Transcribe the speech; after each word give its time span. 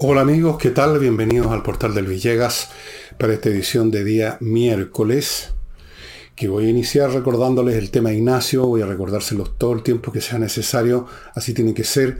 Hola 0.00 0.20
amigos, 0.20 0.58
¿qué 0.58 0.70
tal? 0.70 1.00
Bienvenidos 1.00 1.48
al 1.48 1.64
portal 1.64 1.92
del 1.92 2.06
Villegas 2.06 2.70
para 3.18 3.34
esta 3.34 3.48
edición 3.48 3.90
de 3.90 4.04
día 4.04 4.36
miércoles, 4.38 5.50
que 6.36 6.46
voy 6.46 6.66
a 6.66 6.68
iniciar 6.68 7.10
recordándoles 7.10 7.74
el 7.74 7.90
tema 7.90 8.12
Ignacio, 8.12 8.64
voy 8.64 8.80
a 8.80 8.86
recordárselos 8.86 9.58
todo 9.58 9.72
el 9.72 9.82
tiempo 9.82 10.12
que 10.12 10.20
sea 10.20 10.38
necesario, 10.38 11.08
así 11.34 11.52
tiene 11.52 11.74
que 11.74 11.82
ser 11.82 12.18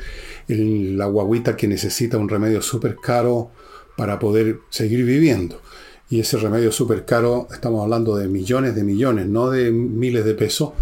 la 0.48 1.06
guaguita 1.06 1.56
que 1.56 1.68
necesita 1.68 2.18
un 2.18 2.28
remedio 2.28 2.62
súper 2.62 2.96
caro 2.96 3.52
para 3.96 4.18
poder 4.18 4.58
seguir 4.70 5.04
viviendo. 5.04 5.62
Y 6.10 6.18
ese 6.18 6.36
remedio 6.36 6.72
súper 6.72 7.04
caro, 7.04 7.46
estamos 7.52 7.84
hablando 7.84 8.16
de 8.16 8.26
millones 8.26 8.74
de 8.74 8.82
millones, 8.82 9.28
no 9.28 9.50
de 9.50 9.70
miles 9.70 10.24
de 10.24 10.34
pesos, 10.34 10.72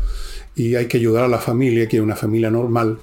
y 0.55 0.77
hay 0.77 0.87
que 0.87 0.97
ayudar 0.97 1.25
a 1.25 1.29
la 1.29 1.41
familia, 1.41 1.89
que 1.89 1.99
es 1.99 2.03
una 2.03 2.17
familia 2.17 2.51
normal, 2.51 2.97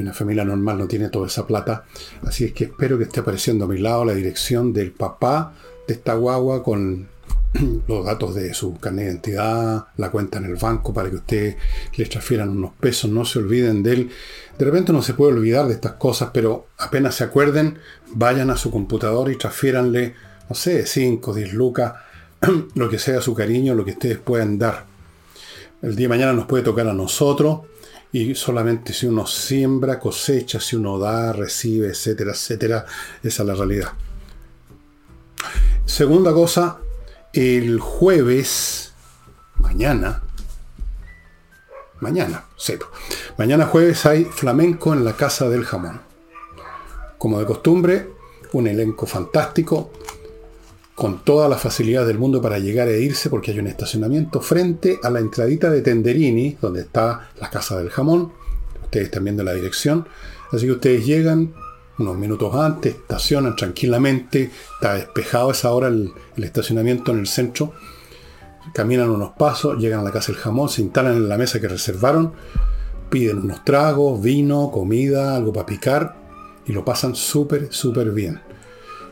una 0.00 0.12
familia 0.12 0.44
normal 0.44 0.78
no 0.78 0.86
tiene 0.86 1.08
toda 1.08 1.26
esa 1.26 1.46
plata. 1.46 1.84
Así 2.22 2.44
es 2.44 2.52
que 2.52 2.64
espero 2.64 2.98
que 2.98 3.04
esté 3.04 3.20
apareciendo 3.20 3.64
a 3.64 3.68
mi 3.68 3.78
lado 3.78 4.04
la 4.04 4.14
dirección 4.14 4.72
del 4.72 4.92
papá 4.92 5.54
de 5.86 5.94
esta 5.94 6.14
guagua 6.14 6.62
con 6.62 7.08
los 7.88 8.04
datos 8.04 8.34
de 8.34 8.52
su 8.54 8.78
carnet 8.78 9.04
de 9.04 9.10
identidad, 9.12 9.86
la 9.96 10.10
cuenta 10.10 10.38
en 10.38 10.44
el 10.44 10.56
banco 10.56 10.92
para 10.92 11.08
que 11.10 11.16
ustedes 11.16 11.56
les 11.96 12.08
transfieran 12.08 12.50
unos 12.50 12.72
pesos, 12.78 13.10
no 13.10 13.24
se 13.24 13.38
olviden 13.38 13.82
de 13.82 13.92
él. 13.92 14.10
De 14.58 14.64
repente 14.64 14.92
no 14.92 15.02
se 15.02 15.14
puede 15.14 15.32
olvidar 15.32 15.66
de 15.66 15.74
estas 15.74 15.92
cosas, 15.92 16.30
pero 16.32 16.66
apenas 16.78 17.14
se 17.14 17.24
acuerden, 17.24 17.78
vayan 18.14 18.50
a 18.50 18.56
su 18.56 18.70
computador 18.70 19.30
y 19.30 19.36
transfiéranle, 19.36 20.14
no 20.48 20.54
sé, 20.54 20.84
5, 20.84 21.34
10 21.34 21.54
lucas, 21.54 21.94
lo 22.74 22.88
que 22.88 22.98
sea 22.98 23.20
su 23.20 23.34
cariño, 23.34 23.74
lo 23.74 23.84
que 23.84 23.92
ustedes 23.92 24.18
puedan 24.18 24.58
dar. 24.58 24.84
El 25.80 25.94
día 25.94 26.06
de 26.06 26.08
mañana 26.08 26.32
nos 26.32 26.46
puede 26.46 26.64
tocar 26.64 26.88
a 26.88 26.92
nosotros 26.92 27.60
y 28.12 28.34
solamente 28.34 28.92
si 28.92 29.06
uno 29.06 29.26
siembra, 29.26 29.98
cosecha, 29.98 30.60
si 30.60 30.76
uno 30.76 30.98
da, 30.98 31.32
recibe, 31.32 31.88
etcétera, 31.88 32.32
etcétera. 32.32 32.86
Esa 33.22 33.42
es 33.42 33.46
la 33.46 33.54
realidad. 33.54 33.92
Segunda 35.84 36.32
cosa, 36.32 36.78
el 37.32 37.80
jueves, 37.80 38.92
mañana, 39.56 40.22
mañana, 42.00 42.44
sepa, 42.56 42.86
mañana 43.36 43.66
jueves 43.66 44.06
hay 44.06 44.24
flamenco 44.24 44.92
en 44.92 45.04
la 45.04 45.14
Casa 45.14 45.48
del 45.48 45.64
Jamón. 45.64 46.00
Como 47.18 47.40
de 47.40 47.46
costumbre, 47.46 48.10
un 48.52 48.66
elenco 48.66 49.06
fantástico, 49.06 49.92
con 50.98 51.20
toda 51.20 51.48
la 51.48 51.56
facilidad 51.56 52.04
del 52.04 52.18
mundo 52.18 52.42
para 52.42 52.58
llegar 52.58 52.88
e 52.88 53.00
irse 53.00 53.30
porque 53.30 53.52
hay 53.52 53.60
un 53.60 53.68
estacionamiento 53.68 54.40
frente 54.40 54.98
a 55.00 55.10
la 55.10 55.20
entradita 55.20 55.70
de 55.70 55.80
Tenderini, 55.80 56.58
donde 56.60 56.80
está 56.80 57.30
la 57.40 57.48
casa 57.50 57.78
del 57.78 57.88
jamón. 57.88 58.32
Ustedes 58.82 59.06
están 59.06 59.22
viendo 59.22 59.44
la 59.44 59.54
dirección. 59.54 60.08
Así 60.50 60.66
que 60.66 60.72
ustedes 60.72 61.06
llegan 61.06 61.54
unos 62.00 62.16
minutos 62.16 62.52
antes, 62.52 62.96
estacionan 62.96 63.54
tranquilamente, 63.54 64.50
está 64.74 64.94
despejado 64.94 65.50
a 65.50 65.52
esa 65.52 65.70
hora 65.70 65.86
el, 65.86 66.12
estacionamiento 66.36 67.12
en 67.12 67.20
el 67.20 67.28
centro, 67.28 67.74
caminan 68.74 69.08
unos 69.08 69.30
pasos, 69.38 69.78
llegan 69.78 70.00
a 70.00 70.02
la 70.02 70.10
casa 70.10 70.32
del 70.32 70.40
jamón, 70.40 70.68
se 70.68 70.82
instalan 70.82 71.14
en 71.14 71.28
la 71.28 71.38
mesa 71.38 71.60
que 71.60 71.68
reservaron, 71.68 72.32
piden 73.08 73.38
unos 73.38 73.64
tragos, 73.64 74.20
vino, 74.20 74.72
comida, 74.72 75.36
algo 75.36 75.52
para 75.52 75.66
picar 75.66 76.16
y 76.66 76.72
lo 76.72 76.84
pasan 76.84 77.14
súper, 77.14 77.68
súper 77.72 78.10
bien. 78.10 78.40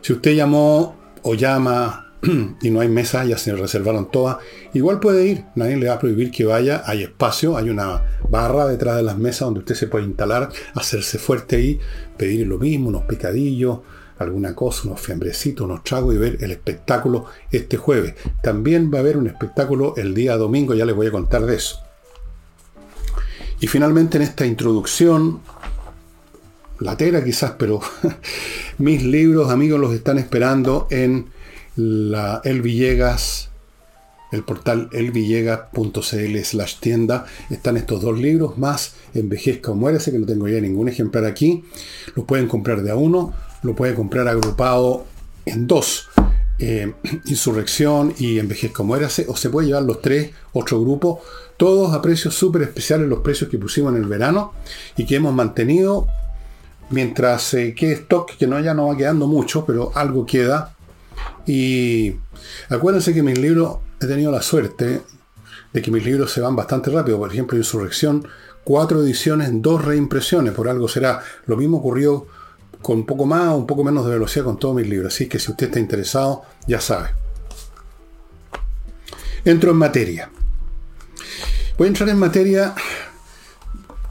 Si 0.01 0.13
usted 0.13 0.35
llamó 0.35 1.06
o 1.29 1.35
llama 1.35 2.15
y 2.63 2.71
no 2.71 2.81
hay 2.81 2.89
mesa, 2.89 3.25
ya 3.25 3.37
se 3.37 3.55
reservaron 3.55 4.11
todas, 4.13 4.37
igual 4.75 5.01
puede 5.01 5.27
ir, 5.27 5.45
nadie 5.57 5.77
le 5.77 5.89
va 5.89 5.95
a 5.95 5.99
prohibir 5.99 6.31
que 6.31 6.45
vaya, 6.45 6.85
hay 6.87 7.03
espacio, 7.03 7.57
hay 7.57 7.69
una 7.69 8.21
barra 8.31 8.67
detrás 8.67 8.97
de 8.97 9.03
las 9.03 9.19
mesas 9.19 9.41
donde 9.41 9.61
usted 9.61 9.75
se 9.75 9.89
puede 9.89 10.05
instalar, 10.05 10.51
hacerse 10.75 11.19
fuerte 11.19 11.57
ahí, 11.57 11.81
pedir 12.17 12.47
lo 12.47 12.59
mismo, 12.59 12.91
unos 12.91 13.07
picadillos, 13.07 13.81
alguna 14.19 14.55
cosa, 14.55 14.83
unos 14.87 15.01
fiambrecitos, 15.01 15.65
unos 15.65 15.83
tragos 15.83 16.15
y 16.15 16.19
ver 16.19 16.39
el 16.41 16.53
espectáculo 16.53 17.27
este 17.51 17.77
jueves. 17.77 18.15
También 18.41 18.91
va 18.93 18.99
a 18.99 19.01
haber 19.01 19.17
un 19.17 19.27
espectáculo 19.27 19.95
el 19.97 20.15
día 20.15 20.37
domingo, 20.37 20.75
ya 20.75 20.87
les 20.87 20.95
voy 20.95 21.09
a 21.09 21.11
contar 21.11 21.45
de 21.45 21.57
eso. 21.57 21.81
Y 23.59 23.67
finalmente 23.67 24.17
en 24.17 24.23
esta 24.23 24.47
introducción 24.47 25.41
latera 26.81 27.25
quizás, 27.25 27.53
pero 27.59 27.81
mis 28.79 29.03
libros, 29.03 29.51
amigos, 29.51 29.81
los 29.81 29.95
están 29.95 30.19
esperando 30.19 30.87
en 30.91 31.27
la 31.77 32.41
El 32.45 32.63
Villegas, 32.63 33.51
el 34.33 34.43
portal 34.43 34.89
elvillegas.cl 34.93 36.39
slash 36.43 36.77
tienda. 36.81 37.27
Están 37.51 37.77
estos 37.77 38.03
dos 38.03 38.19
libros, 38.19 38.59
más 38.59 38.95
Envejezca 39.15 39.71
o 39.71 39.75
Muérese, 39.75 40.11
que 40.13 40.19
no 40.19 40.27
tengo 40.27 40.49
ya 40.49 40.61
ningún 40.61 40.89
ejemplar 40.89 41.25
aquí. 41.25 41.65
Lo 42.15 42.25
pueden 42.25 42.49
comprar 42.49 42.83
de 42.83 42.91
a 42.91 42.97
uno, 42.97 43.33
lo 43.63 43.75
pueden 43.75 43.95
comprar 43.95 44.29
agrupado 44.29 45.07
en 45.45 45.67
dos. 45.67 46.09
Eh, 46.59 46.93
Insurrección 47.27 48.15
y 48.19 48.39
Envejezca 48.39 48.83
o 48.83 48.87
Muérase, 48.87 49.27
o 49.29 49.37
se 49.37 49.51
puede 49.51 49.69
llevar 49.69 49.85
los 49.85 50.03
tres, 50.03 50.31
otro 50.53 50.81
grupo, 50.81 51.21
todos 51.57 51.95
a 51.95 52.03
precios 52.03 52.35
súper 52.35 52.63
especiales, 52.63 53.09
los 53.09 53.21
precios 53.21 53.49
que 53.49 53.59
pusimos 53.59 53.95
en 53.95 54.03
el 54.03 54.09
verano 54.09 54.53
y 54.97 55.07
que 55.07 55.17
hemos 55.17 55.35
mantenido 55.35 56.07
mientras 56.91 57.55
eh, 57.55 57.75
quede 57.75 57.93
stock, 57.93 58.37
que 58.37 58.47
no, 58.47 58.61
ya 58.61 58.75
no 58.75 58.89
va 58.89 58.97
quedando 58.97 59.27
mucho, 59.27 59.65
pero 59.65 59.93
algo 59.95 60.27
queda. 60.27 60.75
Y 61.47 62.17
acuérdense 62.69 63.15
que 63.15 63.23
mis 63.23 63.39
libros, 63.39 63.79
he 64.01 64.07
tenido 64.07 64.31
la 64.31 64.43
suerte 64.43 65.03
de 65.73 65.83
que 65.83 65.91
mis 65.91 66.05
libros 66.05 66.33
se 66.33 66.41
van 66.41 66.57
bastante 66.57 66.91
rápido. 66.91 67.19
Por 67.19 67.33
ejemplo, 67.33 67.57
Insurrección, 67.57 68.27
cuatro 68.65 69.03
ediciones, 69.03 69.51
dos 69.53 69.85
reimpresiones, 69.85 70.53
por 70.53 70.69
algo 70.69 70.89
será. 70.89 71.23
Lo 71.47 71.57
mismo 71.57 71.79
ocurrió 71.79 72.27
con 72.83 72.99
un 72.99 73.07
poco 73.07 73.27
más 73.27 73.49
o 73.49 73.57
un 73.57 73.67
poco 73.67 73.85
menos 73.85 74.05
de 74.05 74.13
velocidad 74.13 74.45
con 74.45 74.59
todos 74.59 74.75
mis 74.75 74.89
libros. 74.89 75.15
Así 75.15 75.29
que 75.29 75.39
si 75.39 75.51
usted 75.51 75.67
está 75.67 75.81
interesado, 75.81 76.43
ya 76.67 76.81
sabe. 76.81 77.11
Entro 79.45 79.71
en 79.71 79.77
materia. 79.77 80.31
Voy 81.79 81.87
a 81.87 81.89
entrar 81.89 82.09
en 82.09 82.19
materia 82.19 82.75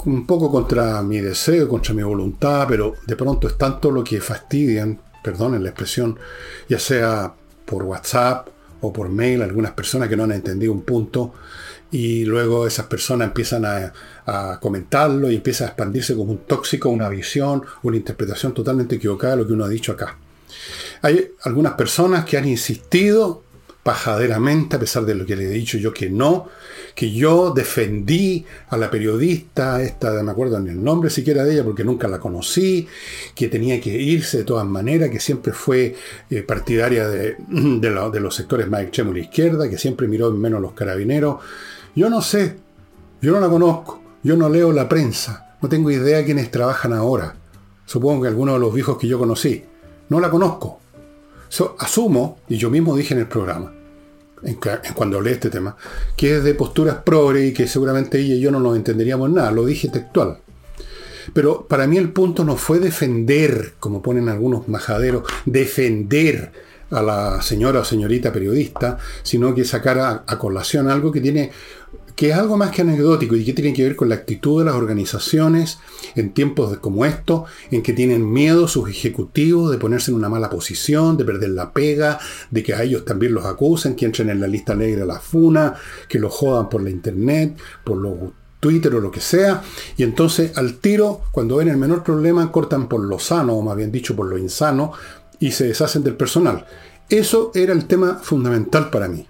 un 0.06 0.26
poco 0.26 0.52
contra 0.52 1.02
mi 1.02 1.20
deseo, 1.20 1.68
contra 1.68 1.94
mi 1.94 2.04
voluntad, 2.04 2.66
pero 2.68 2.94
de 3.06 3.16
pronto 3.16 3.48
es 3.48 3.58
tanto 3.58 3.92
lo 3.92 4.04
que 4.04 4.22
fastidian, 4.22 5.00
perdonen 5.24 5.64
la 5.64 5.70
expresión, 5.70 6.18
ya 6.70 6.80
sea 6.80 7.34
por 7.66 7.84
WhatsApp 7.84 8.48
o 8.82 8.94
por 8.94 9.10
mail, 9.10 9.42
algunas 9.42 9.72
personas 9.72 10.08
que 10.08 10.16
no 10.16 10.24
han 10.24 10.32
entendido 10.32 10.72
un 10.72 10.84
punto, 10.84 11.34
y 11.92 12.26
luego 12.26 12.68
esas 12.68 12.88
personas 12.88 13.30
empiezan 13.30 13.66
a, 13.66 13.94
a, 14.26 14.60
comentarlo 14.60 15.32
y 15.32 15.36
empieza 15.36 15.64
a 15.64 15.68
expandirse 15.68 16.16
como 16.16 16.32
un 16.32 16.40
tóxico, 16.40 16.90
una 16.90 17.10
visión, 17.10 17.64
una 17.84 17.98
interpretación 17.98 18.54
totalmente 18.54 18.96
equivocada 18.96 19.36
de 19.36 19.42
lo 19.42 19.48
que 19.48 19.54
uno 19.54 19.66
ha 19.66 19.70
dicho 19.70 19.94
acá. 19.94 20.18
Hay 21.02 21.32
algunas 21.44 21.74
personas 21.74 22.26
que 22.26 22.38
han 22.38 22.48
insistido 22.48 23.44
pajaderamente, 23.86 24.78
a 24.78 24.80
pesar 24.80 25.06
de 25.06 25.14
lo 25.14 25.28
que 25.28 25.36
le 25.36 25.46
he 25.46 25.50
dicho 25.50 25.78
yo 25.78 25.94
que 25.94 26.10
no, 26.10 26.48
que 26.96 27.12
yo 27.12 27.52
defendí 27.52 28.44
a 28.70 28.78
la 28.78 28.90
periodista, 28.90 29.80
esta, 29.84 30.24
me 30.24 30.32
acuerdo 30.32 30.58
en 30.58 30.70
el 30.70 30.84
nombre 30.84 31.12
siquiera 31.12 31.44
de 31.44 31.54
ella, 31.54 31.64
porque 31.64 31.84
nunca 31.84 32.08
la 32.08 32.20
conocí, 32.20 32.88
que 33.36 33.48
tenía 33.48 33.80
que 33.80 33.92
irse 33.92 34.40
de 34.40 34.44
todas 34.44 34.66
maneras, 34.66 35.12
que 35.12 35.20
siempre 35.20 35.54
fue 35.54 35.94
eh, 36.32 36.42
partidaria 36.42 37.08
de, 37.08 38.20
los 38.20 38.36
sectores 38.36 38.68
más 38.68 38.82
extremos 38.82 39.14
de 39.14 39.20
la 39.20 39.26
izquierda, 39.28 39.70
que 39.70 39.78
siempre 39.78 40.08
miró 40.08 40.30
en 40.30 40.40
menos 40.40 40.64
los 40.64 40.72
carabineros. 40.72 41.44
Yo 41.96 42.10
no 42.10 42.24
sé, 42.24 42.56
yo 43.22 43.34
no 43.34 43.40
la 43.40 43.50
conozco, 43.50 44.02
yo 44.24 44.36
no 44.36 44.50
leo 44.50 44.72
la 44.72 44.90
prensa, 44.90 45.58
no 45.62 45.70
tengo 45.70 45.92
idea 45.92 46.18
de 46.18 46.26
quiénes 46.26 46.50
trabajan 46.50 46.92
ahora. 46.92 47.36
Supongo 47.86 48.24
que 48.24 48.30
algunos 48.30 48.56
de 48.56 48.62
los 48.62 48.74
viejos 48.74 48.98
que 48.98 49.08
yo 49.08 49.20
conocí. 49.20 49.64
No 50.10 50.20
la 50.20 50.32
conozco. 50.32 50.80
Asumo, 51.80 52.40
y 52.48 52.58
yo 52.58 52.70
mismo 52.70 52.96
dije 52.96 53.14
en 53.14 53.22
el 53.22 53.28
programa, 53.28 53.74
cuando 54.94 55.18
hablé 55.18 55.32
de 55.32 55.36
este 55.36 55.50
tema, 55.50 55.76
que 56.16 56.38
es 56.38 56.44
de 56.44 56.54
posturas 56.54 56.98
progre 57.04 57.48
y 57.48 57.54
que 57.54 57.68
seguramente 57.68 58.20
ella 58.20 58.36
y 58.36 58.40
yo 58.40 58.52
no 58.52 58.60
nos 58.60 58.76
entenderíamos 58.76 59.30
nada, 59.30 59.52
lo 59.52 59.66
dije 59.66 59.90
textual. 59.90 60.40
Pero 61.34 61.66
para 61.68 61.88
mí 61.88 61.98
el 61.98 62.12
punto 62.12 62.44
no 62.44 62.56
fue 62.56 62.80
defender, 62.80 63.74
como 63.80 64.02
ponen 64.02 64.30
algunos 64.30 64.68
majaderos, 64.68 65.24
defender 65.46 66.52
a 66.92 67.02
la 67.02 67.42
señora 67.42 67.80
o 67.80 67.84
señorita 67.84 68.32
periodista, 68.32 69.00
sino 69.24 69.56
que 69.56 69.66
sacar 69.66 70.24
a 70.26 70.38
colación 70.38 70.88
algo 70.88 71.12
que 71.12 71.22
tiene 71.22 71.52
que 72.16 72.30
es 72.30 72.36
algo 72.36 72.58
más 72.58 72.72
que 72.72 72.82
anecdótico 72.82 73.36
y 73.36 73.44
que 73.44 73.54
tiene 73.54 73.74
que 73.74 73.84
ver 73.84 73.96
con 73.96 74.10
la 74.10 74.16
actitud 74.16 74.60
de 74.60 74.66
las 74.66 74.76
organizaciones 74.76 75.80
en 76.16 76.34
tiempos 76.34 76.78
como 76.78 77.06
estos, 77.06 77.44
en 77.72 77.84
que 77.84 77.94
tienen 77.94 78.32
miedo 78.32 78.68
sus 78.68 78.90
ejecutivos 78.90 79.72
de 79.72 79.78
ponerse 79.78 80.12
en 80.12 80.18
una 80.18 80.30
mala 80.30 80.50
posición, 80.50 81.18
de 81.18 81.26
perder 81.26 81.50
la 81.50 81.74
pega, 81.74 82.20
de 82.52 82.64
que 82.64 82.74
a 82.74 82.84
ellos 82.84 83.04
también 83.06 83.34
los 83.34 83.46
acusen, 83.46 83.96
que 83.96 84.06
entren 84.06 84.30
en 84.30 84.40
la 84.40 84.48
lista 84.48 84.76
negra 84.76 85.06
la 85.06 85.20
FUNA, 85.20 85.76
que 86.08 86.20
los 86.20 86.34
jodan 86.34 86.70
por 86.70 86.82
la 86.82 86.90
internet, 86.90 87.58
por 87.84 87.98
los 87.98 88.14
Twitter 88.60 88.96
o 88.96 89.00
lo 89.00 89.12
que 89.12 89.20
sea, 89.20 89.62
y 89.96 90.02
entonces 90.02 90.58
al 90.58 90.76
tiro, 90.76 91.22
cuando 91.32 91.58
ven 91.58 91.68
el 91.68 91.78
menor 91.78 92.04
problema, 92.04 92.52
cortan 92.52 92.88
por 92.88 93.02
lo 93.02 93.20
sano, 93.20 93.54
o 93.54 93.62
más 93.62 93.76
bien 93.76 93.92
dicho 93.92 94.16
por 94.16 94.26
lo 94.26 94.40
insano, 94.40 94.92
y 95.40 95.52
se 95.52 95.68
deshacen 95.68 96.04
del 96.04 96.16
personal. 96.16 96.66
Eso 97.08 97.52
era 97.54 97.74
el 97.74 97.86
tema 97.86 98.20
fundamental 98.24 98.90
para 98.90 99.08
mí. 99.08 99.28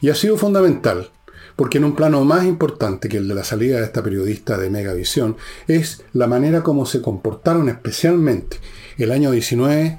Y 0.00 0.08
ha 0.10 0.14
sido 0.14 0.36
fundamental 0.36 1.10
porque 1.60 1.76
en 1.76 1.84
un 1.84 1.94
plano 1.94 2.24
más 2.24 2.46
importante 2.46 3.06
que 3.06 3.18
el 3.18 3.28
de 3.28 3.34
la 3.34 3.44
salida 3.44 3.80
de 3.80 3.84
esta 3.84 4.02
periodista 4.02 4.56
de 4.56 4.70
Megavisión 4.70 5.36
es 5.68 6.02
la 6.14 6.26
manera 6.26 6.62
como 6.62 6.86
se 6.86 7.02
comportaron 7.02 7.68
especialmente 7.68 8.56
el 8.96 9.12
año 9.12 9.30
19, 9.30 9.98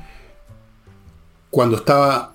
cuando 1.51 1.77
estaba 1.77 2.33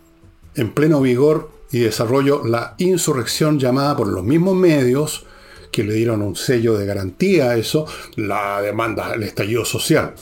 en 0.54 0.72
pleno 0.72 1.00
vigor 1.00 1.50
y 1.72 1.80
desarrollo 1.80 2.44
la 2.44 2.76
insurrección 2.78 3.58
llamada 3.58 3.96
por 3.96 4.06
los 4.06 4.22
mismos 4.22 4.54
medios 4.54 5.26
que 5.72 5.82
le 5.82 5.94
dieron 5.94 6.22
un 6.22 6.36
sello 6.36 6.78
de 6.78 6.86
garantía 6.86 7.50
a 7.50 7.56
eso, 7.56 7.84
la 8.14 8.60
demanda, 8.62 9.12
el 9.12 9.24
estallido 9.24 9.64
social. 9.64 10.14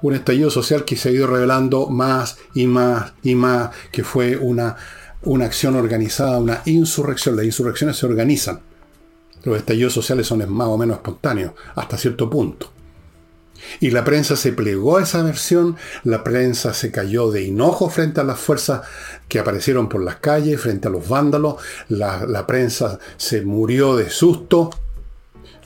Un 0.00 0.14
estallido 0.14 0.48
social 0.50 0.84
que 0.84 0.94
se 0.94 1.08
ha 1.08 1.12
ido 1.12 1.26
revelando 1.26 1.88
más 1.88 2.38
y 2.54 2.68
más 2.68 3.14
y 3.24 3.34
más, 3.34 3.70
que 3.90 4.04
fue 4.04 4.36
una, 4.36 4.76
una 5.22 5.46
acción 5.46 5.76
organizada, 5.76 6.38
una 6.38 6.62
insurrección. 6.64 7.36
Las 7.36 7.44
insurrecciones 7.44 7.96
se 7.96 8.06
organizan. 8.06 8.60
Los 9.44 9.56
estallidos 9.56 9.92
sociales 9.92 10.26
son 10.26 10.48
más 10.52 10.68
o 10.68 10.76
menos 10.76 10.96
espontáneos, 10.96 11.52
hasta 11.74 11.96
cierto 11.96 12.28
punto. 12.28 12.72
Y 13.80 13.90
la 13.90 14.04
prensa 14.04 14.36
se 14.36 14.52
plegó 14.52 14.98
a 14.98 15.02
esa 15.02 15.22
versión, 15.22 15.76
la 16.04 16.24
prensa 16.24 16.74
se 16.74 16.90
cayó 16.90 17.30
de 17.30 17.42
hinojo 17.42 17.88
frente 17.90 18.20
a 18.20 18.24
las 18.24 18.38
fuerzas 18.38 18.82
que 19.28 19.38
aparecieron 19.38 19.88
por 19.88 20.02
las 20.02 20.16
calles, 20.16 20.60
frente 20.60 20.88
a 20.88 20.90
los 20.90 21.08
vándalos, 21.08 21.56
la, 21.88 22.46
prensa 22.46 22.98
se 23.16 23.42
murió 23.42 23.96
de 23.96 24.10
susto, 24.10 24.70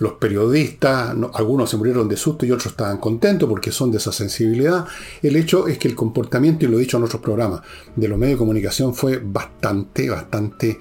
los 0.02 0.14
periodistas, 0.14 1.14
algunos 1.34 1.70
se 1.70 1.76
murieron 1.76 2.08
de 2.08 2.16
susto 2.16 2.44
y 2.44 2.50
otros 2.50 2.72
estaban 2.72 2.98
contentos 2.98 3.48
porque 3.48 3.70
son 3.70 3.92
de 3.92 3.98
esa 3.98 4.10
sensibilidad. 4.10 4.84
El 5.22 5.36
hecho 5.36 5.68
es 5.68 5.78
que 5.78 5.86
el 5.86 5.94
comportamiento, 5.94 6.64
y 6.64 6.68
lo 6.68 6.76
he 6.76 6.80
dicho 6.80 6.96
en 6.96 7.04
otros 7.04 7.22
programas, 7.22 7.62
de 7.94 8.08
los 8.08 8.18
medios 8.18 8.34
de 8.34 8.38
comunicación 8.38 8.94
fue 8.94 9.20
bastante, 9.24 10.10
bastante, 10.10 10.80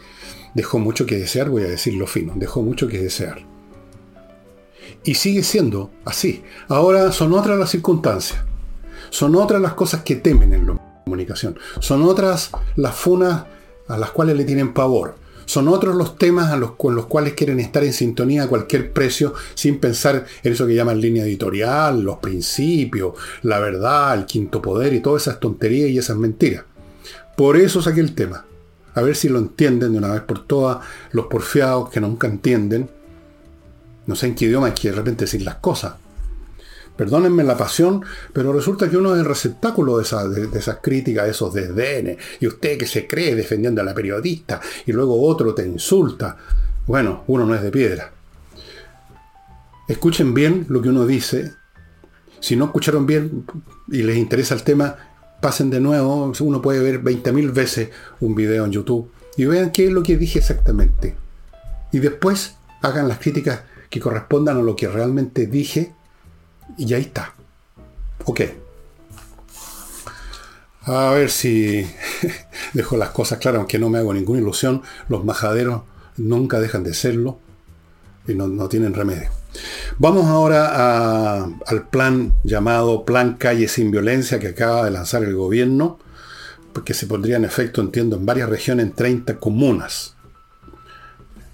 dejó 0.55 0.79
mucho 0.79 1.05
que 1.05 1.19
desear, 1.19 1.49
voy 1.49 1.63
a 1.63 1.69
decirlo 1.69 2.07
fino, 2.07 2.33
dejó 2.35 2.63
mucho 2.63 2.87
que 2.87 2.97
desear. 2.97 3.45
Y 5.03 5.13
sigue 5.13 5.43
siendo 5.43 5.91
así. 6.03 6.43
Ahora 6.67 7.11
son 7.11 7.33
otras 7.33 7.59
las 7.59 7.69
circunstancias. 7.69 8.43
Son 9.11 9.35
otras 9.35 9.61
las 9.61 9.73
cosas 9.73 10.01
que 10.01 10.15
temen 10.15 10.53
en 10.53 10.65
la 10.65 11.01
comunicación. 11.03 11.59
Son 11.79 12.01
otras 12.03 12.51
las 12.75 12.95
funas 12.95 13.45
a 13.87 13.97
las 13.97 14.11
cuales 14.11 14.35
le 14.35 14.45
tienen 14.45 14.73
pavor. 14.73 15.15
Son 15.51 15.67
otros 15.67 15.97
los 15.97 16.17
temas 16.17 16.49
con 16.77 16.95
los 16.95 17.07
cuales 17.07 17.33
quieren 17.33 17.59
estar 17.59 17.83
en 17.83 17.91
sintonía 17.91 18.43
a 18.43 18.47
cualquier 18.47 18.93
precio 18.93 19.33
sin 19.53 19.79
pensar 19.79 20.25
en 20.43 20.53
eso 20.53 20.65
que 20.65 20.75
llaman 20.75 21.01
línea 21.01 21.25
editorial, 21.25 22.01
los 22.01 22.19
principios, 22.19 23.15
la 23.41 23.59
verdad, 23.59 24.17
el 24.17 24.25
quinto 24.25 24.61
poder 24.61 24.93
y 24.93 25.01
todas 25.01 25.23
esas 25.23 25.41
tonterías 25.41 25.89
y 25.89 25.97
esas 25.97 26.15
mentiras. 26.15 26.63
Por 27.35 27.57
eso 27.57 27.81
saqué 27.81 27.99
el 27.99 28.15
tema. 28.15 28.45
A 28.93 29.01
ver 29.01 29.13
si 29.13 29.27
lo 29.27 29.39
entienden 29.39 29.91
de 29.91 29.97
una 29.97 30.13
vez 30.13 30.21
por 30.21 30.47
todas 30.47 30.85
los 31.11 31.25
porfiados 31.25 31.89
que 31.89 31.99
nunca 31.99 32.27
entienden 32.27 32.89
no 34.05 34.15
sé 34.15 34.27
en 34.27 34.35
qué 34.35 34.45
idioma 34.45 34.67
hay 34.67 34.73
que 34.73 34.89
de 34.89 34.95
repente 34.95 35.25
decir 35.25 35.41
las 35.41 35.55
cosas. 35.55 35.95
Perdónenme 36.95 37.43
la 37.43 37.57
pasión, 37.57 38.03
pero 38.33 38.53
resulta 38.53 38.89
que 38.89 38.97
uno 38.97 39.13
es 39.13 39.19
el 39.19 39.25
receptáculo 39.25 39.97
de, 39.97 40.03
esas 40.03 40.77
críticas, 40.81 41.25
de 41.25 41.31
esos 41.31 41.53
desdenes. 41.53 42.17
Y 42.39 42.47
usted 42.47 42.77
que 42.77 42.85
se 42.85 43.07
cree 43.07 43.33
defendiendo 43.35 43.81
a 43.81 43.85
la 43.85 43.95
periodista 43.95 44.61
y 44.85 44.91
luego 44.91 45.21
otro 45.21 45.53
te 45.53 45.65
insulta. 45.65 46.37
Bueno, 46.85 47.23
uno 47.27 47.45
no 47.45 47.55
es 47.55 47.61
de 47.61 47.71
piedra. 47.71 48.11
Escuchen 49.87 50.33
bien 50.33 50.65
lo 50.69 50.81
que 50.81 50.89
uno 50.89 51.05
dice. 51.05 51.53
Si 52.39 52.55
no 52.55 52.65
escucharon 52.65 53.05
bien 53.05 53.45
y 53.89 54.03
les 54.03 54.17
interesa 54.17 54.53
el 54.53 54.63
tema, 54.63 54.95
pasen 55.41 55.69
de 55.69 55.79
nuevo. 55.79 56.31
Uno 56.39 56.61
puede 56.61 56.81
ver 56.81 57.03
20.000 57.03 57.51
veces 57.51 57.89
un 58.19 58.35
video 58.35 58.65
en 58.65 58.71
YouTube 58.71 59.11
y 59.37 59.45
vean 59.45 59.71
qué 59.71 59.87
es 59.87 59.91
lo 59.91 60.03
que 60.03 60.17
dije 60.17 60.39
exactamente. 60.39 61.15
Y 61.91 61.99
después 61.99 62.55
hagan 62.81 63.07
las 63.07 63.19
críticas 63.19 63.61
que 63.89 63.99
correspondan 63.99 64.57
a 64.57 64.61
lo 64.61 64.75
que 64.75 64.87
realmente 64.87 65.47
dije 65.47 65.93
y 66.77 66.93
ahí 66.93 67.01
está. 67.01 67.33
Ok. 68.25 68.41
A 70.83 71.11
ver 71.11 71.29
si 71.29 71.85
dejo 72.73 72.97
las 72.97 73.09
cosas 73.09 73.39
claras, 73.39 73.59
aunque 73.59 73.77
no 73.77 73.89
me 73.89 73.99
hago 73.99 74.13
ninguna 74.13 74.39
ilusión, 74.39 74.81
los 75.09 75.23
majaderos 75.23 75.83
nunca 76.17 76.59
dejan 76.59 76.83
de 76.83 76.93
serlo 76.93 77.39
y 78.27 78.33
no, 78.33 78.67
tienen 78.67 78.93
remedio. 78.93 79.29
Vamos 79.97 80.25
ahora 80.27 81.43
al 81.43 81.87
plan 81.89 82.33
llamado 82.43 83.05
Plan 83.05 83.35
Calle 83.35 83.67
sin 83.67 83.91
Violencia 83.91 84.39
que 84.39 84.47
acaba 84.49 84.85
de 84.85 84.91
lanzar 84.91 85.23
el 85.23 85.35
gobierno, 85.35 85.99
que 86.85 86.93
se 86.93 87.05
pondría 87.05 87.35
en 87.35 87.45
efecto, 87.45 87.81
entiendo, 87.81 88.15
en 88.15 88.25
varias 88.25 88.49
regiones, 88.49 88.85
en 88.85 88.93
30 88.93 89.37
comunas, 89.37 90.15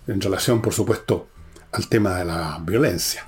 en 0.06 0.22
relación, 0.22 0.62
por 0.62 0.74
supuesto, 0.74 1.28
al 1.72 1.88
tema 1.90 2.16
de 2.18 2.26
la 2.26 2.60
violencia, 2.62 3.26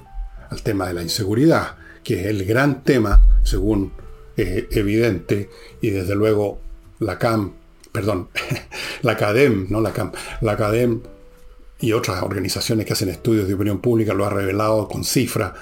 al 0.49 0.61
tema 0.61 0.87
de 0.87 0.93
la 0.93 1.01
inseguridad, 1.01 1.75
que 2.03 2.21
es 2.21 2.25
el 2.27 2.45
gran 2.45 2.83
tema, 2.83 3.39
según 3.43 3.91
es 4.35 4.65
evidente, 4.71 5.49
y 5.81 5.89
desde 5.89 6.15
luego 6.15 6.59
la 6.99 7.17
CAM, 7.17 7.53
perdón, 7.91 8.29
la 9.01 9.17
CADEM, 9.17 9.67
no 9.69 9.81
la 9.81 9.91
CAM, 9.91 10.11
la 10.41 10.55
CADEM 10.55 11.01
y 11.81 11.93
otras 11.93 12.21
organizaciones 12.23 12.85
que 12.85 12.93
hacen 12.93 13.09
estudios 13.09 13.47
de 13.47 13.53
opinión 13.53 13.79
pública 13.79 14.13
lo 14.13 14.25
ha 14.25 14.29
revelado 14.29 14.87
con 14.87 15.05
cifras. 15.05 15.53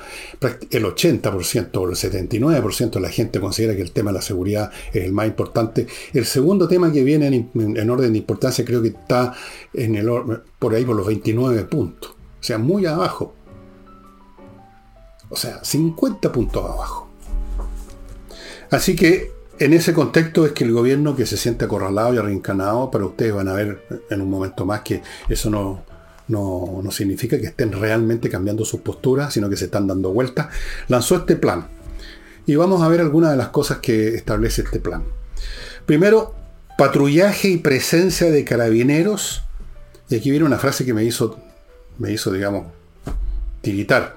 El 0.71 0.83
80% 0.85 1.77
o 1.77 1.89
el 1.89 1.95
79% 1.95 2.89
de 2.91 2.99
la 2.99 3.09
gente 3.09 3.39
considera 3.39 3.75
que 3.75 3.83
el 3.83 3.91
tema 3.91 4.11
de 4.11 4.15
la 4.15 4.21
seguridad 4.23 4.71
es 4.93 5.03
el 5.03 5.13
más 5.13 5.27
importante. 5.27 5.85
El 6.13 6.25
segundo 6.25 6.67
tema 6.67 6.91
que 6.91 7.03
viene 7.03 7.27
en, 7.27 7.89
orden 7.89 8.13
de 8.13 8.17
importancia 8.17 8.65
creo 8.65 8.81
que 8.81 8.89
está 8.89 9.33
en 9.73 9.95
el, 9.95 10.09
por 10.57 10.73
ahí 10.73 10.85
por 10.85 10.95
los 10.95 11.05
29 11.05 11.65
puntos. 11.65 12.11
O 12.11 12.43
sea, 12.43 12.57
muy 12.57 12.85
abajo. 12.87 13.35
O 15.29 15.35
sea, 15.35 15.63
50 15.63 16.31
puntos 16.31 16.63
abajo. 16.63 17.09
Así 18.71 18.95
que 18.95 19.31
en 19.59 19.73
ese 19.73 19.93
contexto 19.93 20.45
es 20.45 20.51
que 20.51 20.63
el 20.63 20.71
gobierno 20.71 21.15
que 21.15 21.25
se 21.25 21.37
siente 21.37 21.65
acorralado 21.65 22.13
y 22.13 22.17
arrincanado, 22.17 22.91
pero 22.91 23.07
ustedes 23.07 23.33
van 23.33 23.47
a 23.47 23.53
ver 23.53 23.83
en 24.09 24.21
un 24.21 24.29
momento 24.29 24.65
más 24.65 24.81
que 24.81 25.01
eso 25.29 25.49
no, 25.49 25.83
no, 26.27 26.81
no 26.83 26.91
significa 26.91 27.39
que 27.39 27.47
estén 27.47 27.71
realmente 27.71 28.29
cambiando 28.29 28.65
sus 28.65 28.81
posturas, 28.81 29.33
sino 29.33 29.49
que 29.49 29.57
se 29.57 29.65
están 29.65 29.87
dando 29.87 30.11
vueltas, 30.11 30.47
lanzó 30.87 31.15
este 31.15 31.35
plan. 31.35 31.67
Y 32.45 32.55
vamos 32.55 32.81
a 32.81 32.87
ver 32.87 33.01
algunas 33.01 33.31
de 33.31 33.37
las 33.37 33.49
cosas 33.49 33.79
que 33.79 34.15
establece 34.15 34.61
este 34.61 34.79
plan. 34.79 35.03
Primero, 35.85 36.33
patrullaje 36.77 37.49
y 37.49 37.57
presencia 37.57 38.29
de 38.29 38.45
carabineros. 38.45 39.43
Y 40.09 40.15
aquí 40.15 40.29
viene 40.29 40.45
una 40.45 40.57
frase 40.57 40.85
que 40.85 40.93
me 40.93 41.03
hizo 41.03 41.37
me 41.97 42.11
hizo, 42.11 42.31
digamos, 42.31 42.67
tiritar, 43.61 44.15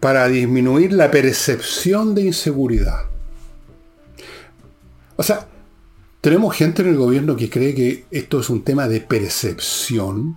para 0.00 0.28
disminuir 0.28 0.92
la 0.92 1.10
percepción 1.10 2.14
de 2.14 2.22
inseguridad. 2.22 3.06
O 5.16 5.22
sea, 5.22 5.48
tenemos 6.20 6.54
gente 6.54 6.82
en 6.82 6.88
el 6.88 6.96
gobierno 6.96 7.36
que 7.36 7.50
cree 7.50 7.74
que 7.74 8.04
esto 8.10 8.40
es 8.40 8.50
un 8.50 8.62
tema 8.62 8.88
de 8.88 9.00
percepción. 9.00 10.36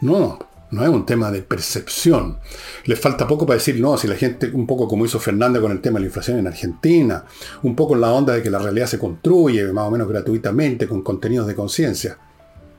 No, 0.00 0.38
no 0.70 0.82
es 0.82 0.88
un 0.88 1.04
tema 1.04 1.30
de 1.30 1.42
percepción. 1.42 2.38
Le 2.84 2.96
falta 2.96 3.26
poco 3.26 3.46
para 3.46 3.58
decir, 3.58 3.80
no, 3.80 3.96
si 3.96 4.06
la 4.06 4.14
gente, 4.14 4.50
un 4.52 4.66
poco 4.66 4.88
como 4.88 5.04
hizo 5.04 5.18
Fernández 5.18 5.60
con 5.60 5.72
el 5.72 5.80
tema 5.80 5.98
de 5.98 6.02
la 6.02 6.06
inflación 6.06 6.38
en 6.38 6.46
Argentina, 6.46 7.24
un 7.62 7.74
poco 7.74 7.94
en 7.94 8.00
la 8.00 8.12
onda 8.12 8.34
de 8.34 8.42
que 8.42 8.50
la 8.50 8.58
realidad 8.58 8.86
se 8.86 8.98
construye 8.98 9.72
más 9.72 9.88
o 9.88 9.90
menos 9.90 10.08
gratuitamente 10.08 10.86
con 10.86 11.02
contenidos 11.02 11.46
de 11.46 11.54
conciencia. 11.54 12.18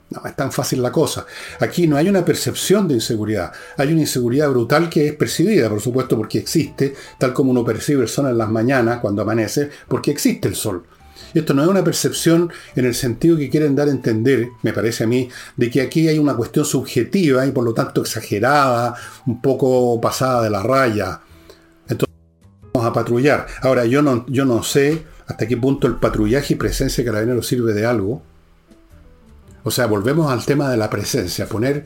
No, 0.09 0.21
es 0.25 0.35
tan 0.35 0.51
fácil 0.51 0.81
la 0.81 0.91
cosa. 0.91 1.25
Aquí 1.59 1.85
no 1.87 1.95
hay 1.95 2.09
una 2.09 2.25
percepción 2.25 2.87
de 2.87 2.95
inseguridad. 2.95 3.51
Hay 3.77 3.91
una 3.91 4.01
inseguridad 4.01 4.49
brutal 4.49 4.89
que 4.89 5.07
es 5.07 5.13
percibida, 5.13 5.69
por 5.69 5.81
supuesto, 5.81 6.17
porque 6.17 6.39
existe, 6.39 6.95
tal 7.19 7.31
como 7.31 7.51
uno 7.51 7.63
percibe 7.63 8.01
el 8.01 8.07
sol 8.07 8.27
en 8.27 8.37
las 8.37 8.49
mañanas 8.49 8.99
cuando 8.99 9.21
amanece, 9.21 9.69
porque 9.87 10.09
existe 10.09 10.47
el 10.47 10.55
sol. 10.55 10.83
Esto 11.31 11.53
no 11.53 11.61
es 11.61 11.67
una 11.67 11.83
percepción 11.83 12.51
en 12.75 12.85
el 12.85 12.95
sentido 12.95 13.37
que 13.37 13.51
quieren 13.51 13.75
dar 13.75 13.87
a 13.87 13.91
entender, 13.91 14.49
me 14.63 14.73
parece 14.73 15.03
a 15.03 15.07
mí, 15.07 15.29
de 15.55 15.69
que 15.69 15.81
aquí 15.81 16.07
hay 16.07 16.17
una 16.17 16.35
cuestión 16.35 16.65
subjetiva 16.65 17.45
y 17.45 17.51
por 17.51 17.63
lo 17.63 17.75
tanto 17.75 18.01
exagerada, 18.01 18.95
un 19.27 19.39
poco 19.39 20.01
pasada 20.01 20.41
de 20.41 20.49
la 20.49 20.63
raya. 20.63 21.21
Entonces 21.87 22.15
vamos 22.73 22.89
a 22.89 22.93
patrullar. 22.93 23.45
Ahora, 23.61 23.85
yo 23.85 24.01
no, 24.01 24.25
yo 24.27 24.43
no 24.45 24.63
sé 24.63 25.03
hasta 25.27 25.47
qué 25.47 25.55
punto 25.55 25.85
el 25.85 25.97
patrullaje 25.97 26.55
y 26.55 26.57
presencia 26.57 27.03
de 27.03 27.11
carabineros 27.11 27.45
sirve 27.45 27.73
de 27.73 27.85
algo 27.85 28.23
o 29.63 29.71
sea, 29.71 29.87
volvemos 29.87 30.31
al 30.31 30.45
tema 30.45 30.69
de 30.69 30.77
la 30.77 30.89
presencia, 30.89 31.47
poner 31.47 31.85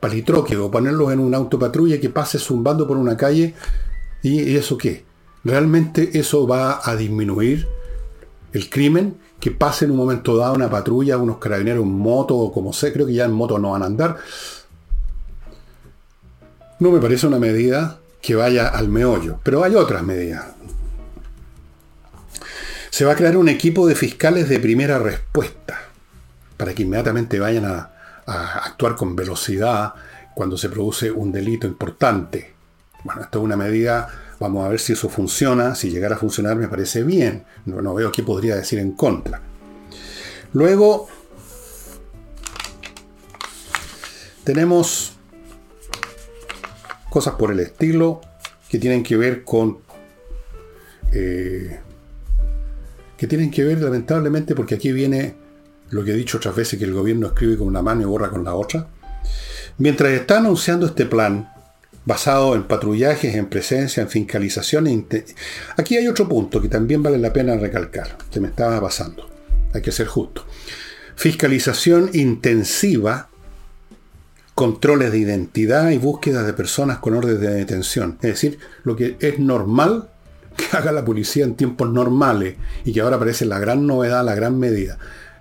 palitroque 0.00 0.56
o 0.56 0.70
ponerlos 0.70 1.12
en 1.12 1.20
un 1.20 1.34
auto 1.34 1.58
patrulla 1.58 2.00
que 2.00 2.08
pase 2.08 2.38
zumbando 2.38 2.86
por 2.86 2.96
una 2.96 3.16
calle 3.16 3.54
y, 4.22 4.56
eso 4.56 4.76
qué? 4.76 5.04
¿Realmente 5.44 6.18
eso 6.18 6.46
va 6.46 6.80
a 6.82 6.96
disminuir 6.96 7.66
el 8.52 8.68
crimen? 8.68 9.16
Que 9.38 9.50
pase 9.50 9.86
en 9.86 9.92
un 9.92 9.96
momento 9.96 10.36
dado 10.36 10.54
una 10.54 10.70
patrulla, 10.70 11.16
unos 11.16 11.38
carabineros 11.38 11.82
en 11.82 11.92
moto 11.92 12.36
o 12.36 12.52
como 12.52 12.72
sé, 12.72 12.92
creo 12.92 13.06
que 13.06 13.14
ya 13.14 13.24
en 13.24 13.32
moto 13.32 13.58
no 13.58 13.72
van 13.72 13.82
a 13.82 13.86
andar. 13.86 14.18
No 16.78 16.90
me 16.90 17.00
parece 17.00 17.26
una 17.26 17.38
medida 17.38 18.00
que 18.20 18.34
vaya 18.34 18.68
al 18.68 18.88
meollo, 18.88 19.40
pero 19.42 19.64
hay 19.64 19.74
otras 19.74 20.02
medidas. 20.02 20.46
Se 22.90 23.04
va 23.04 23.12
a 23.12 23.16
crear 23.16 23.36
un 23.36 23.48
equipo 23.48 23.86
de 23.86 23.94
fiscales 23.94 24.48
de 24.48 24.60
primera 24.60 24.98
respuesta 24.98 25.89
para 26.60 26.74
que 26.74 26.82
inmediatamente 26.82 27.40
vayan 27.40 27.64
a, 27.64 27.90
actuar 28.26 28.94
con 28.94 29.16
velocidad 29.16 29.94
cuando 30.34 30.58
se 30.58 30.68
produce 30.68 31.10
un 31.10 31.32
delito 31.32 31.66
importante. 31.66 32.52
Bueno, 33.02 33.22
esto 33.22 33.38
es 33.38 33.44
una 33.44 33.56
medida, 33.56 34.06
vamos 34.38 34.66
a 34.66 34.68
ver 34.68 34.78
si 34.78 34.92
eso 34.92 35.08
funciona, 35.08 35.74
si 35.74 35.90
llegara 35.90 36.16
a 36.16 36.18
funcionar 36.18 36.56
me 36.56 36.68
parece 36.68 37.02
bien, 37.02 37.46
no, 37.64 37.80
no 37.80 37.94
veo 37.94 38.12
qué 38.12 38.22
podría 38.22 38.56
decir 38.56 38.78
en 38.78 38.92
contra. 38.92 39.40
Luego, 40.52 41.08
tenemos 44.44 45.14
cosas 47.08 47.36
por 47.36 47.52
el 47.52 47.60
estilo 47.60 48.20
que 48.68 48.78
tienen 48.78 49.02
que 49.02 49.16
ver 49.16 49.44
con... 49.44 49.78
Eh, 51.10 51.80
que 53.16 53.26
tienen 53.26 53.50
que 53.50 53.64
ver 53.64 53.80
lamentablemente 53.80 54.54
porque 54.54 54.74
aquí 54.74 54.92
viene 54.92 55.39
lo 55.90 56.04
que 56.04 56.12
he 56.12 56.16
dicho 56.16 56.38
otras 56.38 56.56
veces 56.56 56.78
que 56.78 56.84
el 56.84 56.94
gobierno 56.94 57.28
escribe 57.28 57.56
con 57.56 57.68
una 57.68 57.82
mano 57.82 58.02
y 58.02 58.04
borra 58.04 58.30
con 58.30 58.44
la 58.44 58.54
otra. 58.54 58.88
Mientras 59.78 60.12
está 60.12 60.38
anunciando 60.38 60.86
este 60.86 61.06
plan, 61.06 61.52
basado 62.04 62.54
en 62.54 62.64
patrullajes, 62.64 63.34
en 63.34 63.46
presencia, 63.46 64.02
en 64.02 64.08
fiscalización, 64.08 65.06
aquí 65.76 65.96
hay 65.96 66.08
otro 66.08 66.28
punto 66.28 66.60
que 66.60 66.68
también 66.68 67.02
vale 67.02 67.18
la 67.18 67.32
pena 67.32 67.56
recalcar, 67.56 68.16
que 68.30 68.40
me 68.40 68.48
estaba 68.48 68.80
pasando. 68.80 69.28
Hay 69.72 69.82
que 69.82 69.92
ser 69.92 70.06
justo. 70.06 70.44
Fiscalización 71.14 72.10
intensiva 72.14 73.28
controles 74.54 75.12
de 75.12 75.18
identidad 75.18 75.90
y 75.90 75.98
búsquedas 75.98 76.44
de 76.44 76.52
personas 76.52 76.98
con 76.98 77.14
orden 77.14 77.40
de 77.40 77.48
detención. 77.54 78.18
Es 78.20 78.30
decir, 78.30 78.58
lo 78.84 78.96
que 78.96 79.16
es 79.20 79.38
normal 79.38 80.10
que 80.56 80.76
haga 80.76 80.92
la 80.92 81.04
policía 81.04 81.44
en 81.44 81.54
tiempos 81.54 81.90
normales 81.90 82.56
y 82.84 82.92
que 82.92 83.00
ahora 83.00 83.18
parece 83.18 83.46
la 83.46 83.58
gran 83.58 83.86
novedad, 83.86 84.24
la 84.24 84.34
gran 84.34 84.58
medida. 84.58 84.98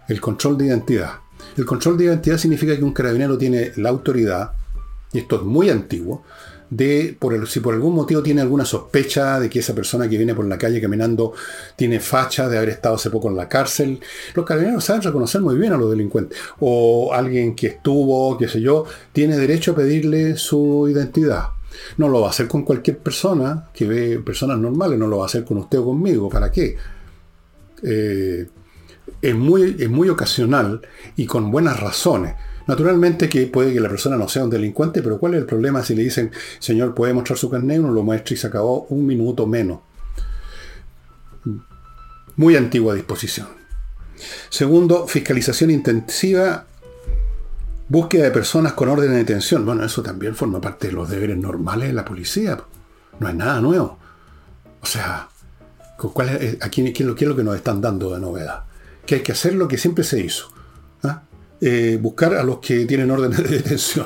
El 0.10 0.20
control 0.20 0.58
de 0.58 0.66
identidad. 0.66 1.12
El 1.56 1.66
control 1.66 1.98
de 1.98 2.06
identidad 2.06 2.38
significa 2.38 2.76
que 2.76 2.84
un 2.84 2.94
carabinero 2.94 3.38
tiene 3.38 3.72
la 3.78 3.90
autoridad, 3.90 4.52
y 5.14 5.20
esto 5.20 5.38
es 5.38 5.44
muy 5.44 5.70
antiguo, 5.70 6.24
de 6.70 7.16
por 7.18 7.48
si 7.48 7.60
por 7.60 7.74
algún 7.74 7.96
motivo 7.96 8.22
tiene 8.22 8.42
alguna 8.42 8.66
sospecha 8.66 9.40
de 9.40 9.50
que 9.50 9.60
esa 9.60 9.74
persona 9.74 10.08
que 10.08 10.18
viene 10.18 10.36
por 10.36 10.46
la 10.46 10.58
calle 10.58 10.80
caminando 10.82 11.34
tiene 11.76 12.00
facha 12.00 12.48
de 12.48 12.58
haber 12.58 12.70
estado 12.70 12.96
hace 12.96 13.10
poco 13.10 13.30
en 13.30 13.36
la 13.36 13.48
cárcel. 13.48 14.00
Los 14.36 14.46
carabineros 14.46 14.84
saben 14.84 15.02
reconocer 15.02 15.42
muy 15.42 15.58
bien 15.58 15.74
a 15.74 15.78
los 15.78 15.90
delincuentes. 15.90 16.38
O 16.60 17.12
alguien 17.14 17.56
que 17.56 17.68
estuvo, 17.68 18.38
qué 18.38 18.48
sé 18.48 18.62
yo, 18.62 18.86
tiene 19.14 19.38
derecho 19.38 19.72
a 19.72 19.76
pedirle 19.76 20.38
su 20.38 20.88
identidad. 20.90 21.50
No 21.98 22.08
lo 22.08 22.22
va 22.22 22.28
a 22.28 22.30
hacer 22.32 22.48
con 22.48 22.64
cualquier 22.64 22.98
persona 23.00 23.70
que 23.74 23.86
ve 23.86 24.20
personas 24.20 24.58
normales, 24.60 25.00
no 25.00 25.08
lo 25.08 25.20
va 25.20 25.24
a 25.24 25.28
hacer 25.28 25.46
con 25.46 25.58
usted 25.58 25.80
o 25.80 25.86
conmigo. 25.86 26.30
¿Para 26.30 26.52
qué? 26.52 26.76
Eh, 27.82 28.48
es, 29.22 29.36
muy, 29.36 29.76
es 29.80 29.90
muy 29.90 30.10
ocasional 30.10 30.82
y 31.16 31.26
con 31.26 31.52
buenas 31.52 31.80
razones. 31.80 32.36
Naturalmente 32.68 33.30
que 33.30 33.48
puede 33.48 33.74
que 33.74 33.80
la 33.80 33.90
persona 33.90 34.16
no 34.16 34.28
sea 34.28 34.44
un 34.44 34.50
delincuente, 34.50 35.02
pero 35.02 35.20
¿cuál 35.20 35.34
es 35.34 35.40
el 35.40 35.46
problema 35.46 35.84
si 35.84 35.96
le 35.96 36.04
dicen, 36.04 36.32
señor, 36.60 36.94
puede 36.94 37.14
mostrar 37.14 37.38
su 37.38 37.50
carnet? 37.50 37.80
Uno 37.80 37.92
lo 37.92 38.04
muestra 38.04 38.34
y 38.34 38.38
se 38.38 38.48
acabó 38.48 38.86
un 38.90 39.08
minuto 39.08 39.48
menos. 39.48 39.80
Muy 42.36 42.56
antigua 42.56 42.94
disposición. 42.94 43.48
Segundo, 44.50 45.08
fiscalización 45.08 45.72
intensiva, 45.72 46.66
búsqueda 47.88 48.26
de 48.26 48.32
personas 48.32 48.74
con 48.74 48.90
orden 48.90 49.12
de 49.12 49.18
detención. 49.18 49.66
Bueno, 49.66 49.84
eso 49.84 50.04
también 50.04 50.36
forma 50.36 50.62
parte 50.62 50.88
de 50.88 50.94
los 50.94 51.10
deberes 51.10 51.38
normales 51.38 51.90
de 51.90 51.94
la 51.94 52.06
policía. 52.06 52.60
No 53.20 53.28
es 53.28 53.36
nada 53.36 53.60
nuevo. 53.60 53.98
O 54.82 54.86
sea, 54.86 55.28
¿cuál 55.98 56.30
es, 56.30 56.58
aquí, 56.62 56.94
¿qué, 56.94 57.04
es 57.04 57.08
lo, 57.08 57.16
que 57.36 57.44
nos 57.44 57.56
están 57.56 57.82
dando 57.82 58.14
de 58.14 58.20
novedad? 58.20 58.64
Que 59.10 59.16
hay 59.16 59.22
que 59.22 59.32
hacer 59.32 59.56
lo 59.56 59.68
que 59.68 59.80
siempre 59.80 60.04
se 60.04 60.20
hizo. 60.20 60.54
¿ah? 61.02 61.24
Eh, 61.60 61.98
buscar 62.00 62.36
a 62.36 62.44
los 62.44 62.60
que 62.60 62.86
tienen 62.86 63.10
órdenes 63.10 63.42
de 63.42 63.58
detención. 63.58 64.06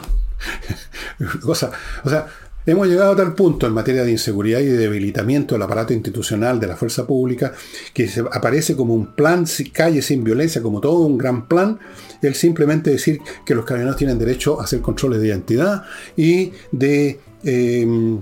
o 1.44 1.54
sea, 1.54 2.28
hemos 2.66 2.88
llegado 2.88 3.12
a 3.12 3.16
tal 3.18 3.36
punto 3.36 3.68
en 3.68 3.74
materia 3.74 4.06
de 4.06 4.12
inseguridad 4.12 4.62
y 4.62 4.68
de 4.68 4.78
debilitamiento 4.78 5.56
del 5.56 5.62
aparato 5.64 5.92
institucional 5.92 6.58
de 6.58 6.68
la 6.68 6.78
fuerza 6.78 7.06
pública 7.06 7.52
que 7.94 8.10
aparece 8.32 8.78
como 8.78 8.94
un 8.94 9.14
plan 9.14 9.46
calle 9.74 10.02
sin 10.02 10.24
violencia, 10.24 10.62
como 10.62 10.80
todo 10.80 11.00
un 11.02 11.18
gran 11.18 11.50
plan, 11.50 11.82
el 12.22 12.34
simplemente 12.34 12.90
decir 12.90 13.20
que 13.46 13.56
los 13.56 13.66
carabineros 13.66 13.98
tienen 13.98 14.18
derecho 14.18 14.62
a 14.62 14.64
hacer 14.64 14.80
controles 14.80 15.20
de 15.20 15.28
identidad 15.28 15.84
y 16.16 16.54
de, 16.72 17.20
em, 17.44 18.22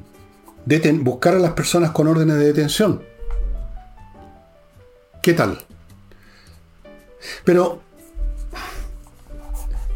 buscar 1.03 1.35
a 1.35 1.39
las 1.39 1.53
personas 1.53 1.91
con 1.91 2.07
órdenes 2.07 2.37
de 2.37 2.45
detención. 2.45 3.03
¿Qué 5.21 5.33
tal? 5.33 5.59
Pero 7.43 7.81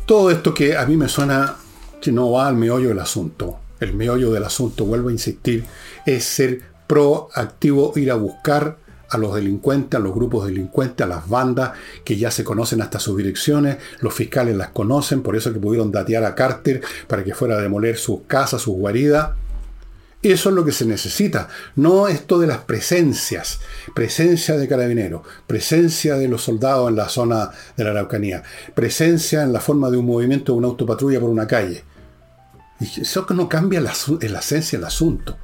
todo 0.06 0.30
esto 0.32 0.54
que 0.54 0.78
a 0.78 0.86
mí 0.86 0.98
me 0.98 1.10
suena 1.10 1.56
que 2.02 2.12
no 2.12 2.32
va 2.32 2.48
al 2.48 2.56
meollo 2.56 2.90
del 2.90 3.00
asunto. 3.00 3.60
El 3.80 3.94
meollo 3.94 4.32
del 4.32 4.44
asunto, 4.44 4.86
vuelvo 4.86 5.10
a 5.10 5.12
insistir, 5.12 5.66
es 6.06 6.24
ser 6.24 6.62
proactivo, 6.88 7.94
ir 7.96 8.12
a 8.12 8.16
buscar 8.16 8.78
a 9.10 9.18
los 9.18 9.36
delincuentes, 9.36 10.00
a 10.00 10.04
los 10.04 10.14
grupos 10.14 10.46
delincuentes, 10.46 11.04
a 11.06 11.10
las 11.10 11.28
bandas 11.28 11.72
que 12.04 12.18
ya 12.18 12.32
se 12.32 12.44
conocen 12.44 12.82
hasta 12.82 13.00
sus 13.00 13.18
direcciones, 13.18 13.78
los 14.00 14.14
fiscales 14.14 14.56
las 14.56 14.70
conocen, 14.70 15.22
por 15.22 15.36
eso 15.36 15.54
que 15.54 15.60
pudieron 15.60 15.92
datear 15.92 16.24
a 16.26 16.36
Carter 16.36 16.82
para 17.08 17.24
que 17.24 17.34
fuera 17.34 17.58
a 17.58 17.62
demoler 17.62 17.98
sus 17.98 18.22
casas, 18.28 18.62
sus 18.62 18.76
guaridas. 18.76 19.32
Eso 20.32 20.50
es 20.50 20.56
lo 20.56 20.66
que 20.66 20.72
se 20.72 20.88
necesita, 20.88 21.50
no 21.76 22.08
esto 22.08 22.40
de 22.40 22.48
las 22.48 22.58
presencias, 22.58 23.60
presencia 23.94 24.58
de 24.58 24.68
carabineros, 24.68 25.22
presencia 25.46 26.16
de 26.16 26.28
los 26.28 26.42
soldados 26.42 26.90
en 26.90 26.96
la 26.96 27.10
zona 27.10 27.52
de 27.78 27.84
la 27.84 27.92
Araucanía, 27.92 28.42
presencia 28.74 29.44
en 29.44 29.54
la 29.54 29.60
forma 29.60 29.92
de 29.92 29.98
un 29.98 30.08
movimiento 30.08 30.52
de 30.52 30.58
una 30.58 30.68
autopatrulla 30.68 31.20
por 31.20 31.30
una 31.30 31.46
calle. 31.46 31.84
Eso 32.80 33.28
no 33.36 33.48
cambia 33.48 33.80
la, 33.80 33.94
la 34.20 34.40
esencia 34.40 34.80
del 34.80 34.88
asunto. 34.88 35.38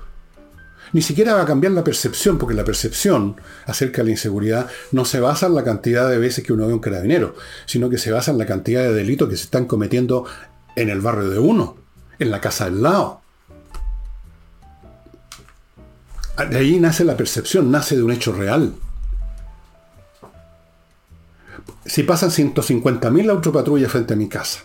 Ni 0.94 1.04
siquiera 1.04 1.36
va 1.36 1.44
a 1.44 1.46
cambiar 1.46 1.74
la 1.74 1.84
percepción, 1.84 2.40
porque 2.40 2.56
la 2.56 2.66
percepción 2.66 3.36
acerca 3.68 4.02
de 4.02 4.06
la 4.06 4.12
inseguridad 4.12 4.68
no 4.92 5.06
se 5.06 5.20
basa 5.20 5.46
en 5.46 5.54
la 5.54 5.64
cantidad 5.64 6.10
de 6.10 6.18
veces 6.18 6.44
que 6.44 6.54
uno 6.54 6.66
ve 6.66 6.74
un 6.74 6.80
carabinero, 6.80 7.36
sino 7.68 7.88
que 7.88 8.00
se 8.00 8.12
basa 8.12 8.32
en 8.32 8.40
la 8.40 8.48
cantidad 8.48 8.82
de 8.82 8.94
delitos 8.94 9.30
que 9.30 9.38
se 9.38 9.44
están 9.44 9.66
cometiendo 9.66 10.26
en 10.76 10.90
el 10.90 11.02
barrio 11.02 11.30
de 11.30 11.38
uno, 11.38 11.78
en 12.18 12.32
la 12.32 12.42
casa 12.42 12.66
del 12.66 12.82
lado 12.82 13.21
De 16.50 16.58
ahí 16.58 16.80
nace 16.80 17.04
la 17.04 17.18
percepción, 17.18 17.72
nace 17.72 17.96
de 17.96 18.04
un 18.04 18.12
hecho 18.12 18.34
real. 18.34 18.74
Si 21.86 22.04
pasan 22.04 22.30
150.000 22.30 23.30
autopatrullas 23.30 23.92
frente 23.92 24.14
a 24.14 24.18
mi 24.18 24.30
casa, 24.30 24.62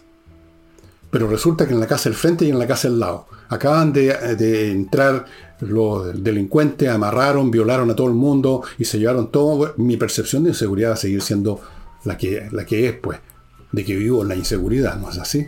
pero 1.10 1.28
resulta 1.28 1.66
que 1.66 1.72
en 1.72 1.80
la 1.80 1.86
casa 1.86 2.08
del 2.08 2.16
frente 2.16 2.44
y 2.44 2.50
en 2.50 2.58
la 2.58 2.66
casa 2.66 2.88
del 2.88 3.00
lado 3.00 3.26
acaban 3.48 3.92
de, 3.92 4.70
entrar 4.70 5.24
los 5.60 6.22
delincuentes, 6.22 6.88
amarraron, 6.88 7.50
violaron 7.50 7.90
a 7.90 7.96
todo 7.96 8.08
el 8.08 8.14
mundo 8.14 8.62
y 8.78 8.84
se 8.84 8.98
llevaron 8.98 9.30
todo, 9.30 9.74
mi 9.76 9.96
percepción 9.96 10.44
de 10.44 10.50
inseguridad 10.50 10.90
va 10.90 10.94
a 10.94 10.98
seguir 10.98 11.22
siendo 11.22 11.60
la 12.04 12.18
que, 12.18 12.48
la 12.52 12.66
que 12.66 12.88
es, 12.88 12.94
pues, 12.94 13.18
de 13.72 13.84
que 13.84 13.96
vivo 13.96 14.22
en 14.22 14.28
la 14.28 14.36
inseguridad, 14.36 14.96
¿no 14.96 15.10
es 15.10 15.18
así? 15.18 15.46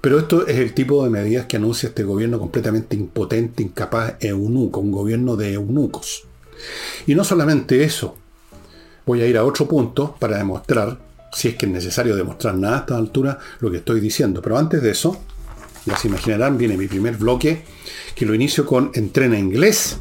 Pero 0.00 0.18
esto 0.18 0.46
es 0.46 0.58
el 0.58 0.74
tipo 0.74 1.02
de 1.02 1.10
medidas 1.10 1.46
que 1.46 1.56
anuncia 1.56 1.88
este 1.88 2.04
gobierno 2.04 2.38
completamente 2.38 2.94
impotente, 2.96 3.62
incapaz, 3.62 4.14
eunuco, 4.20 4.80
un 4.80 4.92
gobierno 4.92 5.36
de 5.36 5.54
eunucos. 5.54 6.24
Y 7.06 7.14
no 7.14 7.24
solamente 7.24 7.82
eso, 7.82 8.16
voy 9.06 9.22
a 9.22 9.26
ir 9.26 9.36
a 9.36 9.44
otro 9.44 9.66
punto 9.66 10.14
para 10.18 10.38
demostrar, 10.38 10.98
si 11.32 11.48
es 11.48 11.56
que 11.56 11.66
es 11.66 11.72
necesario 11.72 12.14
demostrar 12.14 12.54
nada 12.56 12.76
a 12.76 12.80
esta 12.80 12.96
altura, 12.96 13.38
lo 13.60 13.70
que 13.70 13.78
estoy 13.78 14.00
diciendo. 14.00 14.40
Pero 14.40 14.56
antes 14.56 14.82
de 14.82 14.90
eso, 14.90 15.20
ya 15.84 15.96
se 15.96 16.08
imaginarán, 16.08 16.58
viene 16.58 16.76
mi 16.76 16.86
primer 16.86 17.16
bloque, 17.16 17.62
que 18.14 18.26
lo 18.26 18.34
inicio 18.34 18.66
con 18.66 18.90
Entrena 18.94 19.38
Inglés, 19.38 19.98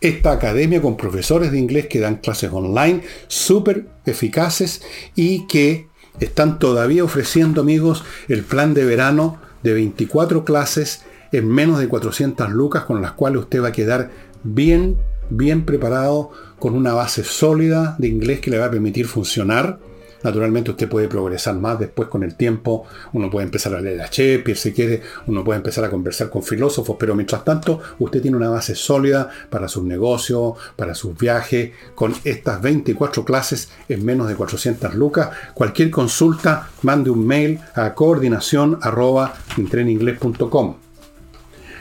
esta 0.00 0.32
academia 0.32 0.82
con 0.82 0.96
profesores 0.96 1.52
de 1.52 1.58
inglés 1.58 1.86
que 1.86 2.00
dan 2.00 2.16
clases 2.16 2.50
online 2.52 3.02
súper 3.28 3.86
eficaces 4.04 4.82
y 5.14 5.46
que 5.46 5.86
están 6.20 6.58
todavía 6.58 7.04
ofreciendo, 7.04 7.60
amigos, 7.60 8.04
el 8.28 8.42
plan 8.42 8.74
de 8.74 8.84
verano 8.84 9.38
de 9.62 9.74
24 9.74 10.44
clases 10.44 11.02
en 11.32 11.48
menos 11.48 11.78
de 11.78 11.88
400 11.88 12.50
lucas 12.50 12.84
con 12.84 13.00
las 13.00 13.12
cuales 13.12 13.42
usted 13.42 13.62
va 13.62 13.68
a 13.68 13.72
quedar 13.72 14.10
bien, 14.42 14.98
bien 15.30 15.64
preparado 15.64 16.30
con 16.58 16.74
una 16.74 16.92
base 16.92 17.24
sólida 17.24 17.96
de 17.98 18.08
inglés 18.08 18.40
que 18.40 18.50
le 18.50 18.58
va 18.58 18.66
a 18.66 18.70
permitir 18.70 19.06
funcionar 19.06 19.78
Naturalmente 20.22 20.70
usted 20.70 20.88
puede 20.88 21.08
progresar 21.08 21.56
más 21.56 21.78
después 21.78 22.08
con 22.08 22.22
el 22.22 22.34
tiempo, 22.34 22.84
uno 23.12 23.30
puede 23.30 23.46
empezar 23.46 23.74
a 23.74 23.80
leer 23.80 24.00
a 24.00 24.06
Shakespeare 24.06 24.56
si 24.56 24.72
quiere, 24.72 25.02
uno 25.26 25.42
puede 25.42 25.58
empezar 25.58 25.84
a 25.84 25.90
conversar 25.90 26.30
con 26.30 26.42
filósofos, 26.42 26.96
pero 26.98 27.14
mientras 27.14 27.44
tanto 27.44 27.80
usted 27.98 28.22
tiene 28.22 28.36
una 28.36 28.48
base 28.48 28.74
sólida 28.74 29.28
para 29.50 29.68
sus 29.68 29.84
negocios, 29.84 30.54
para 30.76 30.94
sus 30.94 31.16
viajes, 31.16 31.72
con 31.94 32.14
estas 32.24 32.62
24 32.62 33.24
clases 33.24 33.70
en 33.88 34.04
menos 34.04 34.28
de 34.28 34.34
400 34.34 34.94
lucas. 34.94 35.30
Cualquier 35.54 35.90
consulta, 35.90 36.70
mande 36.82 37.10
un 37.10 37.26
mail 37.26 37.60
a 37.74 37.94
coordinación 37.94 38.78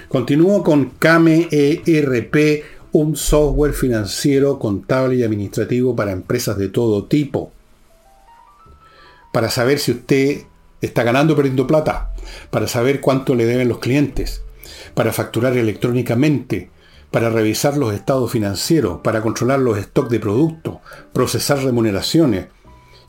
Continúo 0.08 0.64
con 0.64 0.92
KMERP, 1.00 2.64
un 2.94 3.16
software 3.16 3.74
financiero, 3.74 4.60
contable 4.60 5.16
y 5.16 5.24
administrativo 5.24 5.96
para 5.96 6.12
empresas 6.12 6.58
de 6.58 6.68
todo 6.68 7.06
tipo 7.06 7.52
para 9.32 9.50
saber 9.50 9.80
si 9.80 9.92
usted 9.92 10.42
está 10.82 11.04
ganando 11.04 11.34
o 11.34 11.36
perdiendo 11.36 11.68
plata, 11.68 12.14
para 12.50 12.68
saber 12.68 13.02
cuánto 13.02 13.36
le 13.36 13.46
deben 13.46 13.70
los 13.70 13.80
clientes, 13.80 14.42
para 14.94 15.14
facturar 15.14 15.56
electrónicamente, 15.58 16.70
para 17.12 17.30
revisar 17.30 17.78
los 17.78 17.94
estados 17.94 18.32
financieros, 18.32 19.02
para 19.02 19.22
controlar 19.22 19.60
los 19.60 19.78
stocks 19.78 20.10
de 20.10 20.20
productos, 20.20 20.78
procesar 21.14 21.64
remuneraciones, 21.64 22.48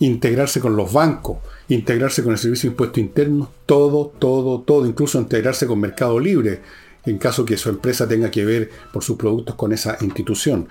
integrarse 0.01 0.61
con 0.61 0.77
los 0.77 0.93
bancos, 0.93 1.39
integrarse 1.69 2.23
con 2.23 2.33
el 2.33 2.39
Servicio 2.39 2.69
de 2.69 2.73
Impuestos 2.73 2.99
Internos, 2.99 3.49
todo, 3.67 4.13
todo, 4.19 4.61
todo, 4.61 4.87
incluso 4.87 5.19
integrarse 5.19 5.67
con 5.67 5.81
Mercado 5.81 6.19
Libre, 6.19 6.61
en 7.05 7.19
caso 7.19 7.45
que 7.45 7.57
su 7.57 7.69
empresa 7.69 8.07
tenga 8.09 8.31
que 8.31 8.45
ver 8.45 8.71
por 8.93 9.03
sus 9.03 9.17
productos 9.17 9.55
con 9.55 9.73
esa 9.73 9.97
institución. 10.01 10.69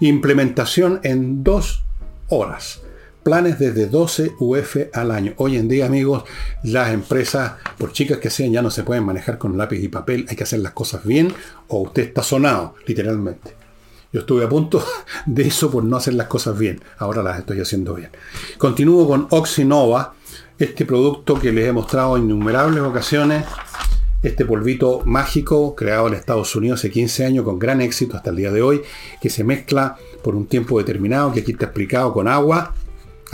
Implementación 0.00 1.00
en 1.02 1.42
dos 1.42 1.84
horas. 2.28 2.83
Planes 3.24 3.58
desde 3.58 3.86
12 3.86 4.34
UF 4.38 4.76
al 4.92 5.10
año. 5.10 5.32
Hoy 5.38 5.56
en 5.56 5.66
día, 5.66 5.86
amigos, 5.86 6.24
las 6.62 6.92
empresas, 6.92 7.54
por 7.78 7.90
chicas 7.90 8.18
que 8.18 8.28
sean, 8.28 8.52
ya 8.52 8.60
no 8.60 8.70
se 8.70 8.82
pueden 8.82 9.02
manejar 9.02 9.38
con 9.38 9.56
lápiz 9.56 9.82
y 9.82 9.88
papel. 9.88 10.26
Hay 10.28 10.36
que 10.36 10.44
hacer 10.44 10.60
las 10.60 10.72
cosas 10.72 11.04
bien 11.04 11.32
o 11.68 11.80
usted 11.80 12.02
está 12.02 12.22
sonado, 12.22 12.74
literalmente. 12.86 13.54
Yo 14.12 14.20
estuve 14.20 14.44
a 14.44 14.48
punto 14.48 14.84
de 15.26 15.48
eso 15.48 15.70
por 15.70 15.84
no 15.84 15.96
hacer 15.96 16.12
las 16.12 16.26
cosas 16.26 16.58
bien. 16.58 16.82
Ahora 16.98 17.22
las 17.22 17.38
estoy 17.38 17.60
haciendo 17.60 17.94
bien. 17.94 18.10
Continúo 18.58 19.08
con 19.08 19.26
Oxinova, 19.30 20.14
este 20.58 20.84
producto 20.84 21.40
que 21.40 21.50
les 21.50 21.66
he 21.66 21.72
mostrado 21.72 22.18
en 22.18 22.24
innumerables 22.24 22.82
ocasiones 22.82 23.44
este 24.24 24.46
polvito 24.46 25.02
mágico 25.04 25.74
creado 25.74 26.08
en 26.08 26.14
Estados 26.14 26.56
Unidos 26.56 26.80
hace 26.80 26.90
15 26.90 27.26
años 27.26 27.44
con 27.44 27.58
gran 27.58 27.82
éxito 27.82 28.16
hasta 28.16 28.30
el 28.30 28.36
día 28.36 28.50
de 28.50 28.62
hoy, 28.62 28.80
que 29.20 29.28
se 29.28 29.44
mezcla 29.44 29.96
por 30.22 30.34
un 30.34 30.46
tiempo 30.46 30.78
determinado, 30.78 31.30
que 31.32 31.40
aquí 31.40 31.52
está 31.52 31.66
explicado 31.66 32.12
con 32.12 32.26
agua. 32.26 32.74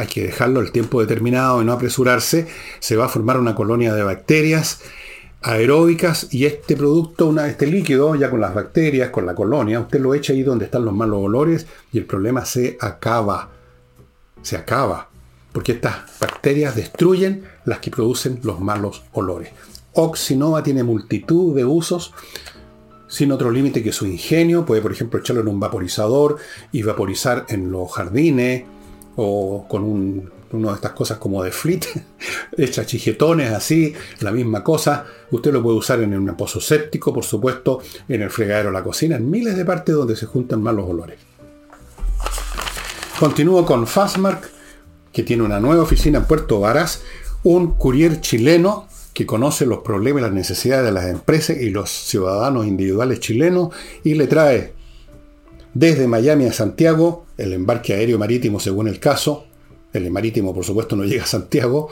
Hay 0.01 0.07
que 0.07 0.25
dejarlo 0.25 0.61
el 0.61 0.73
tiempo 0.73 0.99
determinado 1.03 1.61
y 1.61 1.67
no 1.67 1.75
apresurarse. 1.75 2.47
Se 2.79 2.97
va 2.97 3.05
a 3.05 3.09
formar 3.11 3.39
una 3.39 3.55
colonia 3.55 3.93
de 3.93 4.03
bacterias 4.03 4.81
aeróbicas 5.43 6.29
y 6.31 6.47
este 6.47 6.75
producto, 6.75 7.27
una, 7.27 7.49
este 7.49 7.67
líquido, 7.67 8.15
ya 8.15 8.31
con 8.31 8.41
las 8.41 8.55
bacterias, 8.55 9.11
con 9.11 9.27
la 9.27 9.35
colonia, 9.35 9.79
usted 9.79 10.01
lo 10.01 10.15
echa 10.15 10.33
ahí 10.33 10.43
donde 10.43 10.65
están 10.65 10.87
los 10.87 10.95
malos 10.95 11.19
olores 11.21 11.67
y 11.93 11.99
el 11.99 12.07
problema 12.07 12.47
se 12.47 12.79
acaba. 12.81 13.51
Se 14.41 14.57
acaba. 14.57 15.11
Porque 15.53 15.73
estas 15.73 16.19
bacterias 16.19 16.75
destruyen 16.75 17.45
las 17.67 17.81
que 17.81 17.91
producen 17.91 18.41
los 18.43 18.59
malos 18.59 19.03
olores. 19.13 19.51
Oxinova 19.93 20.63
tiene 20.63 20.83
multitud 20.83 21.55
de 21.55 21.67
usos 21.67 22.15
sin 23.07 23.33
otro 23.33 23.51
límite 23.51 23.83
que 23.83 23.93
su 23.93 24.07
ingenio. 24.07 24.65
Puede, 24.65 24.81
por 24.81 24.93
ejemplo, 24.93 25.21
echarlo 25.21 25.43
en 25.43 25.49
un 25.49 25.61
vaporizador 25.61 26.39
y 26.73 26.85
vaporizar 26.85 27.45
en 27.51 27.71
los 27.71 27.93
jardines 27.93 28.65
o 29.17 29.67
con 29.69 29.83
un, 29.83 30.31
una 30.53 30.69
de 30.71 30.75
estas 30.75 30.93
cosas 30.93 31.19
como 31.19 31.43
de 31.43 31.53
flit, 31.53 31.85
hecha 32.57 32.85
chijetones 32.85 33.53
así, 33.53 33.95
la 34.21 34.33
misma 34.33 34.65
cosa. 34.65 35.07
Usted 35.31 35.53
lo 35.53 35.63
puede 35.63 35.77
usar 35.77 36.01
en 36.01 36.15
un 36.15 36.37
pozo 36.37 36.61
séptico, 36.61 37.13
por 37.13 37.25
supuesto, 37.25 37.81
en 38.09 38.23
el 38.23 38.31
fregadero 38.31 38.71
de 38.71 38.75
la 38.75 38.83
cocina, 38.83 39.17
en 39.17 39.31
miles 39.31 39.57
de 39.57 39.65
partes 39.65 39.95
donde 39.95 40.17
se 40.17 40.27
juntan 40.27 40.63
malos 40.63 40.89
olores. 40.89 41.19
Continúo 43.19 43.67
con 43.67 43.87
Fastmark, 43.87 44.51
que 45.13 45.23
tiene 45.23 45.43
una 45.43 45.61
nueva 45.61 45.83
oficina 45.83 46.19
en 46.19 46.25
Puerto 46.25 46.61
Varas, 46.61 47.03
un 47.43 47.73
courier 47.73 48.21
chileno 48.21 48.89
que 49.13 49.27
conoce 49.27 49.67
los 49.67 49.81
problemas 49.81 50.21
y 50.21 50.25
las 50.25 50.33
necesidades 50.33 50.87
de 50.87 50.93
las 50.93 51.07
empresas 51.07 51.57
y 51.59 51.71
los 51.71 51.91
ciudadanos 51.91 52.67
individuales 52.67 53.21
chilenos 53.21 53.75
y 54.05 54.15
le 54.15 54.27
trae 54.27 54.73
desde 55.75 56.07
Miami 56.07 56.47
a 56.47 56.53
Santiago, 56.53 57.27
el 57.37 57.53
embarque 57.53 57.95
aéreo 57.95 58.19
marítimo 58.19 58.61
según 58.61 58.89
el 58.89 58.99
caso, 58.99 59.47
el 59.93 60.11
marítimo 60.11 60.55
por 60.55 60.65
supuesto 60.65 60.97
no 60.97 61.05
llega 61.07 61.25
a 61.25 61.27
Santiago, 61.27 61.89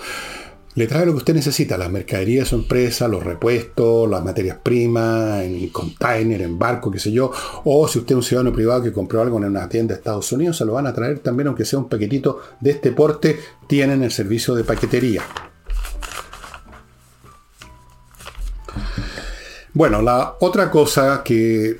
le 0.75 0.87
trae 0.87 1.05
lo 1.05 1.13
que 1.13 1.19
usted 1.19 1.35
necesita, 1.35 1.77
las 1.77 1.91
mercaderías 1.91 2.45
de 2.45 2.51
su 2.51 2.55
empresa, 2.55 3.09
los 3.09 3.25
repuestos, 3.25 4.09
las 4.09 4.25
materias 4.25 4.59
primas, 4.63 5.43
en 5.43 5.69
container, 5.71 6.41
en 6.43 6.57
barco, 6.57 6.91
qué 6.91 7.01
sé 7.01 7.11
yo, 7.11 7.33
o 7.65 7.89
si 7.89 7.99
usted 7.99 8.12
es 8.12 8.17
un 8.17 8.23
ciudadano 8.23 8.53
privado 8.53 8.83
que 8.83 8.93
compró 8.93 9.21
algo 9.21 9.38
en 9.38 9.45
una 9.47 9.69
tienda 9.69 9.95
de 9.95 9.99
Estados 9.99 10.31
Unidos, 10.31 10.57
se 10.57 10.64
lo 10.64 10.75
van 10.75 10.87
a 10.87 10.95
traer 10.95 11.19
también, 11.19 11.49
aunque 11.49 11.64
sea 11.64 11.81
un 11.81 11.88
paquetito 11.88 12.41
de 12.61 12.71
este 12.71 12.93
porte, 12.93 13.41
tienen 13.67 14.05
el 14.05 14.12
servicio 14.12 14.55
de 14.55 14.62
paquetería. 14.62 15.23
Bueno, 19.75 20.01
la 20.01 20.37
otra 20.41 20.71
cosa 20.71 21.23
que 21.25 21.79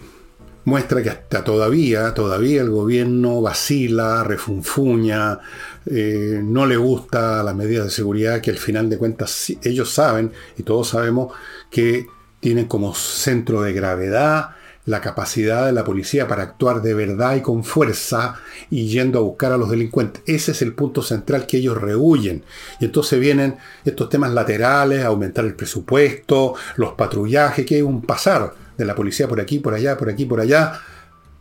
muestra 0.69 1.03
que 1.03 1.11
hasta 1.11 1.43
todavía, 1.43 2.15
todavía 2.15 2.61
el 2.61 2.71
gobierno 2.71 3.43
vacila, 3.43 4.23
refunfuña, 4.23 5.41
eh, 5.87 6.41
no 6.45 6.67
le 6.67 6.77
gusta 6.77 7.43
las 7.43 7.57
medidas 7.57 7.87
de 7.87 7.91
seguridad 7.91 8.41
que 8.41 8.51
al 8.51 8.59
final 8.59 8.89
de 8.89 8.99
cuentas 8.99 9.53
ellos 9.65 9.91
saben 9.91 10.33
y 10.57 10.63
todos 10.63 10.89
sabemos 10.89 11.35
que 11.71 12.07
tienen 12.41 12.67
como 12.67 12.95
centro 12.95 13.63
de 13.63 13.73
gravedad 13.73 14.51
la 14.85 15.01
capacidad 15.03 15.67
de 15.67 15.73
la 15.73 15.85
policía 15.85 16.27
para 16.27 16.45
actuar 16.45 16.81
de 16.81 16.95
verdad 16.95 17.37
y 17.37 17.43
con 17.43 17.63
fuerza 17.63 18.37
y 18.71 18.89
yendo 18.89 19.19
a 19.19 19.23
buscar 19.23 19.53
a 19.53 19.59
los 19.59 19.69
delincuentes. 19.69 20.23
Ese 20.25 20.53
es 20.53 20.63
el 20.63 20.75
punto 20.75 21.03
central 21.03 21.47
que 21.47 21.59
ellos 21.59 21.77
rehuyen. 21.77 22.43
Y 22.81 22.87
entonces 22.87 23.21
vienen 23.21 23.57
estos 23.85 24.09
temas 24.09 24.33
laterales, 24.33 25.05
aumentar 25.05 25.45
el 25.45 25.55
presupuesto, 25.55 26.55
los 26.77 26.93
patrullajes, 26.93 27.67
que 27.67 27.77
hay 27.77 27.83
un 27.83 28.01
pasar 28.01 28.55
de 28.79 28.85
la 28.87 28.95
policía 28.95 29.29
por 29.29 29.41
aquí, 29.41 29.59
por 29.59 29.75
allá, 29.75 29.99
por 29.99 30.09
aquí, 30.09 30.25
por 30.25 30.41
allá. 30.41 30.81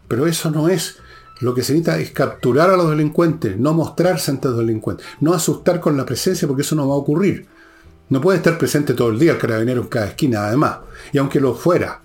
Pero 0.10 0.28
eso 0.28 0.52
no 0.52 0.68
es. 0.68 0.98
Lo 1.40 1.54
que 1.54 1.64
se 1.64 1.72
necesita 1.72 2.00
es 2.00 2.12
capturar 2.12 2.72
a 2.72 2.76
los 2.76 2.90
delincuentes, 2.90 3.58
no 3.58 3.74
mostrarse 3.74 4.32
ante 4.32 4.50
los 4.50 4.58
delincuentes, 4.58 5.06
no 5.22 5.34
asustar 5.34 5.80
con 5.80 5.96
la 5.96 6.06
presencia 6.06 6.48
porque 6.48 6.64
eso 6.64 6.76
no 6.76 6.88
va 6.88 6.96
a 6.96 6.98
ocurrir. 6.98 7.46
No 8.10 8.20
puede 8.20 8.38
estar 8.38 8.58
presente 8.58 8.94
todo 8.94 9.10
el 9.10 9.20
día 9.20 9.34
el 9.34 9.38
carabinero 9.38 9.82
en 9.82 9.88
cada 9.88 10.08
esquina, 10.08 10.48
además. 10.48 10.80
Y 11.14 11.20
aunque 11.20 11.40
lo 11.40 11.54
fuera, 11.54 12.02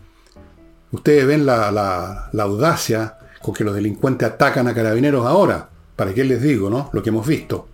Ustedes 0.92 1.26
ven 1.26 1.46
la, 1.46 2.28
audacia 2.38 3.16
con 3.40 3.54
que 3.54 3.64
los 3.64 3.74
delincuentes 3.74 4.28
atacan 4.28 4.68
a 4.68 4.74
carabineros 4.74 5.26
ahora. 5.26 5.68
¿Para 5.96 6.14
qué 6.14 6.22
les 6.22 6.42
digo, 6.42 6.68
no? 6.68 6.90
Lo 6.92 7.02
que 7.02 7.08
hemos 7.08 7.26
visto. 7.26 7.66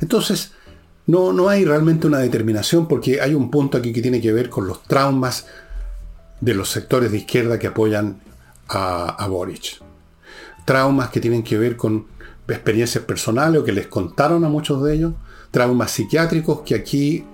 Entonces, 0.00 0.52
no, 1.06 1.32
no 1.32 1.48
hay 1.48 1.64
realmente 1.64 2.06
una 2.06 2.18
determinación 2.18 2.88
porque 2.88 3.20
hay 3.20 3.34
un 3.34 3.50
punto 3.50 3.76
aquí 3.76 3.92
que 3.92 4.02
tiene 4.02 4.20
que 4.20 4.32
ver 4.32 4.48
con 4.48 4.66
los 4.66 4.82
traumas 4.84 5.46
de 6.40 6.54
los 6.54 6.70
sectores 6.70 7.10
de 7.10 7.18
izquierda 7.18 7.58
que 7.58 7.66
apoyan 7.66 8.20
a, 8.68 9.26
Boric. 9.28 9.80
Traumas 10.64 11.10
que 11.10 11.20
tienen 11.20 11.42
que 11.42 11.58
ver 11.58 11.76
con 11.76 12.06
experiencias 12.46 13.04
personales 13.04 13.60
o 13.60 13.64
que 13.64 13.72
les 13.72 13.86
contaron 13.86 14.44
a 14.44 14.48
muchos 14.48 14.82
de 14.82 14.94
ellos. 14.94 15.12
Traumas 15.50 15.90
psiquiátricos 15.90 16.60
que 16.60 16.74
aquí 16.74 17.24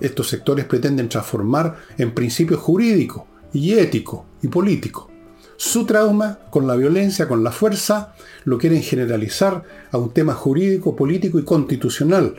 estos 0.00 0.28
sectores 0.28 0.64
pretenden 0.64 1.08
transformar 1.08 1.76
en 1.98 2.12
principios 2.14 2.60
jurídicos 2.60 3.24
y 3.52 3.72
ético 3.72 4.26
y 4.42 4.48
político. 4.48 5.10
Su 5.56 5.86
trauma 5.86 6.38
con 6.50 6.66
la 6.66 6.76
violencia, 6.76 7.26
con 7.26 7.42
la 7.42 7.50
fuerza, 7.50 8.14
lo 8.44 8.58
quieren 8.58 8.82
generalizar 8.82 9.64
a 9.90 9.96
un 9.96 10.12
tema 10.12 10.34
jurídico, 10.34 10.94
político 10.94 11.38
y 11.38 11.44
constitucional. 11.44 12.34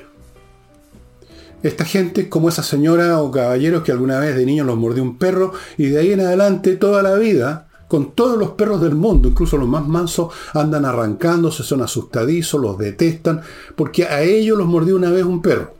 Esta 1.64 1.86
gente 1.86 2.30
como 2.30 2.50
esa 2.50 2.64
señora 2.64 3.20
o 3.22 3.32
caballeros 3.32 3.84
que 3.84 3.92
alguna 3.92 4.20
vez 4.20 4.36
de 4.36 4.46
niño 4.46 4.64
los 4.64 4.78
mordió 4.78 5.02
un 5.04 5.18
perro 5.18 5.54
y 5.78 5.88
de 5.88 6.00
ahí 6.00 6.12
en 6.12 6.22
adelante 6.22 6.76
toda 6.76 7.02
la 7.02 7.16
vida, 7.16 7.68
con 7.88 8.12
todos 8.12 8.38
los 8.38 8.52
perros 8.52 8.82
del 8.82 8.96
mundo, 8.96 9.30
incluso 9.30 9.58
los 9.58 9.68
más 9.68 9.88
mansos, 9.88 10.34
andan 10.54 10.86
arrancándose, 10.86 11.64
son 11.64 11.82
asustadizos, 11.82 12.62
los 12.62 12.78
detestan, 12.78 13.42
porque 13.76 14.06
a 14.06 14.22
ellos 14.22 14.58
los 14.58 14.68
mordió 14.68 14.96
una 14.96 15.10
vez 15.10 15.24
un 15.24 15.42
perro. 15.42 15.74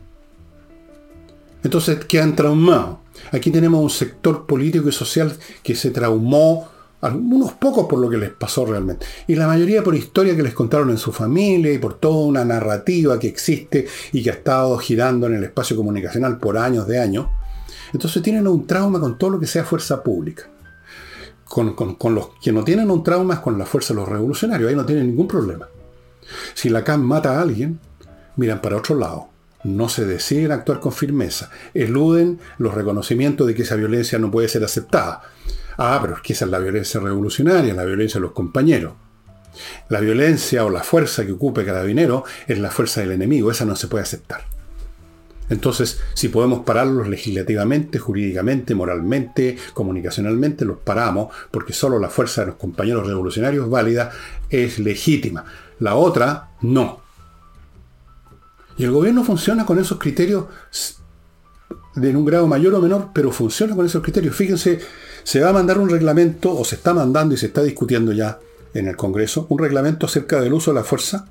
Entonces 1.62 2.04
quedan 2.06 2.34
traumados. 2.34 2.98
Aquí 3.32 3.50
tenemos 3.50 3.82
un 3.82 3.90
sector 3.90 4.46
político 4.46 4.88
y 4.88 4.92
social 4.92 5.36
que 5.62 5.74
se 5.74 5.90
traumó, 5.90 6.68
algunos 7.00 7.52
pocos 7.52 7.86
por 7.86 7.98
lo 7.98 8.10
que 8.10 8.16
les 8.16 8.30
pasó 8.30 8.66
realmente, 8.66 9.06
y 9.26 9.34
la 9.36 9.46
mayoría 9.46 9.84
por 9.84 9.94
historia 9.94 10.34
que 10.34 10.42
les 10.42 10.54
contaron 10.54 10.90
en 10.90 10.98
su 10.98 11.12
familia 11.12 11.72
y 11.72 11.78
por 11.78 11.94
toda 11.94 12.26
una 12.26 12.44
narrativa 12.44 13.18
que 13.18 13.28
existe 13.28 13.86
y 14.12 14.22
que 14.22 14.30
ha 14.30 14.34
estado 14.34 14.76
girando 14.78 15.26
en 15.26 15.34
el 15.34 15.44
espacio 15.44 15.76
comunicacional 15.76 16.38
por 16.38 16.58
años 16.58 16.86
de 16.86 16.98
años. 16.98 17.26
Entonces 17.92 18.22
tienen 18.22 18.46
un 18.46 18.66
trauma 18.66 19.00
con 19.00 19.16
todo 19.16 19.30
lo 19.30 19.40
que 19.40 19.46
sea 19.46 19.64
fuerza 19.64 20.02
pública. 20.02 20.44
Con, 21.44 21.74
con 21.74 22.14
los 22.14 22.30
que 22.42 22.52
no 22.52 22.62
tienen 22.62 22.90
un 22.90 23.02
trauma 23.02 23.34
es 23.34 23.40
con 23.40 23.56
la 23.56 23.64
fuerza 23.64 23.94
de 23.94 24.00
los 24.00 24.08
revolucionarios, 24.08 24.68
ahí 24.68 24.76
no 24.76 24.84
tienen 24.84 25.06
ningún 25.06 25.26
problema. 25.26 25.66
Si 26.52 26.68
la 26.68 26.84
CAM 26.84 27.00
mata 27.00 27.38
a 27.38 27.40
alguien, 27.40 27.80
miran 28.36 28.60
para 28.60 28.76
otro 28.76 28.96
lado 28.96 29.28
no 29.64 29.88
se 29.88 30.04
deciden 30.04 30.52
actuar 30.52 30.80
con 30.80 30.92
firmeza, 30.92 31.50
eluden 31.74 32.38
los 32.58 32.74
reconocimientos 32.74 33.46
de 33.46 33.54
que 33.54 33.62
esa 33.62 33.76
violencia 33.76 34.18
no 34.18 34.30
puede 34.30 34.48
ser 34.48 34.64
aceptada. 34.64 35.22
Ah, 35.78 35.98
pero 36.02 36.16
es 36.16 36.20
que 36.20 36.32
esa 36.32 36.44
es 36.44 36.50
la 36.50 36.58
violencia 36.58 37.00
revolucionaria, 37.00 37.72
la 37.72 37.84
violencia 37.84 38.18
de 38.18 38.22
los 38.22 38.32
compañeros. 38.32 38.94
La 39.88 40.00
violencia 40.00 40.64
o 40.64 40.70
la 40.70 40.82
fuerza 40.82 41.24
que 41.24 41.32
ocupe 41.32 41.64
carabinero 41.64 42.24
es 42.46 42.58
la 42.58 42.70
fuerza 42.70 43.00
del 43.00 43.12
enemigo, 43.12 43.50
esa 43.50 43.64
no 43.64 43.76
se 43.76 43.88
puede 43.88 44.02
aceptar. 44.02 44.42
Entonces, 45.50 46.00
si 46.14 46.28
podemos 46.28 46.64
pararlos 46.64 47.08
legislativamente, 47.08 47.98
jurídicamente, 47.98 48.74
moralmente, 48.74 49.56
comunicacionalmente, 49.72 50.64
los 50.64 50.78
paramos, 50.78 51.34
porque 51.50 51.72
solo 51.72 51.98
la 51.98 52.10
fuerza 52.10 52.42
de 52.42 52.48
los 52.48 52.56
compañeros 52.56 53.06
revolucionarios 53.06 53.70
válida 53.70 54.10
es 54.50 54.78
legítima. 54.78 55.44
La 55.78 55.94
otra, 55.94 56.50
no. 56.60 57.00
Y 58.76 58.84
el 58.84 58.90
gobierno 58.90 59.24
funciona 59.24 59.64
con 59.64 59.78
esos 59.78 59.98
criterios 59.98 60.44
en 61.96 62.16
un 62.16 62.24
grado 62.24 62.46
mayor 62.46 62.74
o 62.74 62.80
menor, 62.80 63.08
pero 63.12 63.32
funciona 63.32 63.74
con 63.74 63.86
esos 63.86 64.02
criterios. 64.02 64.36
Fíjense, 64.36 64.80
se 65.22 65.40
va 65.40 65.50
a 65.50 65.52
mandar 65.52 65.78
un 65.78 65.88
reglamento, 65.88 66.56
o 66.56 66.64
se 66.64 66.76
está 66.76 66.94
mandando 66.94 67.34
y 67.34 67.38
se 67.38 67.46
está 67.46 67.62
discutiendo 67.62 68.12
ya 68.12 68.38
en 68.74 68.88
el 68.88 68.96
Congreso, 68.96 69.46
un 69.48 69.58
reglamento 69.58 70.06
acerca 70.06 70.40
del 70.40 70.52
uso 70.52 70.70
de 70.70 70.76
la 70.76 70.84
fuerza 70.84 71.26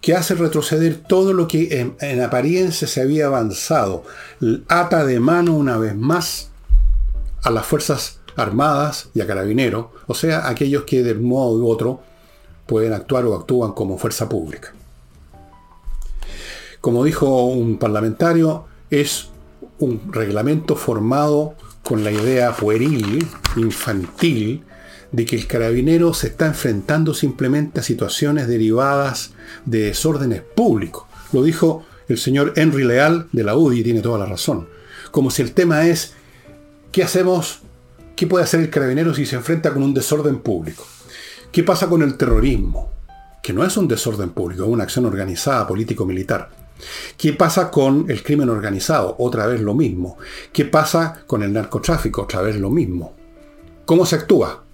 que 0.00 0.14
hace 0.14 0.34
retroceder 0.34 0.96
todo 0.96 1.32
lo 1.32 1.48
que 1.48 1.80
en, 1.80 1.96
en 2.00 2.22
apariencia 2.22 2.86
se 2.86 3.00
había 3.00 3.26
avanzado. 3.26 4.04
Ata 4.68 5.04
de 5.04 5.20
mano 5.20 5.54
una 5.54 5.78
vez 5.78 5.96
más 5.96 6.50
a 7.42 7.50
las 7.50 7.66
Fuerzas 7.66 8.20
Armadas 8.36 9.08
y 9.14 9.20
a 9.20 9.26
Carabineros, 9.26 9.86
o 10.06 10.14
sea, 10.14 10.48
aquellos 10.48 10.84
que 10.84 11.02
de 11.02 11.14
modo 11.14 11.58
u 11.58 11.70
otro 11.70 12.00
pueden 12.66 12.92
actuar 12.92 13.24
o 13.24 13.34
actúan 13.34 13.72
como 13.72 13.98
fuerza 13.98 14.28
pública. 14.28 14.74
Como 16.80 17.02
dijo 17.02 17.46
un 17.46 17.78
parlamentario, 17.78 18.66
es 18.90 19.28
un 19.78 20.12
reglamento 20.12 20.76
formado 20.76 21.54
con 21.86 22.02
la 22.02 22.10
idea 22.10 22.52
pueril, 22.56 23.24
infantil, 23.54 24.64
de 25.12 25.24
que 25.24 25.36
el 25.36 25.46
carabinero 25.46 26.14
se 26.14 26.26
está 26.26 26.46
enfrentando 26.46 27.14
simplemente 27.14 27.78
a 27.78 27.84
situaciones 27.84 28.48
derivadas 28.48 29.34
de 29.66 29.82
desórdenes 29.82 30.42
públicos. 30.42 31.04
Lo 31.32 31.44
dijo 31.44 31.86
el 32.08 32.18
señor 32.18 32.54
Henry 32.56 32.82
Leal 32.82 33.28
de 33.30 33.44
la 33.44 33.56
UDI 33.56 33.78
y 33.78 33.84
tiene 33.84 34.00
toda 34.00 34.18
la 34.18 34.26
razón. 34.26 34.66
Como 35.12 35.30
si 35.30 35.42
el 35.42 35.52
tema 35.52 35.86
es, 35.86 36.14
¿qué 36.90 37.04
hacemos? 37.04 37.60
¿Qué 38.16 38.26
puede 38.26 38.42
hacer 38.42 38.58
el 38.58 38.70
carabinero 38.70 39.14
si 39.14 39.24
se 39.24 39.36
enfrenta 39.36 39.72
con 39.72 39.84
un 39.84 39.94
desorden 39.94 40.40
público? 40.40 40.84
¿Qué 41.52 41.62
pasa 41.62 41.86
con 41.86 42.02
el 42.02 42.16
terrorismo? 42.16 42.90
Que 43.44 43.52
no 43.52 43.64
es 43.64 43.76
un 43.76 43.86
desorden 43.86 44.30
público, 44.30 44.64
es 44.64 44.68
una 44.68 44.82
acción 44.82 45.06
organizada 45.06 45.68
político-militar. 45.68 46.65
¿Qué 47.16 47.32
pasa 47.32 47.70
con 47.70 48.10
el 48.10 48.22
crimen 48.22 48.48
organizado? 48.48 49.16
Otra 49.18 49.46
vez 49.46 49.60
lo 49.60 49.74
mismo. 49.74 50.18
¿Qué 50.52 50.64
pasa 50.64 51.22
con 51.26 51.42
el 51.42 51.52
narcotráfico? 51.52 52.22
Otra 52.22 52.42
vez 52.42 52.56
lo 52.56 52.70
mismo. 52.70 53.14
¿Cómo 53.84 54.04
se 54.04 54.16
actúa? 54.16 54.64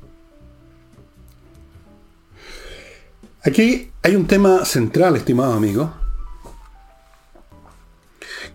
Aquí 3.44 3.90
hay 4.02 4.16
un 4.16 4.26
tema 4.26 4.64
central, 4.64 5.16
estimado 5.16 5.54
amigo, 5.54 5.92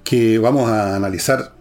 que 0.04 0.40
vamos 0.40 0.70
a 0.70 0.96
analizar 0.96 1.54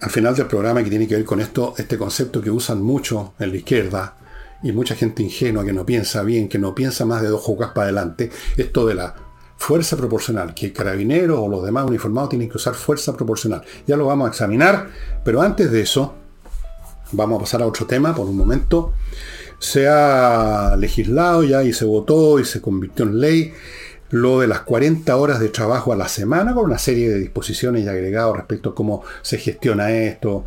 al 0.00 0.10
final 0.10 0.34
del 0.34 0.46
programa 0.46 0.82
que 0.82 0.90
tiene 0.90 1.06
que 1.06 1.14
ver 1.14 1.24
con 1.24 1.40
esto, 1.40 1.74
este 1.76 1.98
concepto 1.98 2.40
que 2.40 2.50
usan 2.50 2.82
mucho 2.82 3.34
en 3.38 3.50
la 3.50 3.56
izquierda 3.56 4.16
y 4.62 4.72
mucha 4.72 4.94
gente 4.94 5.22
ingenua 5.22 5.64
que 5.64 5.72
no 5.72 5.84
piensa 5.84 6.22
bien, 6.22 6.48
que 6.48 6.58
no 6.58 6.74
piensa 6.74 7.04
más 7.04 7.22
de 7.22 7.28
dos 7.28 7.42
jugas 7.42 7.72
para 7.72 7.84
adelante, 7.84 8.30
esto 8.56 8.86
de 8.86 8.94
la 8.94 9.14
fuerza 9.62 9.96
proporcional, 9.96 10.54
que 10.54 10.72
carabineros 10.72 11.38
o 11.38 11.48
los 11.48 11.64
demás 11.64 11.86
uniformados 11.86 12.30
tienen 12.30 12.48
que 12.48 12.56
usar 12.56 12.74
fuerza 12.74 13.16
proporcional. 13.16 13.62
Ya 13.86 13.96
lo 13.96 14.06
vamos 14.06 14.26
a 14.26 14.30
examinar, 14.30 14.88
pero 15.24 15.40
antes 15.40 15.70
de 15.70 15.82
eso, 15.82 16.14
vamos 17.12 17.36
a 17.36 17.40
pasar 17.40 17.62
a 17.62 17.66
otro 17.66 17.86
tema 17.86 18.14
por 18.14 18.26
un 18.26 18.36
momento 18.36 18.92
se 19.62 19.86
ha 19.86 20.74
legislado 20.76 21.44
ya 21.44 21.62
y 21.62 21.72
se 21.72 21.84
votó 21.84 22.40
y 22.40 22.44
se 22.44 22.60
convirtió 22.60 23.04
en 23.04 23.20
ley 23.20 23.54
lo 24.10 24.40
de 24.40 24.48
las 24.48 24.62
40 24.62 25.16
horas 25.16 25.38
de 25.38 25.50
trabajo 25.50 25.92
a 25.92 25.96
la 25.96 26.08
semana 26.08 26.52
con 26.52 26.64
una 26.64 26.78
serie 26.78 27.08
de 27.08 27.20
disposiciones 27.20 27.84
y 27.84 27.88
agregados 27.88 28.36
respecto 28.36 28.70
a 28.70 28.74
cómo 28.74 29.04
se 29.22 29.38
gestiona 29.38 29.92
esto, 29.92 30.44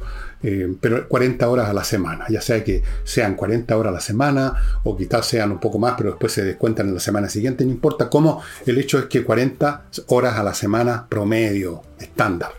eh, 0.47 0.75
pero 0.79 1.08
40 1.08 1.49
horas 1.49 1.69
a 1.69 1.73
la 1.73 1.84
semana, 1.84 2.25
ya 2.29 2.39
sea 2.39 2.63
que 2.63 2.84
sean 3.03 3.34
40 3.34 3.75
horas 3.75 3.89
a 3.89 3.95
la 3.95 3.99
semana 3.99 4.53
o 4.84 4.95
quizás 4.95 5.25
sean 5.25 5.51
un 5.51 5.60
poco 5.60 5.79
más, 5.79 5.95
pero 5.97 6.12
después 6.12 6.34
se 6.34 6.43
descuentan 6.43 6.88
en 6.88 6.93
la 6.93 6.99
semana 6.99 7.27
siguiente, 7.29 7.65
no 7.65 7.71
importa 7.71 8.12
cómo, 8.12 8.43
el 8.63 8.77
hecho 8.77 8.99
es 8.99 9.05
que 9.05 9.23
40 9.23 9.86
horas 10.10 10.38
a 10.38 10.43
la 10.43 10.53
semana 10.53 11.08
promedio, 11.10 11.81
estándar. 11.99 12.51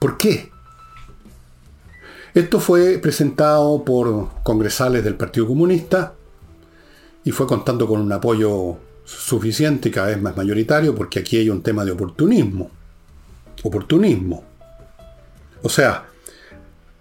¿Por 0.00 0.16
qué? 0.18 0.50
Esto 2.34 2.58
fue 2.58 2.98
presentado 2.98 3.84
por 3.84 4.42
congresales 4.42 5.04
del 5.04 5.14
Partido 5.14 5.46
Comunista 5.46 6.14
y 7.22 7.30
fue 7.30 7.46
contando 7.46 7.86
con 7.86 8.00
un 8.00 8.10
apoyo 8.10 8.76
suficiente 9.04 9.88
y 9.88 9.92
cada 9.92 10.08
vez 10.08 10.20
más 10.20 10.36
mayoritario 10.36 10.96
porque 10.96 11.20
aquí 11.20 11.36
hay 11.36 11.48
un 11.48 11.62
tema 11.62 11.84
de 11.84 11.92
oportunismo. 11.92 12.72
Oportunismo. 13.62 14.49
O 15.62 15.68
sea, 15.68 16.06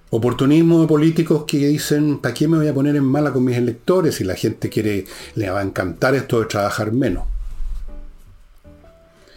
oportunismo 0.09 0.81
de 0.81 0.87
políticos 0.87 1.45
que 1.45 1.67
dicen, 1.67 2.19
¿para 2.19 2.33
qué 2.33 2.47
me 2.47 2.57
voy 2.57 2.67
a 2.67 2.73
poner 2.73 2.95
en 2.95 3.05
mala 3.05 3.31
con 3.31 3.43
mis 3.43 3.57
electores 3.57 4.15
si 4.15 4.23
la 4.23 4.35
gente 4.35 4.69
quiere, 4.69 5.05
le 5.35 5.49
va 5.49 5.59
a 5.59 5.63
encantar 5.63 6.15
esto 6.15 6.39
de 6.39 6.47
trabajar 6.47 6.91
menos? 6.91 7.25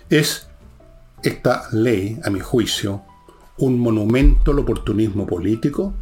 Es 0.08 0.46
esta 1.22 1.68
ley, 1.72 2.18
a 2.24 2.30
mi 2.30 2.40
juicio, 2.40 3.02
un 3.58 3.78
monumento 3.78 4.50
al 4.50 4.58
oportunismo 4.58 5.26
político 5.26 5.94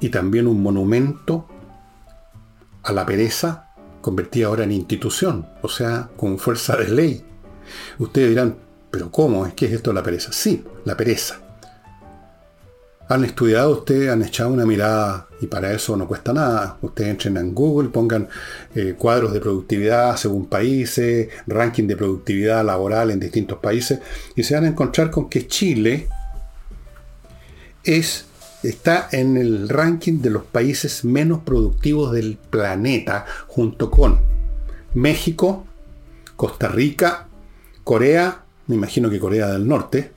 y 0.00 0.10
también 0.10 0.46
un 0.46 0.62
monumento 0.62 1.46
a 2.82 2.92
la 2.92 3.04
pereza 3.04 3.70
convertida 4.00 4.46
ahora 4.46 4.64
en 4.64 4.72
institución, 4.72 5.48
o 5.62 5.68
sea, 5.68 6.08
con 6.16 6.38
fuerza 6.38 6.76
de 6.76 6.88
ley. 6.88 7.24
Ustedes 7.98 8.28
dirán, 8.28 8.56
pero 8.90 9.10
¿cómo? 9.10 9.44
¿Es 9.44 9.54
que 9.54 9.66
es 9.66 9.72
esto 9.72 9.92
la 9.92 10.02
pereza? 10.02 10.32
Sí, 10.32 10.64
la 10.84 10.96
pereza. 10.96 11.47
Han 13.08 13.24
estudiado 13.24 13.70
ustedes, 13.70 14.10
han 14.10 14.22
echado 14.22 14.50
una 14.50 14.66
mirada 14.66 15.28
y 15.40 15.46
para 15.46 15.72
eso 15.72 15.96
no 15.96 16.06
cuesta 16.06 16.32
nada. 16.32 16.76
Ustedes 16.82 17.10
entren 17.10 17.38
en 17.38 17.54
Google, 17.54 17.88
pongan 17.88 18.28
eh, 18.74 18.94
cuadros 18.98 19.32
de 19.32 19.40
productividad 19.40 20.16
según 20.16 20.46
países, 20.46 21.28
ranking 21.46 21.86
de 21.86 21.96
productividad 21.96 22.64
laboral 22.64 23.10
en 23.10 23.20
distintos 23.20 23.58
países 23.58 24.00
y 24.36 24.42
se 24.42 24.54
van 24.54 24.64
a 24.64 24.68
encontrar 24.68 25.10
con 25.10 25.30
que 25.30 25.46
Chile 25.46 26.08
es, 27.82 28.26
está 28.62 29.08
en 29.12 29.38
el 29.38 29.70
ranking 29.70 30.20
de 30.20 30.30
los 30.30 30.44
países 30.44 31.04
menos 31.04 31.40
productivos 31.40 32.12
del 32.12 32.36
planeta, 32.36 33.24
junto 33.46 33.90
con 33.90 34.20
México, 34.92 35.66
Costa 36.36 36.68
Rica, 36.68 37.26
Corea, 37.84 38.44
me 38.66 38.74
imagino 38.74 39.08
que 39.08 39.18
Corea 39.18 39.48
del 39.48 39.66
Norte, 39.66 40.12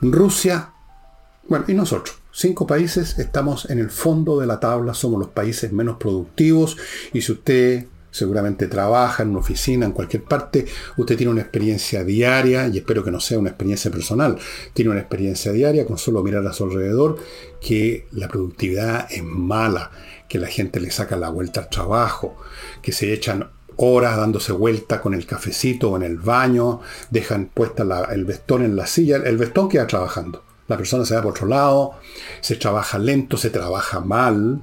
Rusia, 0.00 0.70
bueno, 1.48 1.64
y 1.68 1.74
nosotros. 1.74 2.16
Cinco 2.32 2.66
países 2.66 3.18
estamos 3.18 3.70
en 3.70 3.78
el 3.78 3.90
fondo 3.90 4.38
de 4.38 4.46
la 4.46 4.60
tabla, 4.60 4.94
somos 4.94 5.18
los 5.18 5.28
países 5.28 5.72
menos 5.72 5.96
productivos 5.96 6.76
y 7.12 7.22
si 7.22 7.32
usted 7.32 7.86
seguramente 8.10 8.66
trabaja 8.66 9.22
en 9.22 9.30
una 9.30 9.40
oficina, 9.40 9.84
en 9.84 9.92
cualquier 9.92 10.24
parte, 10.24 10.66
usted 10.96 11.16
tiene 11.16 11.32
una 11.32 11.42
experiencia 11.42 12.02
diaria, 12.02 12.66
y 12.68 12.78
espero 12.78 13.04
que 13.04 13.10
no 13.10 13.20
sea 13.20 13.38
una 13.38 13.50
experiencia 13.50 13.90
personal, 13.90 14.38
tiene 14.72 14.90
una 14.90 15.00
experiencia 15.00 15.52
diaria 15.52 15.84
con 15.84 15.98
solo 15.98 16.22
mirar 16.22 16.46
a 16.46 16.54
su 16.54 16.64
alrededor, 16.64 17.18
que 17.60 18.06
la 18.12 18.28
productividad 18.28 19.06
es 19.10 19.22
mala, 19.22 19.90
que 20.30 20.38
la 20.38 20.46
gente 20.46 20.80
le 20.80 20.90
saca 20.90 21.16
la 21.16 21.28
vuelta 21.28 21.60
al 21.60 21.68
trabajo, 21.68 22.36
que 22.80 22.92
se 22.92 23.12
echan 23.12 23.50
horas 23.76 24.16
dándose 24.16 24.52
vuelta 24.52 25.02
con 25.02 25.12
el 25.12 25.26
cafecito 25.26 25.90
o 25.90 25.96
en 25.96 26.02
el 26.02 26.16
baño, 26.16 26.80
dejan 27.10 27.50
puesta 27.52 27.84
el 28.10 28.24
vestón 28.24 28.64
en 28.64 28.76
la 28.76 28.86
silla, 28.86 29.16
el 29.16 29.36
vestón 29.36 29.68
queda 29.68 29.86
trabajando. 29.86 30.45
La 30.68 30.76
persona 30.76 31.04
se 31.04 31.14
va 31.14 31.22
por 31.22 31.30
otro 31.32 31.46
lado, 31.46 31.92
se 32.40 32.56
trabaja 32.56 32.98
lento, 32.98 33.36
se 33.36 33.50
trabaja 33.50 34.00
mal, 34.00 34.62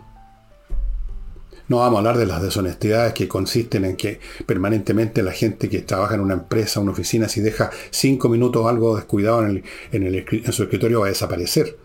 no 1.69 1.77
vamos 1.77 1.95
a 1.95 1.99
hablar 1.99 2.17
de 2.17 2.25
las 2.25 2.41
deshonestidades 2.41 3.13
que 3.13 3.27
consisten 3.27 3.85
en 3.85 3.95
que 3.95 4.19
permanentemente 4.45 5.23
la 5.23 5.31
gente 5.31 5.69
que 5.69 5.81
trabaja 5.81 6.15
en 6.15 6.21
una 6.21 6.33
empresa, 6.33 6.81
una 6.81 6.91
oficina, 6.91 7.29
si 7.29 7.39
deja 7.39 7.71
cinco 7.89 8.27
minutos 8.27 8.67
algo 8.67 8.95
descuidado 8.95 9.47
en, 9.47 9.63
en 9.91 10.53
su 10.53 10.63
escritorio 10.63 10.99
va 10.99 11.05
a 11.07 11.09
desaparecer. 11.09 11.77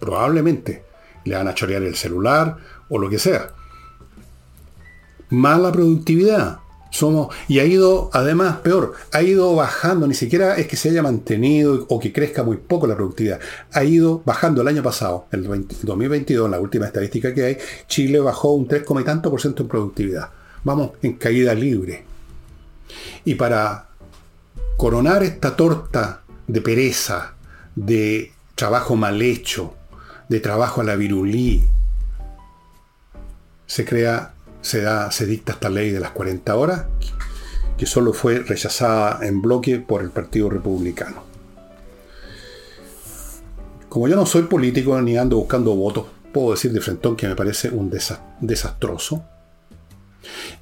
Probablemente 0.00 0.82
le 1.24 1.36
van 1.36 1.46
a 1.46 1.54
chorear 1.54 1.82
el 1.82 1.94
celular 1.94 2.56
o 2.88 2.98
lo 2.98 3.10
que 3.10 3.18
sea. 3.18 3.50
Mala 5.28 5.70
productividad. 5.70 6.61
Somos, 6.92 7.34
y 7.48 7.58
ha 7.58 7.64
ido, 7.64 8.10
además, 8.12 8.58
peor, 8.58 8.92
ha 9.12 9.22
ido 9.22 9.54
bajando, 9.54 10.06
ni 10.06 10.12
siquiera 10.12 10.56
es 10.56 10.66
que 10.66 10.76
se 10.76 10.90
haya 10.90 11.02
mantenido 11.02 11.86
o 11.88 11.98
que 11.98 12.12
crezca 12.12 12.42
muy 12.42 12.58
poco 12.58 12.86
la 12.86 12.94
productividad. 12.94 13.40
Ha 13.72 13.82
ido 13.82 14.20
bajando 14.26 14.60
el 14.60 14.68
año 14.68 14.82
pasado, 14.82 15.24
el 15.32 15.42
2022, 15.42 16.50
la 16.50 16.60
última 16.60 16.84
estadística 16.84 17.32
que 17.32 17.44
hay, 17.44 17.58
Chile 17.88 18.20
bajó 18.20 18.52
un 18.52 18.68
3, 18.68 18.84
y 19.00 19.04
tanto 19.04 19.30
por 19.30 19.40
ciento 19.40 19.62
en 19.62 19.68
productividad. 19.70 20.28
Vamos 20.64 20.90
en 21.00 21.14
caída 21.14 21.54
libre. 21.54 22.04
Y 23.24 23.36
para 23.36 23.88
coronar 24.76 25.22
esta 25.22 25.56
torta 25.56 26.20
de 26.46 26.60
pereza, 26.60 27.32
de 27.74 28.32
trabajo 28.54 28.96
mal 28.96 29.22
hecho, 29.22 29.72
de 30.28 30.40
trabajo 30.40 30.82
a 30.82 30.84
la 30.84 30.96
virulí, 30.96 31.64
se 33.66 33.86
crea 33.86 34.31
se, 34.62 34.80
da, 34.80 35.10
se 35.10 35.26
dicta 35.26 35.52
esta 35.52 35.68
ley 35.68 35.90
de 35.90 36.00
las 36.00 36.12
40 36.12 36.56
horas, 36.56 36.86
que 37.76 37.86
solo 37.86 38.12
fue 38.12 38.38
rechazada 38.38 39.26
en 39.26 39.42
bloque 39.42 39.78
por 39.78 40.02
el 40.02 40.10
Partido 40.10 40.48
Republicano. 40.48 41.24
Como 43.88 44.08
yo 44.08 44.16
no 44.16 44.24
soy 44.24 44.44
político 44.44 44.98
ni 45.02 45.18
ando 45.18 45.36
buscando 45.36 45.74
votos, 45.74 46.06
puedo 46.32 46.52
decir 46.52 46.72
de 46.72 46.80
frente 46.80 47.14
que 47.16 47.28
me 47.28 47.36
parece 47.36 47.68
un 47.68 47.90
desastroso. 48.40 49.22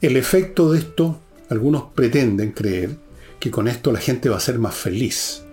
El 0.00 0.16
efecto 0.16 0.72
de 0.72 0.80
esto, 0.80 1.20
algunos 1.48 1.84
pretenden 1.94 2.52
creer 2.52 2.96
que 3.38 3.50
con 3.50 3.68
esto 3.68 3.92
la 3.92 4.00
gente 4.00 4.28
va 4.28 4.36
a 4.36 4.40
ser 4.40 4.58
más 4.58 4.74
feliz. 4.74 5.44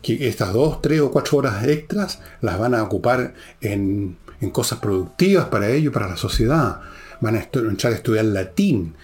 que 0.00 0.28
estas 0.28 0.52
dos, 0.52 0.80
tres 0.80 1.00
o 1.00 1.10
cuatro 1.10 1.38
horas 1.38 1.66
extras 1.66 2.20
las 2.40 2.58
van 2.58 2.74
a 2.74 2.82
ocupar 2.84 3.34
en, 3.60 4.16
en 4.40 4.50
cosas 4.50 4.78
productivas 4.78 5.46
para 5.46 5.68
ellos 5.68 5.90
y 5.90 5.94
para 5.94 6.08
la 6.08 6.16
sociedad. 6.16 6.80
Van 7.20 7.34
a 7.36 7.40
entrar 7.40 7.92
a 7.92 7.96
estudiar 7.96 8.24
latín, 8.26 8.94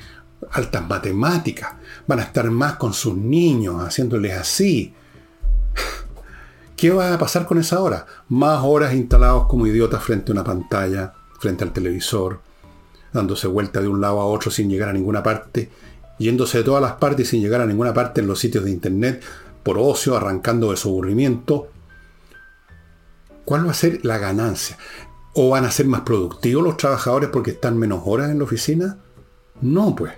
altas 0.52 0.86
matemáticas, 0.88 1.72
van 2.06 2.20
a 2.20 2.22
estar 2.22 2.50
más 2.50 2.74
con 2.74 2.92
sus 2.92 3.16
niños, 3.16 3.82
haciéndoles 3.82 4.36
así. 4.36 4.94
¿Qué 6.76 6.90
va 6.90 7.14
a 7.14 7.18
pasar 7.18 7.46
con 7.46 7.58
esa 7.58 7.80
hora? 7.80 8.06
Más 8.28 8.60
horas 8.62 8.94
instalados 8.94 9.46
como 9.46 9.66
idiotas 9.66 10.02
frente 10.02 10.32
a 10.32 10.34
una 10.34 10.44
pantalla, 10.44 11.14
frente 11.38 11.64
al 11.64 11.72
televisor, 11.72 12.40
dándose 13.12 13.46
vuelta 13.46 13.80
de 13.80 13.88
un 13.88 14.00
lado 14.00 14.20
a 14.20 14.26
otro 14.26 14.50
sin 14.50 14.68
llegar 14.68 14.88
a 14.88 14.92
ninguna 14.92 15.22
parte, 15.22 15.70
yéndose 16.18 16.58
de 16.58 16.64
todas 16.64 16.82
las 16.82 16.92
partes 16.94 17.28
sin 17.28 17.40
llegar 17.40 17.60
a 17.60 17.66
ninguna 17.66 17.94
parte 17.94 18.20
en 18.20 18.26
los 18.26 18.38
sitios 18.38 18.64
de 18.64 18.70
internet, 18.70 19.22
por 19.62 19.78
ocio, 19.78 20.16
arrancando 20.16 20.70
de 20.70 20.76
su 20.76 20.88
aburrimiento. 20.88 21.68
¿Cuál 23.44 23.66
va 23.66 23.70
a 23.70 23.74
ser 23.74 24.04
la 24.04 24.18
ganancia? 24.18 24.76
¿O 25.36 25.50
van 25.50 25.64
a 25.64 25.70
ser 25.70 25.86
más 25.86 26.02
productivos 26.02 26.62
los 26.62 26.76
trabajadores 26.76 27.28
porque 27.30 27.50
están 27.52 27.76
menos 27.76 28.02
horas 28.04 28.30
en 28.30 28.38
la 28.38 28.44
oficina? 28.44 28.98
No, 29.60 29.94
pues. 29.94 30.12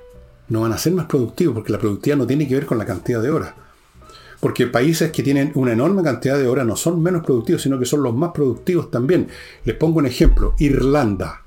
No 0.49 0.61
van 0.61 0.73
a 0.73 0.79
ser 0.79 0.93
más 0.93 1.07
productivos 1.07 1.55
porque 1.55 1.73
la 1.73 1.79
productividad 1.79 2.19
no 2.19 2.27
tiene 2.27 2.47
que 2.47 2.55
ver 2.55 2.67
con 2.67 2.77
la 2.77 2.85
cantidad 2.85 3.23
de 3.23 3.31
horas. 3.31 3.55
Porque 4.41 4.67
países 4.67 5.11
que 5.11 5.23
tienen 5.23 5.53
una 5.55 5.73
enorme 5.73 6.03
cantidad 6.03 6.37
de 6.37 6.47
horas 6.47 6.67
no 6.67 6.77
son 6.77 7.03
menos 7.03 7.25
productivos, 7.25 7.63
sino 7.63 7.79
que 7.79 7.87
son 7.87 8.03
los 8.03 8.15
más 8.15 8.33
productivos 8.33 8.91
también. 8.91 9.29
Les 9.65 9.75
pongo 9.75 9.99
un 9.99 10.07
ejemplo. 10.07 10.55
Irlanda. 10.59 11.43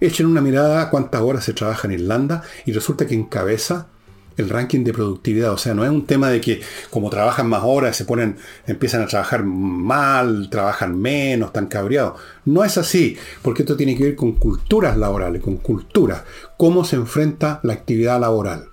Echen 0.00 0.26
una 0.26 0.40
mirada 0.40 0.80
a 0.80 0.90
cuántas 0.90 1.20
horas 1.20 1.44
se 1.44 1.52
trabaja 1.52 1.86
en 1.86 1.94
Irlanda 1.94 2.42
y 2.64 2.72
resulta 2.72 3.06
que 3.06 3.14
encabeza 3.14 3.88
el 4.36 4.48
ranking 4.48 4.84
de 4.84 4.92
productividad. 4.92 5.52
O 5.52 5.58
sea, 5.58 5.74
no 5.74 5.84
es 5.84 5.90
un 5.90 6.06
tema 6.06 6.30
de 6.30 6.40
que 6.40 6.60
como 6.90 7.10
trabajan 7.10 7.48
más 7.48 7.62
horas, 7.64 7.96
se 7.96 8.04
ponen, 8.04 8.36
empiezan 8.66 9.02
a 9.02 9.06
trabajar 9.06 9.44
mal, 9.44 10.48
trabajan 10.50 10.98
menos, 10.98 11.48
están 11.48 11.66
cabreados. 11.66 12.20
No 12.44 12.64
es 12.64 12.78
así, 12.78 13.16
porque 13.42 13.62
esto 13.62 13.76
tiene 13.76 13.96
que 13.96 14.04
ver 14.04 14.16
con 14.16 14.32
culturas 14.32 14.96
laborales, 14.96 15.42
con 15.42 15.56
culturas. 15.56 16.22
Cómo 16.56 16.84
se 16.84 16.96
enfrenta 16.96 17.60
la 17.62 17.74
actividad 17.74 18.20
laboral. 18.20 18.68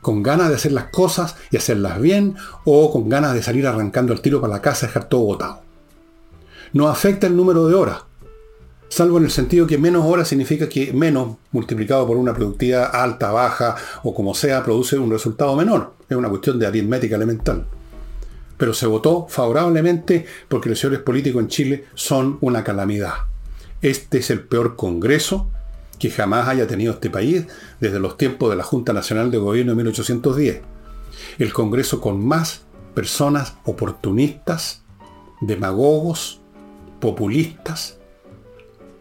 Con 0.00 0.22
ganas 0.22 0.50
de 0.50 0.56
hacer 0.56 0.72
las 0.72 0.90
cosas 0.90 1.36
y 1.50 1.56
hacerlas 1.56 2.00
bien, 2.00 2.36
o 2.64 2.92
con 2.92 3.08
ganas 3.08 3.34
de 3.34 3.42
salir 3.42 3.66
arrancando 3.66 4.12
el 4.12 4.20
tiro 4.20 4.40
para 4.40 4.52
la 4.52 4.62
casa 4.62 4.86
y 4.86 4.88
dejar 4.88 5.08
todo 5.08 5.22
botado. 5.22 5.62
No 6.72 6.88
afecta 6.88 7.26
el 7.26 7.36
número 7.36 7.66
de 7.66 7.74
horas 7.74 8.02
salvo 8.94 9.18
en 9.18 9.24
el 9.24 9.30
sentido 9.32 9.66
que 9.66 9.76
menos 9.76 10.04
horas 10.06 10.28
significa 10.28 10.68
que 10.68 10.92
menos 10.92 11.36
multiplicado 11.50 12.06
por 12.06 12.16
una 12.16 12.32
productividad 12.32 12.94
alta, 12.94 13.32
baja 13.32 13.74
o 14.04 14.14
como 14.14 14.34
sea, 14.34 14.62
produce 14.62 14.96
un 14.96 15.10
resultado 15.10 15.56
menor. 15.56 15.94
Es 16.08 16.16
una 16.16 16.28
cuestión 16.28 16.60
de 16.60 16.66
aritmética 16.68 17.16
elemental. 17.16 17.66
Pero 18.56 18.72
se 18.72 18.86
votó 18.86 19.26
favorablemente 19.28 20.26
porque 20.46 20.68
los 20.68 20.78
señores 20.78 21.00
políticos 21.00 21.42
en 21.42 21.48
Chile 21.48 21.84
son 21.94 22.38
una 22.40 22.62
calamidad. 22.62 23.14
Este 23.82 24.18
es 24.18 24.30
el 24.30 24.42
peor 24.42 24.76
Congreso 24.76 25.50
que 25.98 26.10
jamás 26.10 26.46
haya 26.46 26.68
tenido 26.68 26.92
este 26.92 27.10
país 27.10 27.46
desde 27.80 27.98
los 27.98 28.16
tiempos 28.16 28.48
de 28.50 28.56
la 28.56 28.62
Junta 28.62 28.92
Nacional 28.92 29.32
de 29.32 29.38
Gobierno 29.38 29.72
de 29.72 29.76
1810. 29.76 30.60
El 31.40 31.52
Congreso 31.52 32.00
con 32.00 32.24
más 32.24 32.62
personas 32.94 33.54
oportunistas, 33.64 34.82
demagogos, 35.40 36.40
populistas, 37.00 37.98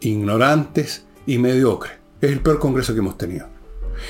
ignorantes 0.05 1.05
y 1.25 1.37
mediocres. 1.37 1.93
Es 2.21 2.31
el 2.31 2.39
peor 2.39 2.59
congreso 2.59 2.93
que 2.93 2.99
hemos 2.99 3.17
tenido. 3.17 3.47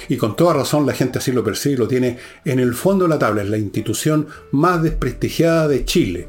Y 0.08 0.17
con 0.17 0.36
toda 0.36 0.53
razón 0.53 0.86
la 0.86 0.93
gente 0.93 1.19
así 1.19 1.32
lo 1.32 1.43
percibe 1.43 1.75
y 1.75 1.77
lo 1.77 1.88
tiene 1.88 2.17
en 2.45 2.60
el 2.60 2.73
fondo 2.73 3.06
de 3.06 3.10
la 3.10 3.19
tabla. 3.19 3.43
Es 3.43 3.49
la 3.49 3.58
institución 3.58 4.27
más 4.51 4.82
desprestigiada 4.82 5.67
de 5.67 5.86
Chile. 5.86 6.27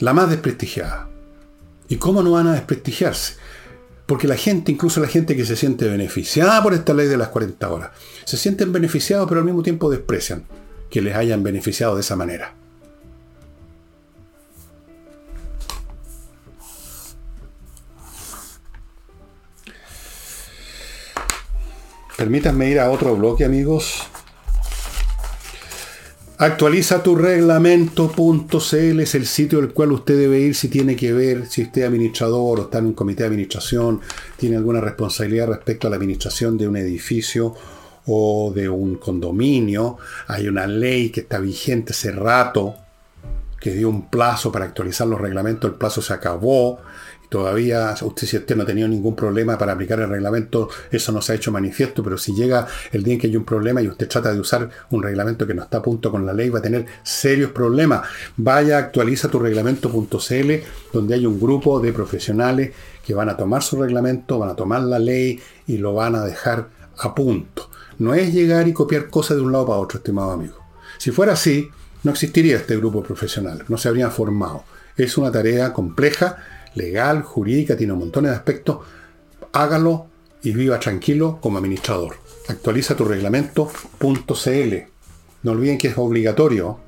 La 0.00 0.12
más 0.12 0.30
desprestigiada. 0.30 1.08
¿Y 1.88 1.96
cómo 1.96 2.22
no 2.22 2.32
van 2.32 2.48
a 2.48 2.54
desprestigiarse? 2.54 3.34
Porque 4.06 4.28
la 4.28 4.36
gente, 4.36 4.70
incluso 4.70 5.00
la 5.00 5.08
gente 5.08 5.36
que 5.36 5.44
se 5.44 5.56
siente 5.56 5.88
beneficiada 5.88 6.62
por 6.62 6.74
esta 6.74 6.94
ley 6.94 7.08
de 7.08 7.16
las 7.16 7.28
40 7.28 7.70
horas, 7.70 7.90
se 8.24 8.36
sienten 8.36 8.72
beneficiados 8.72 9.28
pero 9.28 9.40
al 9.40 9.46
mismo 9.46 9.62
tiempo 9.62 9.90
desprecian 9.90 10.44
que 10.90 11.02
les 11.02 11.16
hayan 11.16 11.42
beneficiado 11.42 11.94
de 11.94 12.02
esa 12.02 12.16
manera. 12.16 12.54
Permítanme 22.16 22.70
ir 22.70 22.80
a 22.80 22.90
otro 22.90 23.14
bloque, 23.14 23.44
amigos. 23.44 24.02
Actualiza 26.38 27.02
tu 27.02 27.14
reglamento.cl 27.14 29.00
es 29.00 29.14
el 29.14 29.26
sitio 29.26 29.58
al 29.58 29.72
cual 29.72 29.92
usted 29.92 30.18
debe 30.18 30.38
ir 30.40 30.54
si 30.54 30.68
tiene 30.68 30.96
que 30.96 31.12
ver, 31.12 31.46
si 31.46 31.62
usted 31.62 31.82
es 31.82 31.88
administrador 31.88 32.60
o 32.60 32.62
está 32.64 32.78
en 32.78 32.86
un 32.86 32.92
comité 32.94 33.22
de 33.22 33.28
administración, 33.28 34.00
tiene 34.36 34.56
alguna 34.56 34.80
responsabilidad 34.80 35.48
respecto 35.48 35.86
a 35.86 35.90
la 35.90 35.96
administración 35.96 36.56
de 36.56 36.68
un 36.68 36.76
edificio 36.76 37.54
o 38.06 38.50
de 38.54 38.68
un 38.68 38.96
condominio. 38.96 39.98
Hay 40.26 40.48
una 40.48 40.66
ley 40.66 41.10
que 41.10 41.20
está 41.20 41.38
vigente 41.38 41.92
hace 41.92 42.12
rato, 42.12 42.76
que 43.60 43.72
dio 43.72 43.90
un 43.90 44.08
plazo 44.08 44.50
para 44.50 44.64
actualizar 44.64 45.06
los 45.06 45.20
reglamentos, 45.20 45.70
el 45.70 45.76
plazo 45.76 46.00
se 46.00 46.14
acabó 46.14 46.80
todavía 47.36 47.94
usted 48.00 48.26
si 48.26 48.38
usted 48.38 48.56
no 48.56 48.62
ha 48.62 48.66
tenido 48.66 48.88
ningún 48.88 49.14
problema 49.14 49.58
para 49.58 49.74
aplicar 49.74 50.00
el 50.00 50.08
reglamento, 50.08 50.70
eso 50.90 51.12
no 51.12 51.20
se 51.20 51.32
ha 51.32 51.34
hecho 51.34 51.52
manifiesto, 51.52 52.02
pero 52.02 52.16
si 52.16 52.34
llega 52.34 52.66
el 52.92 53.02
día 53.02 53.12
en 53.12 53.20
que 53.20 53.26
hay 53.26 53.36
un 53.36 53.44
problema 53.44 53.82
y 53.82 53.88
usted 53.88 54.08
trata 54.08 54.32
de 54.32 54.40
usar 54.40 54.70
un 54.88 55.02
reglamento 55.02 55.46
que 55.46 55.52
no 55.52 55.62
está 55.62 55.76
a 55.76 55.82
punto 55.82 56.10
con 56.10 56.24
la 56.24 56.32
ley, 56.32 56.48
va 56.48 56.60
a 56.60 56.62
tener 56.62 56.86
serios 57.02 57.50
problemas. 57.50 58.08
Vaya, 58.38 58.78
actualiza 58.78 59.28
tu 59.28 59.38
reglamento.cl, 59.38 60.52
donde 60.94 61.14
hay 61.14 61.26
un 61.26 61.38
grupo 61.38 61.78
de 61.78 61.92
profesionales 61.92 62.72
que 63.04 63.12
van 63.12 63.28
a 63.28 63.36
tomar 63.36 63.62
su 63.62 63.82
reglamento, 63.82 64.38
van 64.38 64.48
a 64.48 64.56
tomar 64.56 64.80
la 64.84 64.98
ley 64.98 65.38
y 65.66 65.76
lo 65.76 65.92
van 65.92 66.14
a 66.14 66.24
dejar 66.24 66.70
a 66.96 67.14
punto. 67.14 67.68
No 67.98 68.14
es 68.14 68.32
llegar 68.32 68.66
y 68.66 68.72
copiar 68.72 69.10
cosas 69.10 69.36
de 69.36 69.42
un 69.42 69.52
lado 69.52 69.66
para 69.66 69.78
otro, 69.78 69.98
estimado 69.98 70.30
amigo. 70.30 70.56
Si 70.96 71.10
fuera 71.10 71.34
así, 71.34 71.68
no 72.02 72.12
existiría 72.12 72.56
este 72.56 72.78
grupo 72.78 73.02
profesional, 73.02 73.62
no 73.68 73.76
se 73.76 73.90
habrían 73.90 74.10
formado. 74.10 74.64
Es 74.96 75.18
una 75.18 75.30
tarea 75.30 75.74
compleja 75.74 76.38
legal, 76.76 77.22
jurídica, 77.22 77.76
tiene 77.76 77.92
montón 77.94 78.24
de 78.24 78.30
aspectos. 78.30 78.78
Hágalo 79.52 80.06
y 80.42 80.52
viva 80.52 80.78
tranquilo 80.78 81.38
como 81.40 81.58
administrador. 81.58 82.16
Actualiza 82.48 82.94
tu 82.94 83.04
reglamento.cl. 83.04 84.74
No 85.42 85.50
olviden 85.52 85.78
que 85.78 85.88
es 85.88 85.98
obligatorio. 85.98 86.78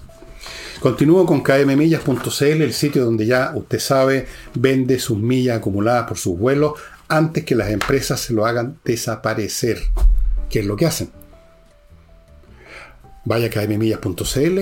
Continúo 0.81 1.27
con 1.27 1.43
kmmillas.cl, 1.43 2.63
el 2.63 2.73
sitio 2.73 3.05
donde 3.05 3.27
ya 3.27 3.53
usted 3.57 3.81
sabe, 3.81 4.27
vende 4.55 5.01
sus 5.01 5.19
millas 5.19 5.59
acumuladas 5.59 6.07
por 6.07 6.19
sus 6.19 6.39
vuelos 6.39 6.75
antes 7.09 7.45
que 7.45 7.57
las 7.57 7.71
empresas 7.71 8.21
se 8.21 8.33
lo 8.33 8.47
hagan 8.47 8.79
desaparecer. 8.85 9.83
¿Qué 10.49 10.61
es 10.61 10.67
lo 10.67 10.77
que 10.77 10.87
hacen? 10.87 11.11
Vaya 13.25 13.47
a 13.47 13.51
kmmillas.cl, 13.51 14.61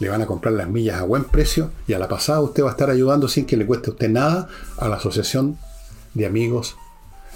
le 0.00 0.08
van 0.08 0.22
a 0.22 0.26
comprar 0.26 0.54
las 0.54 0.68
millas 0.68 1.00
a 1.00 1.04
buen 1.04 1.24
precio 1.24 1.70
y 1.86 1.92
a 1.92 1.98
la 1.98 2.08
pasada 2.08 2.40
usted 2.40 2.62
va 2.64 2.68
a 2.68 2.72
estar 2.72 2.90
ayudando 2.90 3.28
sin 3.28 3.46
que 3.46 3.56
le 3.56 3.66
cueste 3.66 3.90
a 3.90 3.92
usted 3.92 4.08
nada 4.08 4.48
a 4.76 4.88
la 4.88 4.96
Asociación 4.96 5.58
de 6.14 6.26
Amigos, 6.26 6.76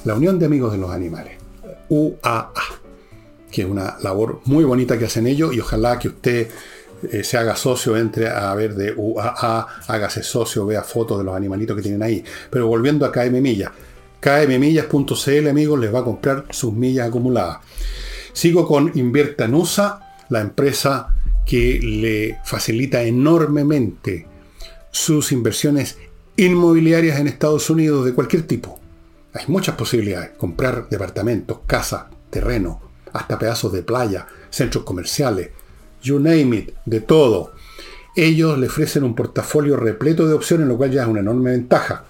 la 0.05 0.15
Unión 0.15 0.39
de 0.39 0.47
Amigos 0.47 0.73
de 0.73 0.79
los 0.79 0.91
Animales, 0.91 1.39
UAA, 1.89 2.53
que 3.51 3.63
es 3.63 3.69
una 3.69 3.97
labor 4.03 4.41
muy 4.45 4.65
bonita 4.65 4.99
que 4.99 5.07
hacen 5.07 5.27
ellos 5.27 5.55
y 5.55 5.61
ojalá 5.61 5.99
que 5.99 6.09
usted 6.09 6.49
eh, 7.11 7.23
se 7.23 7.39
haga 7.39 7.55
socio, 7.55 7.97
entre 7.97 8.29
a 8.29 8.53
ver 8.55 8.75
de 8.75 8.93
UAA, 8.97 9.67
hágase 9.87 10.23
socio, 10.23 10.67
vea 10.67 10.83
fotos 10.83 11.19
de 11.19 11.25
los 11.25 11.35
animalitos 11.35 11.77
que 11.77 11.83
tienen 11.83 12.03
ahí. 12.03 12.25
Pero 12.51 12.67
volviendo 12.67 13.07
a 13.07 13.13
KM 13.13 13.41
Millas, 13.41 13.71
kmmillas.cl 14.21 15.49
amigos 15.49 15.79
les 15.79 15.95
va 15.95 16.01
a 16.01 16.05
comprar 16.05 16.47
sus 16.51 16.73
millas 16.73 17.09
acumuladas. 17.09 17.59
Sigo 18.33 18.67
con 18.67 18.91
Invierta 18.99 19.45
en 19.45 19.55
USA, 19.55 20.17
la 20.29 20.41
empresa 20.41 21.15
que 21.49 21.81
le 21.81 22.39
facilita 22.45 23.03
enormemente 23.05 24.27
sus 24.91 25.33
inversiones 25.33 25.97
inmobiliarias 26.37 27.19
en 27.19 27.27
Estados 27.27 27.71
Unidos 27.71 28.05
de 28.05 28.13
cualquier 28.13 28.43
tipo. 28.43 28.79
Hay 29.33 29.47
muchas 29.49 29.75
posibilidades. 29.75 30.33
Comprar 30.37 30.91
departamentos, 30.91 31.61
casas, 31.67 32.05
terreno, 32.29 32.83
hasta 33.15 33.39
pedazos 33.39 33.73
de 33.73 33.83
playa, 33.83 34.27
centros 34.51 34.85
comerciales, 34.85 35.49
you 36.03 36.19
name 36.19 36.55
it, 36.55 36.75
de 36.85 37.01
todo. 37.01 37.55
Ellos 38.15 38.59
le 38.59 38.67
ofrecen 38.67 39.05
un 39.05 39.15
portafolio 39.15 39.79
repleto 39.79 40.29
de 40.29 40.35
opciones, 40.35 40.69
lo 40.69 40.77
cual 40.77 40.91
ya 40.91 41.05
es 41.05 41.09
una 41.09 41.21
enorme 41.21 41.53
ventaja. 41.53 42.05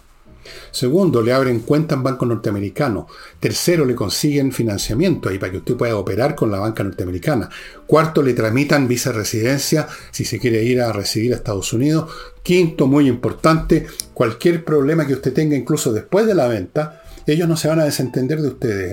Segundo, 0.70 1.22
le 1.22 1.32
abren 1.32 1.60
cuenta 1.60 1.94
en 1.94 2.02
banco 2.02 2.26
norteamericano. 2.26 3.06
Tercero, 3.40 3.84
le 3.84 3.94
consiguen 3.94 4.52
financiamiento 4.52 5.28
ahí 5.28 5.38
para 5.38 5.52
que 5.52 5.58
usted 5.58 5.76
pueda 5.76 5.96
operar 5.96 6.34
con 6.34 6.50
la 6.50 6.58
banca 6.58 6.84
norteamericana. 6.84 7.48
Cuarto, 7.86 8.22
le 8.22 8.34
tramitan 8.34 8.88
visa 8.88 9.12
residencia 9.12 9.86
si 10.10 10.24
se 10.24 10.38
quiere 10.38 10.62
ir 10.64 10.80
a 10.80 10.92
residir 10.92 11.32
a 11.32 11.36
Estados 11.36 11.72
Unidos. 11.72 12.10
Quinto, 12.42 12.86
muy 12.86 13.08
importante, 13.08 13.86
cualquier 14.14 14.64
problema 14.64 15.06
que 15.06 15.14
usted 15.14 15.32
tenga 15.32 15.56
incluso 15.56 15.92
después 15.92 16.26
de 16.26 16.34
la 16.34 16.48
venta, 16.48 17.02
ellos 17.26 17.48
no 17.48 17.56
se 17.56 17.68
van 17.68 17.80
a 17.80 17.84
desentender 17.84 18.40
de 18.40 18.48
ustedes. 18.48 18.92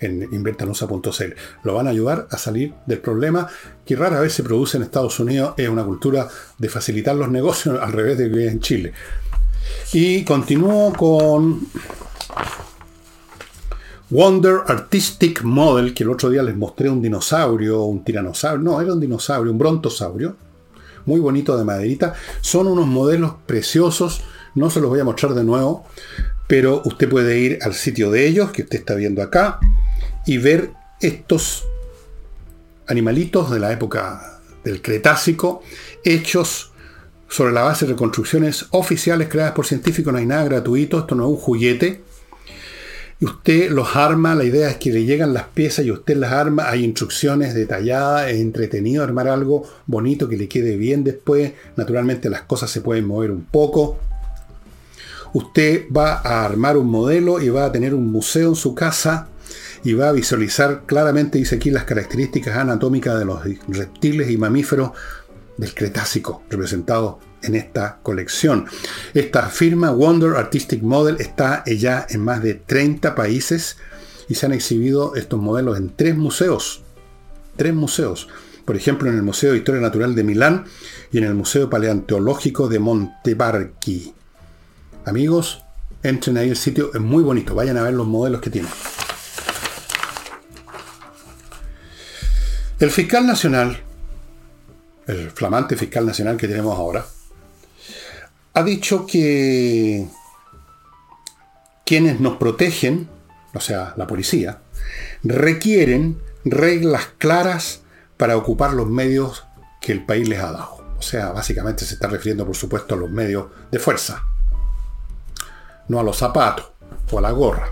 en 0.00 0.22
invertanusa.cl. 0.32 1.34
Lo 1.64 1.74
van 1.74 1.86
a 1.88 1.90
ayudar 1.90 2.28
a 2.30 2.38
salir 2.38 2.72
del 2.86 2.98
problema 2.98 3.48
que 3.84 3.96
rara 3.96 4.20
vez 4.20 4.32
se 4.32 4.42
produce 4.42 4.76
en 4.76 4.84
Estados 4.84 5.18
Unidos. 5.18 5.54
Es 5.56 5.68
una 5.68 5.84
cultura 5.84 6.28
de 6.56 6.68
facilitar 6.68 7.16
los 7.16 7.28
negocios 7.30 7.80
al 7.80 7.92
revés 7.92 8.18
de 8.18 8.30
que 8.30 8.48
en 8.48 8.60
Chile. 8.60 8.92
Y 9.92 10.24
continúo 10.24 10.92
con 10.92 11.66
Wonder 14.10 14.60
Artistic 14.66 15.42
Model, 15.42 15.92
que 15.92 16.02
el 16.04 16.10
otro 16.10 16.30
día 16.30 16.42
les 16.42 16.56
mostré 16.56 16.88
un 16.88 17.02
dinosaurio, 17.02 17.82
un 17.82 18.04
tiranosaurio, 18.04 18.62
no, 18.62 18.80
era 18.80 18.92
un 18.92 19.00
dinosaurio, 19.00 19.52
un 19.52 19.58
brontosaurio, 19.58 20.36
muy 21.04 21.20
bonito 21.20 21.56
de 21.56 21.64
maderita. 21.64 22.14
Son 22.40 22.66
unos 22.66 22.86
modelos 22.86 23.34
preciosos, 23.46 24.22
no 24.54 24.70
se 24.70 24.80
los 24.80 24.88
voy 24.88 25.00
a 25.00 25.04
mostrar 25.04 25.34
de 25.34 25.44
nuevo, 25.44 25.86
pero 26.46 26.82
usted 26.84 27.08
puede 27.08 27.38
ir 27.38 27.58
al 27.62 27.74
sitio 27.74 28.10
de 28.10 28.26
ellos, 28.26 28.50
que 28.50 28.62
usted 28.62 28.78
está 28.78 28.94
viendo 28.94 29.22
acá, 29.22 29.60
y 30.26 30.38
ver 30.38 30.72
estos 31.00 31.66
animalitos 32.86 33.50
de 33.50 33.60
la 33.60 33.72
época 33.72 34.40
del 34.64 34.80
Cretácico, 34.80 35.62
hechos 36.04 36.72
sobre 37.28 37.52
la 37.52 37.62
base 37.62 37.86
de 37.86 37.92
reconstrucciones 37.92 38.66
oficiales 38.70 39.28
creadas 39.28 39.52
por 39.52 39.66
científicos, 39.66 40.12
no 40.12 40.18
hay 40.18 40.26
nada 40.26 40.44
gratuito, 40.44 41.00
esto 41.00 41.14
no 41.14 41.24
es 41.24 41.30
un 41.30 41.36
juguete. 41.36 42.02
Y 43.20 43.24
usted 43.24 43.70
los 43.70 43.96
arma, 43.96 44.36
la 44.36 44.44
idea 44.44 44.70
es 44.70 44.76
que 44.76 44.92
le 44.92 45.04
llegan 45.04 45.34
las 45.34 45.44
piezas 45.48 45.84
y 45.84 45.90
usted 45.90 46.16
las 46.16 46.32
arma, 46.32 46.70
hay 46.70 46.84
instrucciones 46.84 47.52
detalladas, 47.52 48.30
es 48.30 48.40
entretenido 48.40 49.02
armar 49.02 49.26
algo 49.26 49.64
bonito 49.86 50.28
que 50.28 50.36
le 50.36 50.48
quede 50.48 50.76
bien 50.76 51.02
después, 51.02 51.52
naturalmente 51.76 52.30
las 52.30 52.42
cosas 52.42 52.70
se 52.70 52.80
pueden 52.80 53.06
mover 53.06 53.32
un 53.32 53.44
poco. 53.44 53.98
Usted 55.32 55.86
va 55.94 56.14
a 56.14 56.44
armar 56.44 56.76
un 56.76 56.88
modelo 56.88 57.40
y 57.40 57.48
va 57.48 57.66
a 57.66 57.72
tener 57.72 57.92
un 57.92 58.10
museo 58.10 58.50
en 58.50 58.56
su 58.56 58.74
casa 58.74 59.28
y 59.84 59.94
va 59.94 60.08
a 60.08 60.12
visualizar 60.12 60.84
claramente, 60.86 61.38
dice 61.38 61.56
aquí, 61.56 61.70
las 61.70 61.84
características 61.84 62.56
anatómicas 62.56 63.18
de 63.18 63.24
los 63.24 63.40
reptiles 63.68 64.30
y 64.30 64.36
mamíferos 64.36 64.92
del 65.58 65.74
Cretácico 65.74 66.42
representados 66.48 67.16
en 67.42 67.54
esta 67.54 67.98
colección. 68.02 68.66
Esta 69.12 69.48
firma 69.48 69.90
Wonder 69.90 70.36
Artistic 70.36 70.82
Model 70.82 71.16
está 71.20 71.62
ya 71.66 72.06
en 72.08 72.24
más 72.24 72.42
de 72.42 72.54
30 72.54 73.14
países 73.14 73.76
y 74.28 74.34
se 74.34 74.46
han 74.46 74.52
exhibido 74.52 75.14
estos 75.14 75.40
modelos 75.40 75.76
en 75.76 75.90
tres 75.94 76.16
museos. 76.16 76.82
Tres 77.56 77.74
museos. 77.74 78.28
Por 78.64 78.76
ejemplo, 78.76 79.08
en 79.08 79.16
el 79.16 79.22
Museo 79.22 79.52
de 79.52 79.58
Historia 79.58 79.80
Natural 79.80 80.14
de 80.14 80.24
Milán 80.24 80.66
y 81.10 81.18
en 81.18 81.24
el 81.24 81.34
Museo 81.34 81.70
Paleontológico 81.70 82.68
de 82.68 82.78
Montevarchi. 82.78 84.14
Amigos, 85.06 85.64
entren 86.02 86.36
ahí 86.36 86.50
el 86.50 86.56
sitio, 86.56 86.90
es 86.92 87.00
muy 87.00 87.22
bonito. 87.22 87.54
Vayan 87.54 87.78
a 87.78 87.82
ver 87.82 87.94
los 87.94 88.06
modelos 88.06 88.40
que 88.40 88.50
tienen. 88.50 88.70
El 92.78 92.90
fiscal 92.90 93.26
nacional 93.26 93.82
el 95.08 95.30
flamante 95.30 95.74
fiscal 95.74 96.06
nacional 96.06 96.36
que 96.36 96.46
tenemos 96.46 96.78
ahora, 96.78 97.04
ha 98.54 98.62
dicho 98.62 99.06
que 99.06 100.06
quienes 101.84 102.20
nos 102.20 102.36
protegen, 102.36 103.08
o 103.54 103.60
sea, 103.60 103.94
la 103.96 104.06
policía, 104.06 104.60
requieren 105.24 106.20
reglas 106.44 107.08
claras 107.18 107.80
para 108.16 108.36
ocupar 108.36 108.74
los 108.74 108.86
medios 108.88 109.46
que 109.80 109.92
el 109.92 110.04
país 110.04 110.28
les 110.28 110.40
ha 110.40 110.52
dado. 110.52 110.84
O 110.98 111.02
sea, 111.02 111.30
básicamente 111.30 111.86
se 111.86 111.94
está 111.94 112.08
refiriendo, 112.08 112.44
por 112.44 112.56
supuesto, 112.56 112.94
a 112.94 112.98
los 112.98 113.10
medios 113.10 113.46
de 113.70 113.78
fuerza, 113.78 114.24
no 115.88 116.00
a 116.00 116.02
los 116.02 116.18
zapatos 116.18 116.66
o 117.10 117.18
a 117.18 117.22
la 117.22 117.30
gorra. 117.30 117.70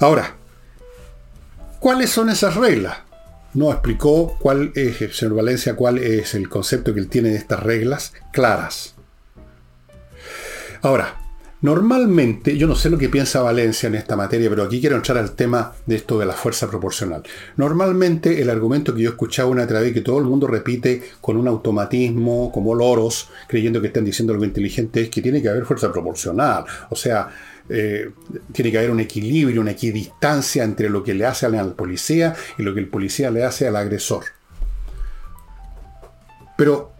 Ahora, 0.00 0.34
¿cuáles 1.78 2.10
son 2.10 2.28
esas 2.28 2.56
reglas? 2.56 2.98
No 3.54 3.70
explicó 3.72 4.36
cuál 4.38 4.72
es, 4.74 4.98
señor 5.16 5.34
Valencia, 5.34 5.74
cuál 5.74 5.98
es 5.98 6.34
el 6.34 6.48
concepto 6.48 6.94
que 6.94 7.00
él 7.00 7.08
tiene 7.08 7.30
de 7.30 7.36
estas 7.36 7.62
reglas 7.62 8.12
claras. 8.32 8.94
Ahora, 10.82 11.18
normalmente, 11.60 12.56
yo 12.56 12.66
no 12.66 12.74
sé 12.74 12.88
lo 12.88 12.96
que 12.96 13.08
piensa 13.08 13.42
Valencia 13.42 13.88
en 13.88 13.96
esta 13.96 14.16
materia, 14.16 14.48
pero 14.48 14.62
aquí 14.62 14.80
quiero 14.80 14.96
entrar 14.96 15.18
al 15.18 15.32
tema 15.32 15.72
de 15.84 15.96
esto 15.96 16.18
de 16.18 16.26
la 16.26 16.32
fuerza 16.32 16.70
proporcional. 16.70 17.22
Normalmente 17.56 18.40
el 18.40 18.48
argumento 18.48 18.94
que 18.94 19.02
yo 19.02 19.10
escuchaba 19.10 19.50
una 19.50 19.64
otra 19.64 19.80
vez 19.80 19.92
que 19.92 20.00
todo 20.00 20.18
el 20.18 20.24
mundo 20.24 20.46
repite 20.46 21.02
con 21.20 21.36
un 21.36 21.48
automatismo, 21.48 22.50
como 22.50 22.74
loros, 22.74 23.28
creyendo 23.46 23.80
que 23.80 23.88
están 23.88 24.04
diciendo 24.04 24.32
algo 24.32 24.44
inteligente, 24.44 25.02
es 25.02 25.10
que 25.10 25.20
tiene 25.20 25.42
que 25.42 25.48
haber 25.48 25.66
fuerza 25.66 25.92
proporcional. 25.92 26.64
O 26.88 26.96
sea, 26.96 27.28
eh, 27.72 28.10
tiene 28.52 28.72
que 28.72 28.78
haber 28.78 28.90
un 28.90 28.98
equilibrio, 28.98 29.60
una 29.60 29.70
equidistancia 29.70 30.64
entre 30.64 30.90
lo 30.90 31.04
que 31.04 31.14
le 31.14 31.24
hace 31.24 31.46
al 31.46 31.74
policía 31.74 32.34
y 32.58 32.64
lo 32.64 32.74
que 32.74 32.80
el 32.80 32.88
policía 32.88 33.30
le 33.30 33.44
hace 33.44 33.68
al 33.68 33.76
agresor. 33.76 34.24
Pero, 36.56 36.92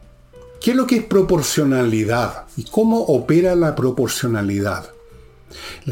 ¿qué 0.60 0.70
es 0.70 0.76
lo 0.76 0.86
que 0.86 0.98
es 0.98 1.04
proporcionalidad? 1.04 2.44
¿Y 2.56 2.64
cómo 2.64 3.00
opera 3.00 3.56
la 3.56 3.74
proporcionalidad? 3.74 4.90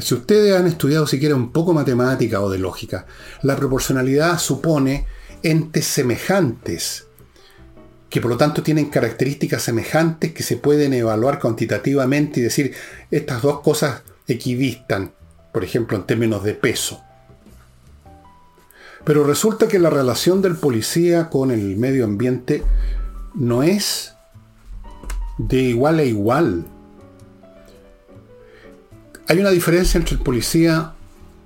Si 0.01 0.15
ustedes 0.15 0.57
han 0.57 0.69
estudiado 0.69 1.09
siquiera 1.09 1.35
un 1.35 1.51
poco 1.51 1.75
matemática 1.75 2.41
o 2.41 2.49
de 2.49 2.59
lógica, 2.59 3.05
la 3.43 3.57
proporcionalidad 3.57 4.39
supone 4.39 5.07
entes 5.43 5.87
semejantes, 5.87 7.07
que 8.09 8.21
por 8.21 8.31
lo 8.31 8.37
tanto 8.37 8.63
tienen 8.63 8.91
características 8.91 9.63
semejantes 9.63 10.33
que 10.33 10.45
se 10.45 10.57
pueden 10.57 10.95
evaluar 10.95 11.41
cuantitativamente 11.41 12.39
y 12.39 12.45
decir, 12.45 12.75
estas 13.11 13.43
dos 13.43 13.61
cosas 13.61 14.03
equidistan, 14.29 15.13
por 15.53 15.65
ejemplo, 15.65 15.97
en 15.97 16.05
términos 16.05 16.45
de 16.45 16.55
peso. 16.55 17.03
Pero 19.05 19.25
resulta 19.25 19.69
que 19.69 19.79
la 19.79 19.91
relación 19.91 20.43
del 20.43 20.57
policía 20.57 21.31
con 21.31 21.51
el 21.51 21.77
medio 21.77 22.05
ambiente 22.05 22.63
no 23.35 23.63
es 23.63 24.15
de 25.39 25.63
igual 25.63 25.99
a 25.99 26.05
igual. 26.05 26.67
Hay 29.27 29.39
una 29.41 29.51
diferencia 29.51 29.99
entre 29.99 30.17
el 30.17 30.23
policía 30.23 30.93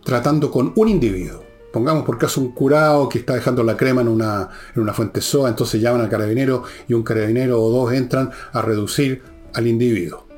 tratando 0.04 0.50
con 0.50 0.72
un 0.76 0.88
individuo. 0.88 1.44
Pongamos 1.72 2.04
por 2.04 2.18
caso 2.18 2.40
un 2.40 2.52
curado 2.52 3.08
que 3.08 3.18
está 3.18 3.34
dejando 3.34 3.62
la 3.62 3.76
crema 3.76 4.02
en 4.02 4.08
una, 4.08 4.50
en 4.74 4.82
una 4.82 4.92
fuente 4.92 5.20
soa, 5.20 5.48
entonces 5.48 5.80
llaman 5.80 6.02
al 6.02 6.10
carabinero 6.10 6.64
y 6.86 6.94
un 6.94 7.02
carabinero 7.02 7.62
o 7.62 7.70
dos 7.70 7.92
entran 7.92 8.30
a 8.52 8.60
reducir 8.60 9.22
al 9.54 9.66
individuo. 9.66 10.31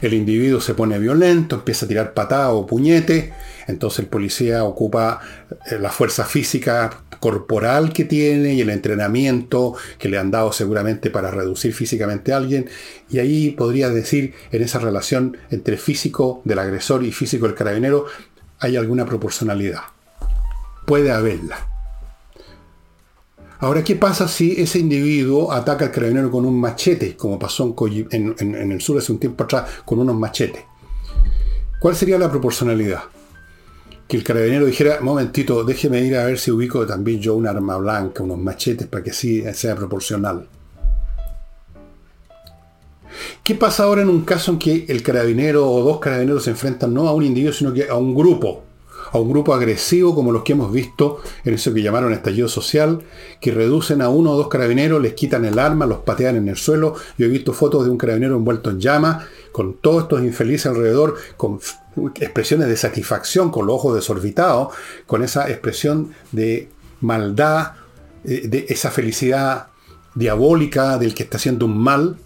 El 0.00 0.14
individuo 0.14 0.60
se 0.60 0.74
pone 0.74 0.98
violento, 0.98 1.56
empieza 1.56 1.86
a 1.86 1.88
tirar 1.88 2.14
patada 2.14 2.50
o 2.50 2.66
puñete, 2.66 3.32
entonces 3.66 4.00
el 4.00 4.06
policía 4.06 4.64
ocupa 4.64 5.20
eh, 5.70 5.78
la 5.78 5.90
fuerza 5.90 6.24
física 6.24 7.02
corporal 7.20 7.92
que 7.92 8.04
tiene 8.04 8.54
y 8.54 8.60
el 8.60 8.70
entrenamiento 8.70 9.74
que 9.98 10.08
le 10.08 10.18
han 10.18 10.30
dado 10.30 10.52
seguramente 10.52 11.10
para 11.10 11.30
reducir 11.30 11.74
físicamente 11.74 12.32
a 12.32 12.36
alguien. 12.36 12.68
Y 13.10 13.18
ahí 13.18 13.50
podría 13.50 13.90
decir, 13.90 14.34
en 14.52 14.62
esa 14.62 14.78
relación 14.78 15.36
entre 15.50 15.76
físico 15.76 16.42
del 16.44 16.58
agresor 16.60 17.04
y 17.04 17.12
físico 17.12 17.46
del 17.46 17.54
carabinero, 17.54 18.06
hay 18.60 18.76
alguna 18.76 19.04
proporcionalidad. 19.04 19.82
Puede 20.86 21.10
haberla. 21.10 21.67
Ahora, 23.60 23.82
¿qué 23.82 23.96
pasa 23.96 24.28
si 24.28 24.52
ese 24.60 24.78
individuo 24.78 25.50
ataca 25.50 25.86
al 25.86 25.90
carabinero 25.90 26.30
con 26.30 26.46
un 26.46 26.60
machete, 26.60 27.16
como 27.16 27.38
pasó 27.38 27.74
en, 28.10 28.34
en, 28.38 28.72
el 28.72 28.80
sur 28.80 28.98
hace 28.98 29.10
un 29.10 29.18
tiempo 29.18 29.42
atrás, 29.44 29.68
con 29.84 29.98
unos 29.98 30.14
machetes? 30.14 30.62
¿Cuál 31.80 31.96
sería 31.96 32.18
la 32.18 32.30
proporcionalidad? 32.30 33.02
Que 34.06 34.16
el 34.16 34.22
carabinero 34.22 34.64
dijera, 34.64 35.00
momentito, 35.00 35.64
déjeme 35.64 36.00
ir 36.00 36.16
a 36.16 36.24
ver 36.24 36.38
si 36.38 36.52
ubico 36.52 36.86
también 36.86 37.20
yo 37.20 37.34
un 37.34 37.48
arma 37.48 37.76
blanca, 37.78 38.22
unos 38.22 38.38
machetes, 38.38 38.86
para 38.86 39.02
que 39.02 39.12
sí 39.12 39.42
sea 39.52 39.74
proporcional. 39.74 40.46
¿Qué 43.42 43.56
pasa 43.56 43.84
ahora 43.84 44.02
en 44.02 44.08
un 44.08 44.24
caso 44.24 44.52
en 44.52 44.58
que 44.60 44.86
el 44.88 45.02
carabinero 45.02 45.68
o 45.68 45.82
dos 45.82 45.98
carabineros 45.98 46.44
se 46.44 46.50
enfrentan 46.50 46.94
no 46.94 47.08
a 47.08 47.12
un 47.12 47.24
individuo, 47.24 47.52
sino 47.52 47.72
que 47.72 47.88
a 47.88 47.96
un 47.96 48.14
grupo? 48.14 48.67
A 49.12 49.18
un 49.18 49.30
grupo 49.30 49.54
agresivo 49.54 50.14
como 50.14 50.32
los 50.32 50.42
que 50.42 50.52
hemos 50.52 50.72
visto 50.72 51.20
en 51.44 51.54
eso 51.54 51.72
que 51.72 51.82
llamaron 51.82 52.12
estallido 52.12 52.48
social, 52.48 53.00
que 53.40 53.52
reducen 53.52 54.02
a 54.02 54.08
uno 54.08 54.32
o 54.32 54.36
dos 54.36 54.48
carabineros, 54.48 55.00
les 55.00 55.14
quitan 55.14 55.44
el 55.44 55.58
arma, 55.58 55.86
los 55.86 55.98
patean 55.98 56.36
en 56.36 56.48
el 56.48 56.56
suelo. 56.56 56.94
Yo 57.16 57.26
he 57.26 57.28
visto 57.28 57.52
fotos 57.52 57.84
de 57.84 57.90
un 57.90 57.98
carabinero 57.98 58.36
envuelto 58.36 58.70
en 58.70 58.80
llama, 58.80 59.26
con 59.52 59.74
todos 59.74 60.04
estos 60.04 60.22
infelices 60.22 60.66
alrededor, 60.66 61.16
con 61.36 61.60
expresiones 62.20 62.68
de 62.68 62.76
satisfacción, 62.76 63.50
con 63.50 63.66
los 63.66 63.76
ojos 63.76 63.94
desorbitados, 63.94 64.74
con 65.06 65.22
esa 65.22 65.48
expresión 65.50 66.14
de 66.32 66.68
maldad, 67.00 67.72
eh, 68.24 68.48
de 68.48 68.66
esa 68.68 68.90
felicidad 68.90 69.68
diabólica 70.14 70.98
del 70.98 71.14
que 71.14 71.22
está 71.22 71.36
haciendo 71.36 71.66
un 71.66 71.78
mal. 71.78 72.16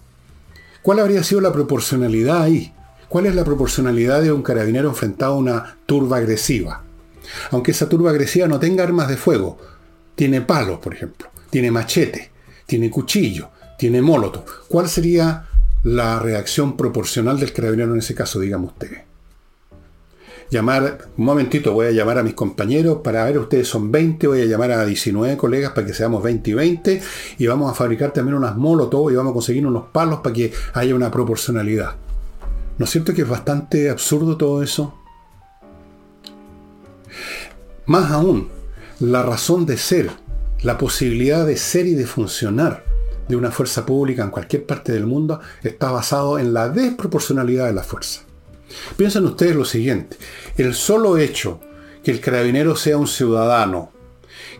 ¿Cuál 0.81 0.99
habría 0.99 1.23
sido 1.23 1.41
la 1.41 1.53
proporcionalidad 1.53 2.41
ahí? 2.41 2.73
¿Cuál 3.13 3.27
es 3.27 3.35
la 3.35 3.45
proporcionalidad 3.45 4.23
de 4.23 4.31
un 4.31 4.41
carabinero 4.41 4.89
enfrentado 4.89 5.33
a 5.35 5.37
una 5.37 5.77
turba 5.85 6.17
agresiva? 6.17 6.81
Aunque 7.51 7.69
esa 7.69 7.87
turba 7.87 8.09
agresiva 8.09 8.47
no 8.47 8.59
tenga 8.59 8.83
armas 8.83 9.07
de 9.07 9.17
fuego, 9.17 9.59
tiene 10.15 10.41
palos, 10.41 10.79
por 10.79 10.95
ejemplo, 10.95 11.29
tiene 11.51 11.69
machete, 11.69 12.31
tiene 12.65 12.89
cuchillo, 12.89 13.49
tiene 13.77 14.01
molotov. 14.01 14.45
¿Cuál 14.67 14.89
sería 14.89 15.45
la 15.83 16.17
reacción 16.17 16.75
proporcional 16.75 17.39
del 17.39 17.53
carabinero 17.53 17.93
en 17.93 17.99
ese 17.99 18.15
caso, 18.15 18.39
digamos 18.39 18.71
usted? 18.71 19.03
llamar, 20.49 21.09
un 21.15 21.25
momentito, 21.25 21.71
voy 21.73 21.85
a 21.85 21.91
llamar 21.91 22.17
a 22.17 22.23
mis 22.23 22.33
compañeros 22.33 23.01
para 23.03 23.25
ver, 23.25 23.37
ustedes 23.37 23.67
son 23.67 23.91
20, 23.91 24.25
voy 24.25 24.41
a 24.41 24.45
llamar 24.45 24.71
a 24.71 24.85
19 24.85 25.37
colegas 25.37 25.71
para 25.73 25.85
que 25.85 25.93
seamos 25.93 26.23
20 26.23 26.49
y 26.49 26.53
20 26.55 27.01
y 27.37 27.45
vamos 27.45 27.71
a 27.71 27.75
fabricar 27.75 28.11
también 28.11 28.37
unas 28.37 28.57
molotov 28.57 29.11
y 29.11 29.15
vamos 29.15 29.31
a 29.31 29.33
conseguir 29.33 29.67
unos 29.67 29.85
palos 29.91 30.21
para 30.21 30.33
que 30.33 30.51
haya 30.73 30.95
una 30.95 31.11
proporcionalidad. 31.11 32.02
¿No 32.77 32.85
es 32.85 32.91
cierto 32.91 33.13
que 33.13 33.21
es 33.21 33.29
bastante 33.29 33.89
absurdo 33.89 34.35
todo 34.37 34.63
eso? 34.63 34.97
Más 37.85 38.11
aún, 38.11 38.49
la 38.99 39.21
razón 39.21 39.65
de 39.65 39.77
ser, 39.77 40.09
la 40.61 40.77
posibilidad 40.77 41.45
de 41.45 41.57
ser 41.57 41.85
y 41.85 41.93
de 41.93 42.07
funcionar 42.07 42.83
de 43.27 43.35
una 43.35 43.51
fuerza 43.51 43.85
pública 43.85 44.23
en 44.23 44.31
cualquier 44.31 44.65
parte 44.65 44.91
del 44.91 45.05
mundo 45.05 45.39
está 45.61 45.91
basado 45.91 46.39
en 46.39 46.53
la 46.53 46.69
desproporcionalidad 46.69 47.67
de 47.67 47.73
la 47.73 47.83
fuerza. 47.83 48.21
Piensen 48.97 49.25
ustedes 49.25 49.55
lo 49.55 49.65
siguiente, 49.65 50.17
el 50.57 50.73
solo 50.73 51.17
hecho 51.17 51.59
que 52.03 52.11
el 52.11 52.19
carabinero 52.19 52.75
sea 52.75 52.97
un 52.97 53.07
ciudadano 53.07 53.91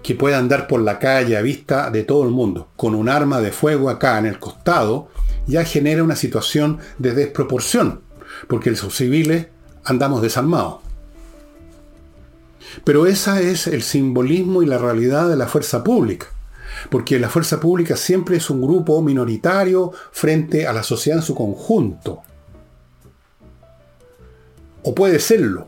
que 0.03 0.16
pueda 0.16 0.38
andar 0.38 0.68
por 0.68 0.82
la 0.82 0.99
calle 0.99 1.36
a 1.36 1.41
vista 1.41 1.89
de 1.89 2.03
todo 2.03 2.24
el 2.24 2.30
mundo 2.30 2.70
con 2.76 2.93
un 2.93 3.09
arma 3.09 3.41
de 3.41 3.51
fuego 3.51 3.89
acá 3.89 4.20
en 4.20 4.28
el 4.28 4.39
costado, 4.39 5.09
ya 5.48 5.66
genera 5.66 6.04
una 6.04 6.16
situación 6.16 6.80
de 6.98 7.14
desproporción, 7.14 8.02
porque 8.48 8.72
los 8.72 8.96
civiles 8.96 9.48
andamos 9.84 10.22
desarmados. 10.22 10.78
Pero 12.84 13.06
esa 13.06 13.41
es 13.41 13.68
el 13.68 13.84
simbolismo 13.84 14.64
y 14.64 14.66
la 14.66 14.78
realidad 14.78 15.30
de 15.30 15.36
la 15.36 15.48
fuerza 15.48 15.84
pública, 15.84 16.28
porque 16.89 17.20
la 17.20 17.30
fuerza 17.30 17.60
pública 17.60 17.96
siempre 17.96 18.38
es 18.38 18.50
un 18.50 18.62
grupo 18.62 19.02
minoritario 19.02 19.91
frente 20.12 20.68
a 20.68 20.74
la 20.74 20.84
sociedad 20.84 21.20
en 21.20 21.26
su 21.26 21.36
conjunto. 21.36 22.22
O 24.84 24.96
puede 24.96 25.20
serlo, 25.20 25.68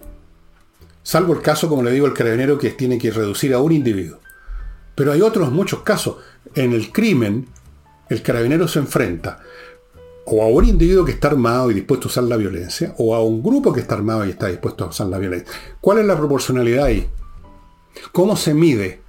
salvo 1.03 1.33
el 1.33 1.41
caso, 1.41 1.69
como 1.69 1.83
le 1.83 1.91
digo, 1.91 2.07
el 2.07 2.13
carabinero 2.13 2.57
que 2.57 2.71
tiene 2.71 2.97
que 2.97 3.11
reducir 3.11 3.53
a 3.53 3.59
un 3.59 3.71
individuo. 3.71 4.19
Pero 4.95 5.11
hay 5.11 5.21
otros 5.21 5.51
muchos 5.51 5.83
casos. 5.83 6.17
En 6.53 6.73
el 6.73 6.91
crimen, 6.91 7.47
el 8.09 8.21
carabinero 8.21 8.67
se 8.67 8.79
enfrenta 8.79 9.39
o 10.25 10.41
a 10.41 10.47
un 10.47 10.65
individuo 10.65 11.05
que 11.05 11.11
está 11.11 11.27
armado 11.27 11.69
y 11.69 11.75
dispuesto 11.75 12.07
a 12.07 12.09
usar 12.09 12.23
la 12.23 12.37
violencia, 12.37 12.93
o 12.97 13.15
a 13.15 13.23
un 13.23 13.43
grupo 13.43 13.71
que 13.71 13.81
está 13.81 13.95
armado 13.95 14.25
y 14.25 14.31
está 14.31 14.47
dispuesto 14.47 14.83
a 14.83 14.87
usar 14.87 15.07
la 15.07 15.19
violencia. 15.19 15.53
¿Cuál 15.79 15.99
es 15.99 16.05
la 16.05 16.17
proporcionalidad 16.17 16.85
ahí? 16.85 17.07
¿Cómo 18.11 18.35
se 18.35 18.53
mide? 18.53 19.01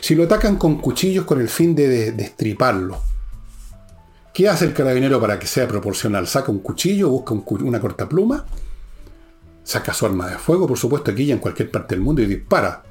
Si 0.00 0.14
lo 0.14 0.24
atacan 0.24 0.56
con 0.56 0.80
cuchillos 0.80 1.26
con 1.26 1.40
el 1.40 1.48
fin 1.48 1.74
de 1.74 2.12
destriparlo, 2.12 3.00
¿qué 4.32 4.48
hace 4.48 4.64
el 4.64 4.72
carabinero 4.72 5.20
para 5.20 5.38
que 5.38 5.46
sea 5.46 5.68
proporcional? 5.68 6.26
¿Saca 6.26 6.50
un 6.50 6.60
cuchillo, 6.60 7.10
busca 7.10 7.34
una 7.34 7.80
cortapluma? 7.80 8.46
Saca 9.62 9.92
su 9.92 10.06
arma 10.06 10.28
de 10.28 10.38
fuego, 10.38 10.66
por 10.66 10.78
supuesto, 10.78 11.10
aquí 11.10 11.24
y 11.24 11.32
en 11.32 11.38
cualquier 11.38 11.70
parte 11.70 11.94
del 11.94 12.02
mundo 12.02 12.22
y 12.22 12.26
dispara. 12.26 12.82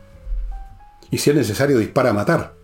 Y 1.09 1.17
si 1.17 1.31
es 1.31 1.35
necesario, 1.35 1.79
dispara 1.79 2.11
a 2.11 2.13
matar. 2.13 2.60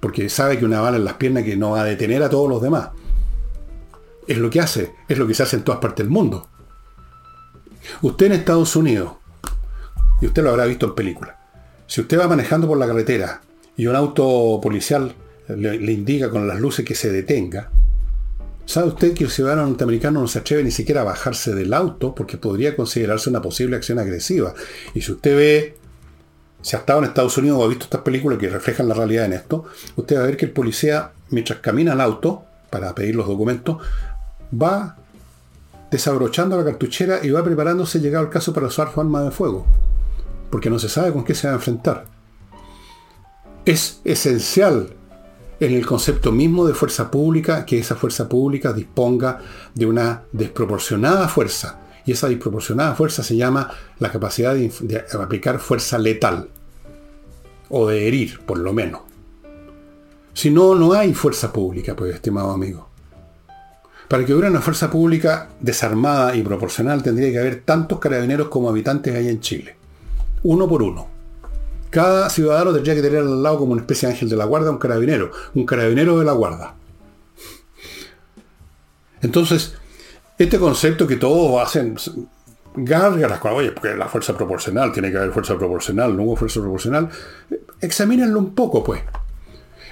Porque 0.00 0.28
sabe 0.28 0.58
que 0.58 0.64
una 0.64 0.80
bala 0.80 0.96
en 0.96 1.04
las 1.04 1.14
piernas 1.14 1.44
que 1.44 1.56
no 1.56 1.70
va 1.72 1.82
a 1.82 1.84
detener 1.84 2.22
a 2.22 2.30
todos 2.30 2.48
los 2.48 2.62
demás. 2.62 2.90
Es 4.26 4.38
lo 4.38 4.50
que 4.50 4.60
hace, 4.60 4.92
es 5.08 5.18
lo 5.18 5.26
que 5.26 5.34
se 5.34 5.42
hace 5.42 5.56
en 5.56 5.62
todas 5.62 5.80
partes 5.80 6.04
del 6.04 6.10
mundo. 6.10 6.48
Usted 8.02 8.26
en 8.26 8.32
Estados 8.32 8.74
Unidos, 8.76 9.12
y 10.20 10.26
usted 10.26 10.42
lo 10.42 10.50
habrá 10.50 10.64
visto 10.64 10.86
en 10.86 10.94
películas, 10.94 11.36
si 11.86 12.00
usted 12.00 12.18
va 12.18 12.26
manejando 12.26 12.66
por 12.66 12.78
la 12.78 12.86
carretera 12.86 13.40
y 13.76 13.86
un 13.86 13.94
auto 13.94 14.58
policial 14.60 15.14
le, 15.48 15.78
le, 15.78 15.92
indica 15.92 16.30
con 16.30 16.48
las 16.48 16.58
luces 16.58 16.84
que 16.84 16.96
se 16.96 17.12
detenga, 17.12 17.70
¿sabe 18.64 18.88
usted 18.88 19.14
que 19.14 19.24
el 19.24 19.30
ciudadano 19.30 19.66
norteamericano 19.66 20.20
no 20.20 20.26
se 20.26 20.40
atreve 20.40 20.64
ni 20.64 20.72
siquiera 20.72 21.02
a 21.02 21.04
bajarse 21.04 21.54
del 21.54 21.72
auto 21.72 22.14
porque 22.14 22.36
podría 22.36 22.74
considerarse 22.74 23.30
una 23.30 23.40
posible 23.40 23.76
acción 23.76 24.00
agresiva? 24.00 24.54
Y 24.94 25.02
si 25.02 25.12
usted 25.12 25.36
ve, 25.36 25.76
si 26.66 26.74
ha 26.74 26.80
estado 26.80 26.98
en 26.98 27.04
Estados 27.04 27.38
Unidos 27.38 27.60
o 27.60 27.64
ha 27.64 27.68
visto 27.68 27.84
estas 27.84 28.00
películas 28.00 28.40
que 28.40 28.48
reflejan 28.48 28.88
la 28.88 28.94
realidad 28.94 29.26
en 29.26 29.34
esto, 29.34 29.66
usted 29.94 30.16
va 30.16 30.24
a 30.24 30.26
ver 30.26 30.36
que 30.36 30.46
el 30.46 30.50
policía, 30.50 31.12
mientras 31.30 31.60
camina 31.60 31.92
al 31.92 32.00
auto 32.00 32.42
para 32.70 32.92
pedir 32.92 33.14
los 33.14 33.28
documentos, 33.28 33.76
va 34.52 34.96
desabrochando 35.92 36.56
la 36.56 36.64
cartuchera 36.64 37.20
y 37.22 37.30
va 37.30 37.44
preparándose, 37.44 38.00
llegado 38.00 38.24
el 38.24 38.32
caso, 38.32 38.52
para 38.52 38.66
usar 38.66 38.92
su 38.92 39.00
arma 39.00 39.22
de 39.22 39.30
fuego. 39.30 39.64
Porque 40.50 40.68
no 40.68 40.80
se 40.80 40.88
sabe 40.88 41.12
con 41.12 41.22
qué 41.22 41.36
se 41.36 41.46
va 41.46 41.52
a 41.52 41.56
enfrentar. 41.56 42.06
Es 43.64 44.00
esencial 44.02 44.88
en 45.60 45.72
el 45.72 45.86
concepto 45.86 46.32
mismo 46.32 46.66
de 46.66 46.74
fuerza 46.74 47.12
pública 47.12 47.64
que 47.64 47.78
esa 47.78 47.94
fuerza 47.94 48.28
pública 48.28 48.72
disponga 48.72 49.38
de 49.72 49.86
una 49.86 50.24
desproporcionada 50.32 51.28
fuerza. 51.28 51.78
Y 52.06 52.12
esa 52.12 52.28
desproporcionada 52.28 52.94
fuerza 52.94 53.22
se 53.22 53.36
llama 53.36 53.70
la 53.98 54.10
capacidad 54.10 54.54
de, 54.54 54.72
de 54.80 55.04
aplicar 55.20 55.58
fuerza 55.58 55.98
letal. 55.98 56.48
O 57.68 57.88
de 57.88 58.06
herir, 58.06 58.40
por 58.46 58.58
lo 58.58 58.72
menos. 58.72 59.02
Si 60.32 60.50
no, 60.50 60.74
no 60.74 60.92
hay 60.92 61.14
fuerza 61.14 61.52
pública, 61.52 61.96
pues, 61.96 62.14
estimado 62.14 62.50
amigo. 62.50 62.88
Para 64.08 64.24
que 64.24 64.32
hubiera 64.32 64.50
una 64.50 64.60
fuerza 64.60 64.90
pública 64.90 65.48
desarmada 65.60 66.36
y 66.36 66.42
proporcional 66.42 67.02
tendría 67.02 67.32
que 67.32 67.38
haber 67.38 67.62
tantos 67.62 67.98
carabineros 67.98 68.48
como 68.48 68.68
habitantes 68.68 69.14
hay 69.14 69.28
en 69.28 69.40
Chile. 69.40 69.76
Uno 70.44 70.68
por 70.68 70.82
uno. 70.82 71.08
Cada 71.90 72.30
ciudadano 72.30 72.72
tendría 72.72 72.94
que 72.94 73.02
tener 73.02 73.20
al 73.20 73.42
lado 73.42 73.58
como 73.58 73.72
una 73.72 73.80
especie 73.80 74.06
de 74.06 74.14
ángel 74.14 74.28
de 74.28 74.36
la 74.36 74.44
guarda 74.44 74.70
un 74.70 74.78
carabinero. 74.78 75.32
Un 75.54 75.66
carabinero 75.66 76.18
de 76.18 76.24
la 76.24 76.32
guarda. 76.32 76.74
Entonces, 79.22 79.74
este 80.38 80.58
concepto 80.58 81.06
que 81.06 81.16
todos 81.16 81.62
hacen 81.62 81.96
gárgaras, 82.76 83.40
oye, 83.44 83.72
porque 83.72 83.94
la 83.94 84.06
fuerza 84.06 84.36
proporcional, 84.36 84.92
tiene 84.92 85.10
que 85.10 85.16
haber 85.16 85.32
fuerza 85.32 85.56
proporcional, 85.56 86.16
no 86.16 86.24
hubo 86.24 86.36
fuerza 86.36 86.60
proporcional, 86.60 87.08
examínenlo 87.80 88.38
un 88.38 88.54
poco, 88.54 88.84
pues. 88.84 89.02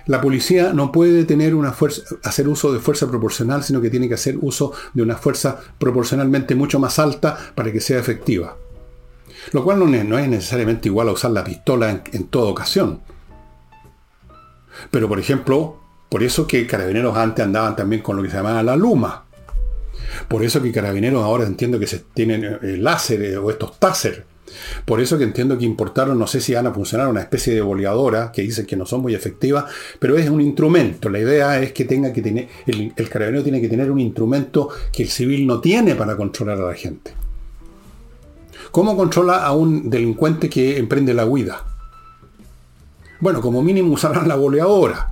La 0.07 0.21
policía 0.21 0.75
no 0.75 0.93
puede 0.93 1.25
tener 1.25 1.55
una 1.55 1.73
fuerza, 1.73 2.03
hacer 2.25 2.47
uso 2.47 2.75
de 2.75 2.79
fuerza 2.79 3.09
proporcional, 3.09 3.65
sino 3.65 3.81
que 3.81 3.89
tiene 3.89 4.07
que 4.07 4.15
hacer 4.15 4.37
uso 4.39 4.73
de 4.93 5.03
una 5.03 5.17
fuerza 5.17 5.59
proporcionalmente 5.79 6.55
mucho 6.55 6.79
más 6.79 6.99
alta 6.99 7.39
para 7.55 7.73
que 7.73 7.81
sea 7.81 7.99
efectiva. 7.99 8.55
Lo 9.53 9.65
cual 9.65 9.79
no 9.79 10.19
es, 10.19 10.29
necesariamente 10.29 10.89
igual 10.89 11.09
a 11.09 11.13
usar 11.13 11.31
la 11.31 11.43
pistola 11.43 11.91
en, 11.91 12.03
en 12.13 12.25
toda 12.25 12.51
ocasión. 12.51 13.01
Pero 14.91 15.09
por 15.09 15.19
ejemplo, 15.19 15.79
por 16.11 16.23
eso 16.23 16.47
que 16.47 16.67
carabineros 16.67 17.17
antes 17.17 17.45
andaban 17.45 17.75
también 17.75 18.03
con 18.03 18.17
lo 18.17 18.23
que 18.23 18.31
se 18.31 18.37
llamaba 18.37 18.63
la 18.63 18.77
luma. 18.77 19.24
Por 20.29 20.45
eso 20.45 20.63
que 20.63 20.73
carabineros 20.73 21.23
ahora 21.23 21.45
entiendo 21.45 21.79
que 21.79 21.87
se 21.87 22.01
tienen 22.15 22.45
eh, 22.45 22.77
láser 22.77 23.39
o 23.39 23.51
estos 23.51 23.79
taser 23.79 24.25
por 24.85 25.01
eso 25.01 25.19
que 25.19 25.25
entiendo 25.25 25.57
que 25.59 25.65
importaron, 25.65 26.19
no 26.19 26.27
sé 26.27 26.41
si 26.41 26.55
van 26.55 26.67
a 26.67 26.73
funcionar 26.73 27.09
una 27.09 27.21
especie 27.21 27.55
de 27.55 27.61
boleadora, 27.61 28.31
que 28.33 28.43
dicen 28.43 28.67
que 28.67 28.77
no 28.77 28.87
son 28.87 29.03
muy 29.03 29.15
efectivas, 29.15 29.65
pero 29.99 30.17
es 30.17 30.29
un 30.29 30.41
instrumento. 30.41 31.09
La 31.09 31.19
idea 31.19 31.61
es 31.61 31.73
que 31.73 31.85
tenga 31.85 32.13
que 32.13 32.23
tener, 32.23 32.49
el, 32.67 32.93
el 32.95 33.09
carabinero 33.09 33.43
tiene 33.43 33.61
que 33.61 33.69
tener 33.69 33.91
un 33.91 34.01
instrumento 34.01 34.69
que 34.93 35.03
el 35.03 35.09
civil 35.09 35.47
no 35.47 35.61
tiene 35.61 35.95
para 35.95 36.17
controlar 36.17 36.61
a 36.61 36.67
la 36.67 36.75
gente. 36.75 37.13
¿Cómo 38.71 38.97
controla 38.97 39.45
a 39.45 39.53
un 39.53 39.89
delincuente 39.89 40.49
que 40.49 40.79
emprende 40.79 41.15
la 41.15 41.27
huida? 41.27 41.65
Bueno, 43.21 43.41
como 43.41 43.63
mínimo 43.63 43.95
usarán 43.95 44.29
la 44.29 44.35
boleadora. 44.35 45.11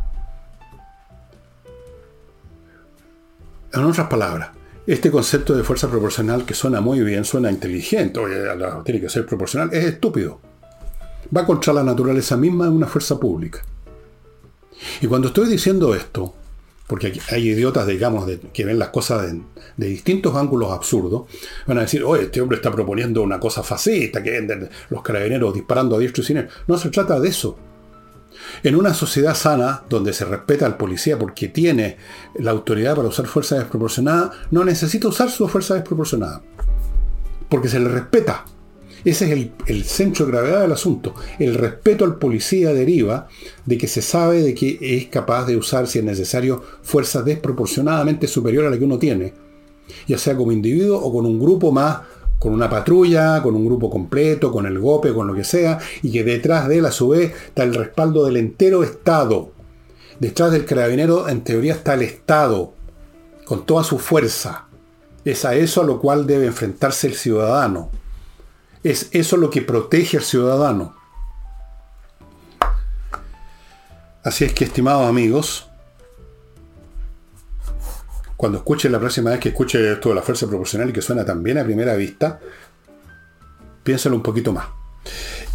En 3.72 3.84
otras 3.84 4.08
palabras, 4.08 4.50
este 4.86 5.10
concepto 5.10 5.54
de 5.54 5.62
fuerza 5.62 5.88
proporcional 5.88 6.44
que 6.44 6.54
suena 6.54 6.80
muy 6.80 7.00
bien, 7.00 7.24
suena 7.24 7.50
inteligente, 7.50 8.18
oye, 8.18 8.36
tiene 8.84 9.00
que 9.00 9.08
ser 9.08 9.26
proporcional, 9.26 9.70
es 9.72 9.84
estúpido. 9.84 10.40
Va 11.34 11.46
contra 11.46 11.72
la 11.72 11.84
naturaleza 11.84 12.36
misma 12.36 12.64
de 12.64 12.72
una 12.72 12.86
fuerza 12.86 13.18
pública. 13.18 13.62
Y 15.00 15.06
cuando 15.06 15.28
estoy 15.28 15.48
diciendo 15.48 15.94
esto, 15.94 16.34
porque 16.86 17.12
hay 17.30 17.48
idiotas, 17.48 17.86
digamos, 17.86 18.28
que 18.52 18.64
ven 18.64 18.78
las 18.78 18.88
cosas 18.88 19.32
de, 19.76 19.88
distintos 19.88 20.34
ángulos 20.34 20.72
absurdos, 20.72 21.22
van 21.66 21.78
a 21.78 21.82
decir, 21.82 22.02
oye, 22.04 22.24
este 22.24 22.40
hombre 22.40 22.56
está 22.56 22.70
proponiendo 22.70 23.22
una 23.22 23.40
cosa 23.40 23.62
fascista, 23.62 24.22
que 24.22 24.68
los 24.90 25.02
carabineros 25.02 25.54
disparando 25.54 25.96
a 25.96 25.98
diestro 25.98 26.22
y 26.22 26.26
siniestro. 26.26 26.54
No 26.66 26.76
se 26.76 26.90
trata 26.90 27.18
de 27.18 27.28
eso. 27.28 27.56
En 28.62 28.76
una 28.76 28.94
sociedad 28.94 29.34
sana, 29.34 29.82
donde 29.88 30.12
se 30.12 30.24
respeta 30.24 30.66
al 30.66 30.76
policía 30.76 31.18
porque 31.18 31.48
tiene 31.48 31.96
la 32.34 32.50
autoridad 32.50 32.96
para 32.96 33.08
usar 33.08 33.26
fuerza 33.26 33.56
desproporcionada, 33.56 34.32
no 34.50 34.64
necesita 34.64 35.08
usar 35.08 35.30
su 35.30 35.48
fuerza 35.48 35.74
desproporcionada. 35.74 36.42
Porque 37.48 37.68
se 37.68 37.80
le 37.80 37.88
respeta. 37.88 38.44
Ese 39.04 39.24
es 39.32 39.50
el, 39.66 39.84
centro 39.84 40.26
de 40.26 40.32
gravedad 40.32 40.62
del 40.62 40.72
asunto. 40.72 41.14
El 41.38 41.54
respeto 41.54 42.04
al 42.04 42.16
policía 42.16 42.72
deriva 42.72 43.26
de 43.66 43.76
que 43.76 43.88
se 43.88 44.00
sabe 44.00 44.42
de 44.42 44.54
que 44.54 44.78
es 44.80 45.06
capaz 45.06 45.46
de 45.46 45.56
usar, 45.56 45.88
si 45.88 45.98
es 45.98 46.04
necesario, 46.04 46.62
fuerza 46.82 47.22
desproporcionadamente 47.22 48.28
superior 48.28 48.66
a 48.66 48.70
la 48.70 48.78
que 48.78 48.84
uno 48.84 48.98
tiene. 48.98 49.34
Ya 50.06 50.18
sea 50.18 50.36
como 50.36 50.52
individuo 50.52 51.00
o 51.00 51.12
con 51.12 51.26
un 51.26 51.40
grupo 51.40 51.72
más 51.72 52.02
con 52.42 52.52
una 52.52 52.68
patrulla, 52.68 53.40
con 53.40 53.54
un 53.54 53.64
grupo 53.64 53.88
completo, 53.88 54.50
con 54.50 54.66
el 54.66 54.80
GOPE, 54.80 55.14
con 55.14 55.28
lo 55.28 55.34
que 55.34 55.44
sea, 55.44 55.78
y 56.02 56.10
que 56.10 56.24
detrás 56.24 56.66
de 56.66 56.78
él, 56.78 56.86
a 56.86 56.90
su 56.90 57.10
vez, 57.10 57.32
está 57.46 57.62
el 57.62 57.72
respaldo 57.72 58.24
del 58.24 58.36
entero 58.36 58.82
Estado. 58.82 59.52
Detrás 60.18 60.50
del 60.50 60.64
carabinero, 60.64 61.28
en 61.28 61.44
teoría, 61.44 61.74
está 61.74 61.94
el 61.94 62.02
Estado, 62.02 62.74
con 63.44 63.64
toda 63.64 63.84
su 63.84 64.00
fuerza. 64.00 64.66
Es 65.24 65.44
a 65.44 65.54
eso 65.54 65.82
a 65.82 65.84
lo 65.84 66.00
cual 66.00 66.26
debe 66.26 66.46
enfrentarse 66.46 67.06
el 67.06 67.14
ciudadano. 67.14 67.90
Es 68.82 69.08
eso 69.12 69.36
lo 69.36 69.48
que 69.48 69.62
protege 69.62 70.16
al 70.16 70.24
ciudadano. 70.24 70.96
Así 74.24 74.44
es 74.44 74.52
que, 74.52 74.64
estimados 74.64 75.08
amigos, 75.08 75.70
cuando 78.42 78.58
escuche 78.58 78.90
la 78.90 78.98
próxima 78.98 79.30
vez 79.30 79.38
que 79.38 79.50
escuche 79.50 79.92
esto 79.92 80.08
de 80.08 80.16
la 80.16 80.22
fuerza 80.22 80.48
proporcional 80.48 80.90
y 80.90 80.92
que 80.92 81.00
suena 81.00 81.24
tan 81.24 81.44
bien 81.44 81.58
a 81.58 81.64
primera 81.64 81.94
vista, 81.94 82.40
piénsalo 83.84 84.16
un 84.16 84.22
poquito 84.24 84.52
más. 84.52 84.66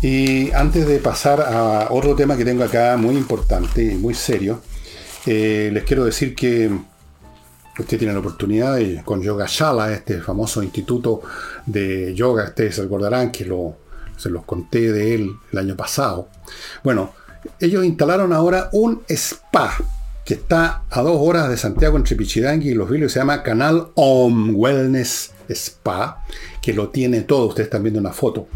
Y 0.02 0.52
antes 0.52 0.88
de 0.88 1.00
pasar 1.00 1.42
a 1.42 1.88
otro 1.90 2.16
tema 2.16 2.38
que 2.38 2.46
tengo 2.46 2.64
acá 2.64 2.96
muy 2.96 3.18
importante 3.18 3.84
y 3.84 3.96
muy 3.96 4.14
serio, 4.14 4.62
eh, 5.26 5.70
les 5.74 5.84
quiero 5.84 6.06
decir 6.06 6.34
que 6.34 6.72
usted 7.78 7.98
tiene 7.98 8.14
la 8.14 8.20
oportunidad 8.20 8.80
con 9.04 9.22
Yoga 9.22 9.48
Shala, 9.50 9.92
este 9.92 10.22
famoso 10.22 10.64
instituto 10.64 11.24
de 11.66 12.16
yoga, 12.16 12.46
ustedes 12.46 12.76
se 12.76 12.84
recordarán 12.84 13.34
que 13.34 13.44
se 14.16 14.30
los 14.30 14.46
conté 14.46 14.94
de 14.94 15.14
él 15.14 15.32
el 15.52 15.60
año 15.60 15.76
pasado. 15.76 16.30
Bueno, 16.86 17.12
ellos 17.60 17.84
instalaron 17.84 18.32
ahora 18.32 18.70
un 18.72 19.04
spa 19.10 19.76
que 20.28 20.34
está 20.34 20.84
a 20.90 21.02
dos 21.02 21.18
horas 21.22 21.50
de 21.50 21.56
Santiago 21.56 21.96
entre 21.96 22.18
Pichidangui 22.18 22.72
y 22.72 22.74
Los 22.74 22.90
Vilos, 22.90 23.14
se 23.14 23.20
llama 23.20 23.44
Canal 23.44 23.92
Om 23.96 24.58
Wellness 24.58 25.32
Spa, 25.48 26.26
que 26.62 26.74
lo 26.74 26.90
tiene 26.90 27.22
todo, 27.22 27.48
ustedes 27.48 27.68
están 27.68 27.84
viendo 27.84 28.02
una 28.02 28.12
foto. 28.12 28.50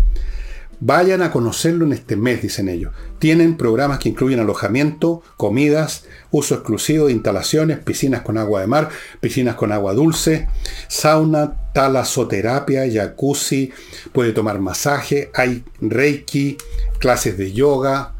Vayan 0.81 1.21
a 1.21 1.31
conocerlo 1.31 1.85
en 1.85 1.93
este 1.93 2.17
mes, 2.17 2.41
dicen 2.41 2.67
ellos. 2.67 2.91
Tienen 3.19 3.55
programas 3.55 3.99
que 3.99 4.09
incluyen 4.09 4.41
alojamiento, 4.41 5.23
comidas, 5.37 6.03
uso 6.29 6.55
exclusivo 6.55 7.05
de 7.05 7.13
instalaciones, 7.13 7.79
piscinas 7.79 8.21
con 8.21 8.37
agua 8.37 8.59
de 8.59 8.67
mar, 8.67 8.89
piscinas 9.21 9.55
con 9.55 9.71
agua 9.71 9.93
dulce, 9.93 10.49
sauna, 10.89 11.71
talasoterapia, 11.73 12.83
jacuzzi, 12.91 13.71
puede 14.11 14.33
tomar 14.33 14.59
masaje, 14.59 15.31
hay 15.33 15.63
reiki, 15.79 16.57
clases 16.99 17.37
de 17.37 17.53
yoga. 17.53 18.13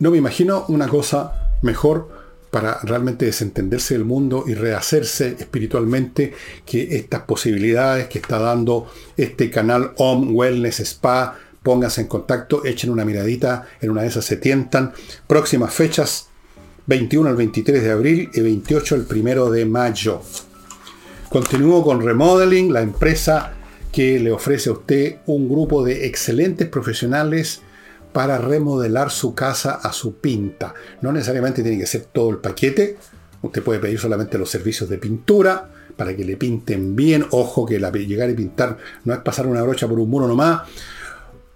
No 0.00 0.10
me 0.10 0.18
imagino 0.18 0.64
una 0.66 0.88
cosa 0.88 1.42
mejor 1.64 2.08
para 2.50 2.78
realmente 2.84 3.26
desentenderse 3.26 3.94
del 3.94 4.04
mundo 4.04 4.44
y 4.46 4.54
rehacerse 4.54 5.34
espiritualmente 5.40 6.32
que 6.64 6.96
estas 6.96 7.22
posibilidades 7.22 8.06
que 8.06 8.20
está 8.20 8.38
dando 8.38 8.86
este 9.16 9.50
canal 9.50 9.92
Om 9.96 10.36
Wellness 10.36 10.78
Spa, 10.78 11.36
pónganse 11.64 12.02
en 12.02 12.06
contacto, 12.06 12.64
echen 12.64 12.90
una 12.90 13.04
miradita, 13.04 13.66
en 13.80 13.90
una 13.90 14.02
de 14.02 14.06
esas 14.08 14.24
se 14.24 14.36
tientan. 14.36 14.92
Próximas 15.26 15.74
fechas, 15.74 16.28
21 16.86 17.30
al 17.30 17.36
23 17.36 17.82
de 17.82 17.90
abril 17.90 18.30
y 18.32 18.40
28 18.40 18.94
al 18.94 19.06
1 19.10 19.50
de 19.50 19.64
mayo. 19.64 20.20
Continúo 21.28 21.82
con 21.82 22.02
Remodeling, 22.02 22.72
la 22.72 22.82
empresa 22.82 23.54
que 23.90 24.20
le 24.20 24.30
ofrece 24.30 24.70
a 24.70 24.74
usted 24.74 25.16
un 25.26 25.48
grupo 25.48 25.84
de 25.84 26.06
excelentes 26.06 26.68
profesionales 26.68 27.62
para 28.14 28.38
remodelar 28.38 29.10
su 29.10 29.34
casa 29.34 29.74
a 29.74 29.92
su 29.92 30.18
pinta. 30.18 30.72
No 31.02 31.10
necesariamente 31.10 31.62
tiene 31.62 31.78
que 31.78 31.86
ser 31.86 32.04
todo 32.04 32.30
el 32.30 32.38
paquete. 32.38 32.96
Usted 33.42 33.60
puede 33.60 33.80
pedir 33.80 33.98
solamente 33.98 34.38
los 34.38 34.48
servicios 34.48 34.88
de 34.88 34.98
pintura 34.98 35.68
para 35.96 36.14
que 36.14 36.24
le 36.24 36.36
pinten 36.36 36.94
bien. 36.94 37.26
Ojo 37.32 37.66
que 37.66 37.80
llegar 37.80 38.30
y 38.30 38.34
pintar 38.34 38.78
no 39.04 39.12
es 39.12 39.18
pasar 39.18 39.48
una 39.48 39.64
brocha 39.64 39.88
por 39.88 39.98
un 39.98 40.08
muro 40.08 40.28
nomás. 40.28 40.62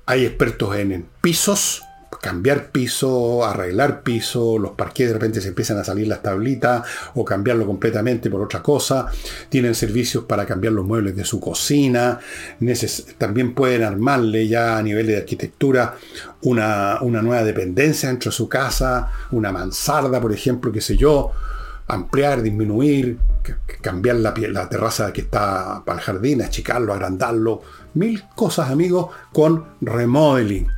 Hay 0.04 0.26
expertos 0.26 0.74
en 0.74 1.06
pisos, 1.20 1.84
cambiar 2.20 2.70
piso, 2.70 3.44
arreglar 3.44 4.02
piso, 4.02 4.58
los 4.58 4.72
parques 4.72 5.08
de 5.08 5.14
repente 5.14 5.40
se 5.40 5.48
empiezan 5.48 5.78
a 5.78 5.84
salir 5.84 6.08
las 6.08 6.22
tablitas 6.22 6.82
o 7.14 7.24
cambiarlo 7.24 7.66
completamente 7.66 8.30
por 8.30 8.42
otra 8.42 8.62
cosa. 8.62 9.06
Tienen 9.48 9.74
servicios 9.74 10.24
para 10.24 10.46
cambiar 10.46 10.72
los 10.72 10.84
muebles 10.84 11.16
de 11.16 11.24
su 11.24 11.40
cocina. 11.40 12.18
también 13.18 13.54
pueden 13.54 13.82
armarle 13.82 14.48
ya 14.48 14.78
a 14.78 14.82
nivel 14.82 15.06
de 15.06 15.18
arquitectura 15.18 15.94
una, 16.42 16.98
nueva 17.00 17.44
dependencia 17.44 18.08
dentro 18.08 18.30
de 18.30 18.36
su 18.36 18.48
casa, 18.48 19.10
una 19.30 19.52
mansarda, 19.52 20.20
por 20.20 20.32
ejemplo, 20.32 20.72
qué 20.72 20.80
sé 20.80 20.96
yo, 20.96 21.32
ampliar, 21.86 22.42
disminuir, 22.42 23.18
cambiar 23.80 24.16
la, 24.16 24.34
la 24.36 24.68
terraza 24.68 25.12
que 25.12 25.22
está 25.22 25.82
para 25.84 25.98
el 25.98 26.04
jardín, 26.04 26.42
achicarlo, 26.42 26.92
agrandarlo. 26.92 27.62
Mil 27.94 28.22
cosas, 28.34 28.70
amigos, 28.70 29.08
con 29.32 29.64
remodeling 29.80 30.77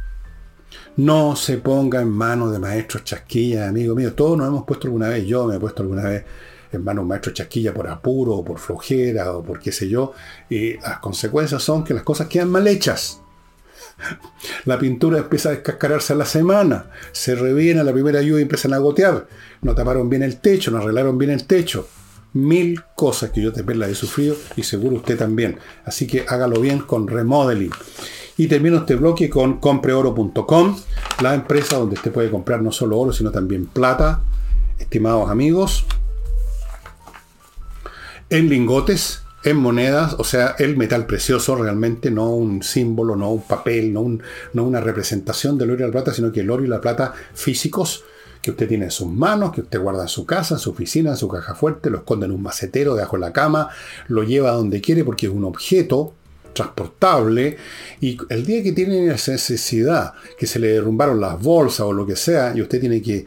no 0.96 1.36
se 1.36 1.58
ponga 1.58 2.00
en 2.00 2.10
manos 2.10 2.52
de 2.52 2.58
maestros 2.58 3.04
chasquillas, 3.04 3.68
amigo 3.68 3.94
mío. 3.94 4.12
Todos 4.14 4.36
nos 4.36 4.48
hemos 4.48 4.64
puesto 4.64 4.86
alguna 4.86 5.08
vez, 5.08 5.26
yo 5.26 5.46
me 5.46 5.56
he 5.56 5.60
puesto 5.60 5.82
alguna 5.82 6.04
vez 6.04 6.24
en 6.72 6.84
manos 6.84 7.04
de 7.04 7.08
maestros 7.08 7.34
chasquilla 7.34 7.74
por 7.74 7.88
apuro, 7.88 8.34
o 8.34 8.44
por 8.44 8.58
flojera, 8.58 9.32
o 9.32 9.42
por 9.42 9.60
qué 9.60 9.72
sé 9.72 9.88
yo. 9.88 10.12
Y 10.48 10.74
las 10.74 10.98
consecuencias 10.98 11.62
son 11.62 11.84
que 11.84 11.94
las 11.94 12.02
cosas 12.02 12.28
quedan 12.28 12.50
mal 12.50 12.66
hechas. 12.66 13.20
La 14.64 14.78
pintura 14.78 15.18
empieza 15.18 15.50
a 15.50 15.52
descascararse 15.52 16.12
a 16.12 16.16
la 16.16 16.24
semana, 16.24 16.86
se 17.12 17.34
reviene 17.34 17.84
la 17.84 17.92
primera 17.92 18.22
lluvia 18.22 18.40
y 18.40 18.42
empiezan 18.42 18.72
a 18.74 18.78
gotear. 18.78 19.26
No 19.62 19.74
taparon 19.74 20.08
bien 20.08 20.22
el 20.22 20.40
techo, 20.40 20.70
no 20.70 20.78
arreglaron 20.78 21.18
bien 21.18 21.30
el 21.30 21.46
techo. 21.46 21.88
Mil 22.32 22.80
cosas 22.94 23.30
que 23.30 23.42
yo 23.42 23.52
también 23.52 23.80
las 23.80 23.90
he 23.90 23.94
sufrido 23.94 24.36
y 24.56 24.62
seguro 24.62 24.96
usted 24.96 25.18
también. 25.18 25.58
Así 25.84 26.06
que 26.06 26.24
hágalo 26.28 26.60
bien 26.60 26.78
con 26.80 27.08
remodeling. 27.08 27.72
Y 28.40 28.46
termino 28.46 28.78
este 28.78 28.94
bloque 28.94 29.28
con 29.28 29.60
compreoro.com, 29.60 30.74
la 31.20 31.34
empresa 31.34 31.76
donde 31.76 31.96
usted 31.96 32.10
puede 32.10 32.30
comprar 32.30 32.62
no 32.62 32.72
solo 32.72 32.98
oro, 32.98 33.12
sino 33.12 33.30
también 33.30 33.66
plata, 33.66 34.22
estimados 34.78 35.28
amigos, 35.28 35.84
en 38.30 38.48
lingotes, 38.48 39.24
en 39.44 39.58
monedas, 39.58 40.14
o 40.16 40.24
sea, 40.24 40.56
el 40.58 40.78
metal 40.78 41.04
precioso 41.04 41.54
realmente, 41.54 42.10
no 42.10 42.30
un 42.30 42.62
símbolo, 42.62 43.14
no 43.14 43.30
un 43.30 43.42
papel, 43.42 43.92
no, 43.92 44.00
una 44.54 44.80
representación 44.80 45.58
del 45.58 45.72
oro 45.72 45.80
y 45.80 45.86
la 45.88 45.92
plata, 45.92 46.14
sino 46.14 46.32
que 46.32 46.40
el 46.40 46.50
oro 46.50 46.64
y 46.64 46.68
la 46.68 46.80
plata 46.80 47.12
físicos 47.34 48.04
que 48.40 48.52
usted 48.52 48.66
tiene 48.66 48.86
en 48.86 48.90
sus 48.90 49.08
manos, 49.08 49.52
que 49.52 49.60
usted 49.60 49.78
guarda 49.78 50.04
en 50.04 50.08
su 50.08 50.24
casa, 50.24 50.54
en 50.54 50.60
su 50.60 50.70
oficina, 50.70 51.10
en 51.10 51.18
su 51.18 51.28
caja 51.28 51.54
fuerte, 51.54 51.90
lo 51.90 51.98
esconde 51.98 52.24
en 52.24 52.32
un 52.32 52.40
macetero 52.40 52.94
debajo 52.94 53.16
de 53.16 53.20
la 53.20 53.34
cama, 53.34 53.68
lo 54.08 54.22
lleva 54.22 54.52
donde 54.52 54.80
quiere 54.80 55.04
porque 55.04 55.26
es 55.26 55.32
un 55.32 55.44
objeto 55.44 56.14
transportable 56.52 57.56
y 58.00 58.18
el 58.28 58.44
día 58.44 58.62
que 58.62 58.72
tiene 58.72 59.00
necesidad, 59.02 60.12
que 60.38 60.46
se 60.46 60.58
le 60.58 60.68
derrumbaron 60.68 61.20
las 61.20 61.40
bolsas 61.40 61.80
o 61.80 61.92
lo 61.92 62.06
que 62.06 62.16
sea, 62.16 62.52
y 62.54 62.62
usted 62.62 62.80
tiene 62.80 63.02
que 63.02 63.26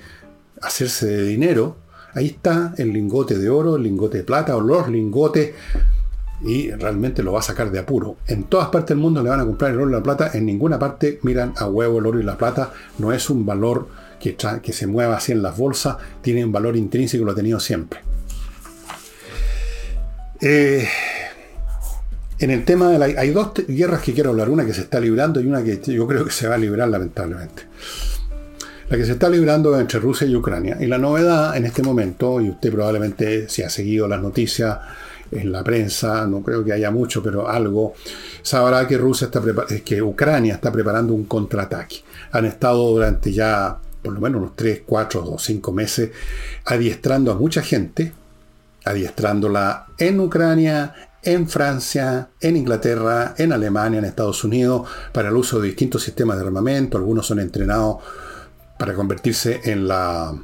hacerse 0.61 1.07
de 1.07 1.24
dinero, 1.24 1.78
ahí 2.13 2.28
está 2.28 2.74
el 2.78 2.93
lingote 2.93 3.38
de 3.38 3.49
oro, 3.49 3.76
el 3.76 3.84
lingote 3.84 4.19
de 4.19 4.24
plata 4.24 4.55
o 4.55 4.61
los 4.61 4.88
lingotes 4.88 5.53
y 6.41 6.71
realmente 6.71 7.24
lo 7.24 7.34
va 7.34 7.39
a 7.39 7.43
sacar 7.43 7.71
de 7.71 7.80
apuro. 7.80 8.17
En 8.28 8.43
todas 8.43 8.69
partes 8.69 8.89
del 8.89 8.97
mundo 8.97 9.24
le 9.24 9.30
van 9.30 9.39
a 9.39 9.45
comprar 9.45 9.71
el 9.71 9.80
oro 9.80 9.89
y 9.89 9.93
la 9.93 10.03
plata, 10.03 10.32
en 10.34 10.45
ninguna 10.45 10.78
parte 10.78 11.19
miran 11.24 11.53
a 11.57 11.67
huevo 11.67 11.99
el 11.99 12.05
oro 12.05 12.19
y 12.19 12.24
la 12.24 12.38
plata, 12.38 12.74
no 12.97 13.13
es 13.13 13.30
un 13.30 13.45
valor 13.45 13.88
que, 14.19 14.36
que 14.61 14.74
se 14.74 14.88
mueva 14.88 15.17
así 15.17 15.32
en 15.32 15.41
las 15.41 15.57
bolsas, 15.57 15.97
tiene 16.21 16.43
un 16.45 16.51
valor 16.51 16.76
intrínseco, 16.76 17.26
lo 17.26 17.32
ha 17.32 17.36
tenido 17.36 17.59
siempre. 17.59 17.99
Eh, 20.41 20.88
en 22.44 22.52
el 22.52 22.66
tema 22.66 22.89
de 22.89 23.00
la... 23.00 23.06
Hay 23.06 23.30
dos 23.30 23.54
guerras 23.68 24.02
que 24.02 24.14
quiero 24.14 24.32
hablar, 24.32 24.50
una 24.50 24.66
que 24.66 24.74
se 24.74 24.82
está 24.82 25.00
librando 25.00 25.39
y 25.39 25.48
una 25.48 25.64
que 25.64 25.80
yo 25.94 26.06
creo 26.06 26.26
que 26.26 26.32
se 26.32 26.46
va 26.46 26.56
a 26.56 26.58
librar 26.58 26.89
lamentablemente. 26.89 27.64
La 28.89 28.98
que 28.98 29.06
se 29.06 29.14
está 29.14 29.30
librando 29.30 29.80
entre 29.80 30.00
Rusia 30.00 30.28
y 30.28 30.36
Ucrania. 30.36 30.78
Y 30.82 30.88
la 30.88 30.98
novedad 30.98 31.56
en 31.56 31.66
este 31.66 31.82
momento, 31.82 32.41
y 32.41 32.50
usted 32.50 32.70
probablemente 32.70 33.48
si 33.48 33.64
ha 33.64 33.70
seguido 33.70 34.10
las 34.10 34.22
noticias 34.22 34.78
en 35.32 35.54
la 35.54 35.64
prensa, 35.64 36.28
no 36.28 36.44
creo 36.44 36.66
que 36.66 36.74
haya 36.74 36.91
mucho, 36.91 37.24
pero 37.24 37.48
algo, 37.48 37.94
sabrá 38.41 38.86
que 38.88 38.98
Rusia 38.98 39.28
está 39.28 39.41
que 39.86 40.02
Ucrania 40.02 40.56
está 40.56 40.70
preparando 40.70 41.14
un 41.14 41.24
contraataque. 41.24 42.04
Han 42.34 42.44
estado 42.44 42.91
durante 42.91 43.32
ya 43.32 43.78
por 44.02 44.12
lo 44.12 44.20
menos 44.20 44.41
unos 44.41 44.56
3, 44.58 44.82
4 44.86 45.32
o 45.32 45.39
5 45.39 45.72
meses 45.72 46.12
adiestrando 46.66 47.32
a 47.32 47.36
mucha 47.36 47.62
gente, 47.62 48.12
adiestrándola 48.84 49.86
en 49.98 50.20
Ucrania, 50.20 50.94
en 51.24 51.47
Francia, 51.47 52.30
en 52.41 52.57
Inglaterra, 52.57 53.34
en 53.38 53.53
Alemania, 53.53 53.99
en 53.99 54.05
Estados 54.05 54.43
Unidos, 54.43 54.88
para 55.11 55.30
el 55.30 55.36
uso 55.36 55.59
de 55.59 55.67
distintos 55.67 56.03
sistemas 56.03 56.38
de 56.38 56.45
armamento. 56.45 56.97
Algunos 56.97 57.26
son 57.26 57.39
entrenados 57.39 57.97
para 58.78 58.93
convertirse 58.93 59.61
en 59.63 59.88
la, 59.88 60.36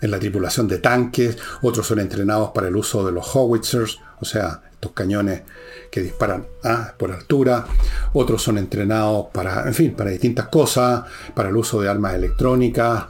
en 0.00 0.10
la 0.10 0.18
tripulación 0.18 0.68
de 0.68 0.78
tanques, 0.78 1.38
otros 1.62 1.86
son 1.86 2.00
entrenados 2.00 2.50
para 2.54 2.68
el 2.68 2.76
uso 2.76 3.06
de 3.06 3.12
los 3.12 3.34
howitzers, 3.34 3.98
o 4.20 4.24
sea, 4.24 4.62
estos 4.72 4.92
cañones 4.92 5.42
que 5.90 6.02
disparan 6.02 6.46
ah, 6.64 6.92
por 6.98 7.10
altura, 7.12 7.64
otros 8.12 8.42
son 8.42 8.58
entrenados 8.58 9.26
para, 9.32 9.66
en 9.66 9.74
fin, 9.74 9.94
para 9.94 10.10
distintas 10.10 10.48
cosas, 10.48 11.04
para 11.34 11.48
el 11.48 11.56
uso 11.56 11.80
de 11.80 11.88
armas 11.88 12.14
electrónicas, 12.14 13.06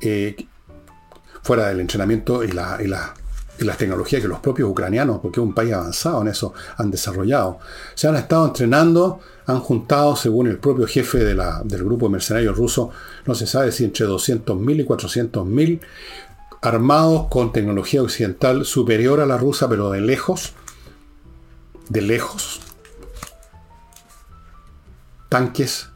eh, 0.00 0.36
fuera 1.42 1.68
del 1.68 1.80
entrenamiento 1.80 2.44
y 2.44 2.52
la, 2.52 2.78
y 2.82 2.86
la 2.86 3.14
las 3.64 3.78
tecnologías 3.78 4.22
que 4.22 4.28
los 4.28 4.40
propios 4.40 4.70
ucranianos, 4.70 5.20
porque 5.20 5.40
es 5.40 5.46
un 5.46 5.54
país 5.54 5.72
avanzado 5.72 6.22
en 6.22 6.28
eso, 6.28 6.54
han 6.76 6.90
desarrollado. 6.90 7.58
Se 7.94 8.08
han 8.08 8.16
estado 8.16 8.46
entrenando, 8.46 9.20
han 9.46 9.60
juntado, 9.60 10.16
según 10.16 10.46
el 10.46 10.58
propio 10.58 10.86
jefe 10.86 11.18
de 11.18 11.34
la, 11.34 11.62
del 11.64 11.84
grupo 11.84 12.06
de 12.06 12.12
mercenarios 12.12 12.56
ruso, 12.56 12.90
no 13.26 13.34
se 13.34 13.46
sabe 13.46 13.72
si 13.72 13.84
entre 13.84 14.06
200.000 14.06 14.80
y 14.80 14.84
400.000 14.86 15.80
armados 16.62 17.26
con 17.28 17.52
tecnología 17.52 18.02
occidental 18.02 18.64
superior 18.64 19.20
a 19.20 19.26
la 19.26 19.38
rusa, 19.38 19.68
pero 19.68 19.90
de 19.90 20.00
lejos, 20.00 20.52
de 21.88 22.02
lejos. 22.02 22.60
tanques 25.28 25.88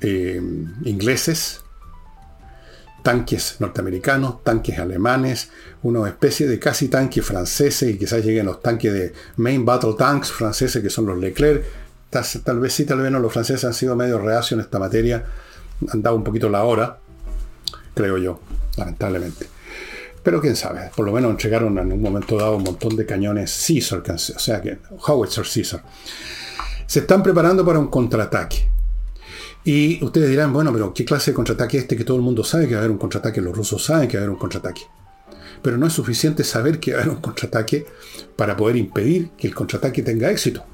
eh, 0.00 0.40
ingleses, 0.84 1.64
tanques 3.02 3.56
norteamericanos, 3.60 4.42
tanques 4.42 4.78
alemanes, 4.78 5.50
una 5.82 6.06
especie 6.08 6.46
de 6.46 6.58
casi 6.58 6.88
tanques 6.88 7.24
franceses 7.24 7.90
y 7.90 7.98
quizás 7.98 8.24
lleguen 8.24 8.46
los 8.46 8.60
tanques 8.60 8.92
de 8.92 9.12
Main 9.36 9.64
Battle 9.64 9.94
Tanks 9.96 10.32
franceses 10.32 10.82
que 10.82 10.90
son 10.90 11.06
los 11.06 11.18
Leclerc. 11.18 11.64
Tal, 12.10 12.58
vez 12.58 12.72
sí, 12.72 12.84
tal 12.84 13.00
vez 13.00 13.12
no, 13.12 13.18
los 13.18 13.32
franceses 13.32 13.64
han 13.64 13.74
sido 13.74 13.94
medio 13.94 14.18
reacios 14.18 14.52
en 14.52 14.60
esta 14.60 14.78
materia, 14.78 15.24
han 15.92 16.02
dado 16.02 16.16
un 16.16 16.24
poquito 16.24 16.48
la 16.48 16.64
hora, 16.64 16.98
creo 17.94 18.16
yo, 18.16 18.40
lamentablemente. 18.76 19.46
Pero 20.22 20.40
quién 20.40 20.56
sabe, 20.56 20.90
por 20.96 21.04
lo 21.04 21.12
menos 21.12 21.30
entregaron 21.30 21.78
en 21.78 21.92
un 21.92 22.02
momento 22.02 22.36
dado 22.36 22.56
un 22.56 22.62
montón 22.62 22.96
de 22.96 23.04
cañones 23.04 23.64
Caesar, 23.66 24.02
o 24.10 24.18
sea 24.18 24.60
que 24.60 24.78
Howitzer 25.06 25.44
Caesar. 25.44 25.82
Se 26.86 27.00
están 27.00 27.22
preparando 27.22 27.64
para 27.64 27.78
un 27.78 27.88
contraataque. 27.88 28.77
Y 29.64 30.02
ustedes 30.02 30.30
dirán, 30.30 30.52
bueno, 30.52 30.72
pero 30.72 30.94
¿qué 30.94 31.04
clase 31.04 31.32
de 31.32 31.34
contraataque 31.34 31.76
es 31.76 31.82
este 31.82 31.96
que 31.96 32.04
todo 32.04 32.16
el 32.16 32.22
mundo 32.22 32.44
sabe 32.44 32.66
que 32.66 32.74
va 32.74 32.80
a 32.80 32.84
haber 32.84 32.92
un 32.92 32.98
contraataque? 32.98 33.40
Los 33.40 33.56
rusos 33.56 33.84
saben 33.84 34.08
que 34.08 34.16
va 34.16 34.22
a 34.22 34.24
haber 34.24 34.34
un 34.34 34.38
contraataque. 34.38 34.82
Pero 35.62 35.76
no 35.76 35.86
es 35.86 35.92
suficiente 35.92 36.44
saber 36.44 36.78
que 36.80 36.92
va 36.92 36.98
a 36.98 37.02
haber 37.02 37.14
un 37.14 37.20
contraataque 37.20 37.86
para 38.36 38.56
poder 38.56 38.76
impedir 38.76 39.30
que 39.36 39.46
el 39.46 39.54
contraataque 39.54 40.02
tenga 40.02 40.30
éxito. 40.30 40.64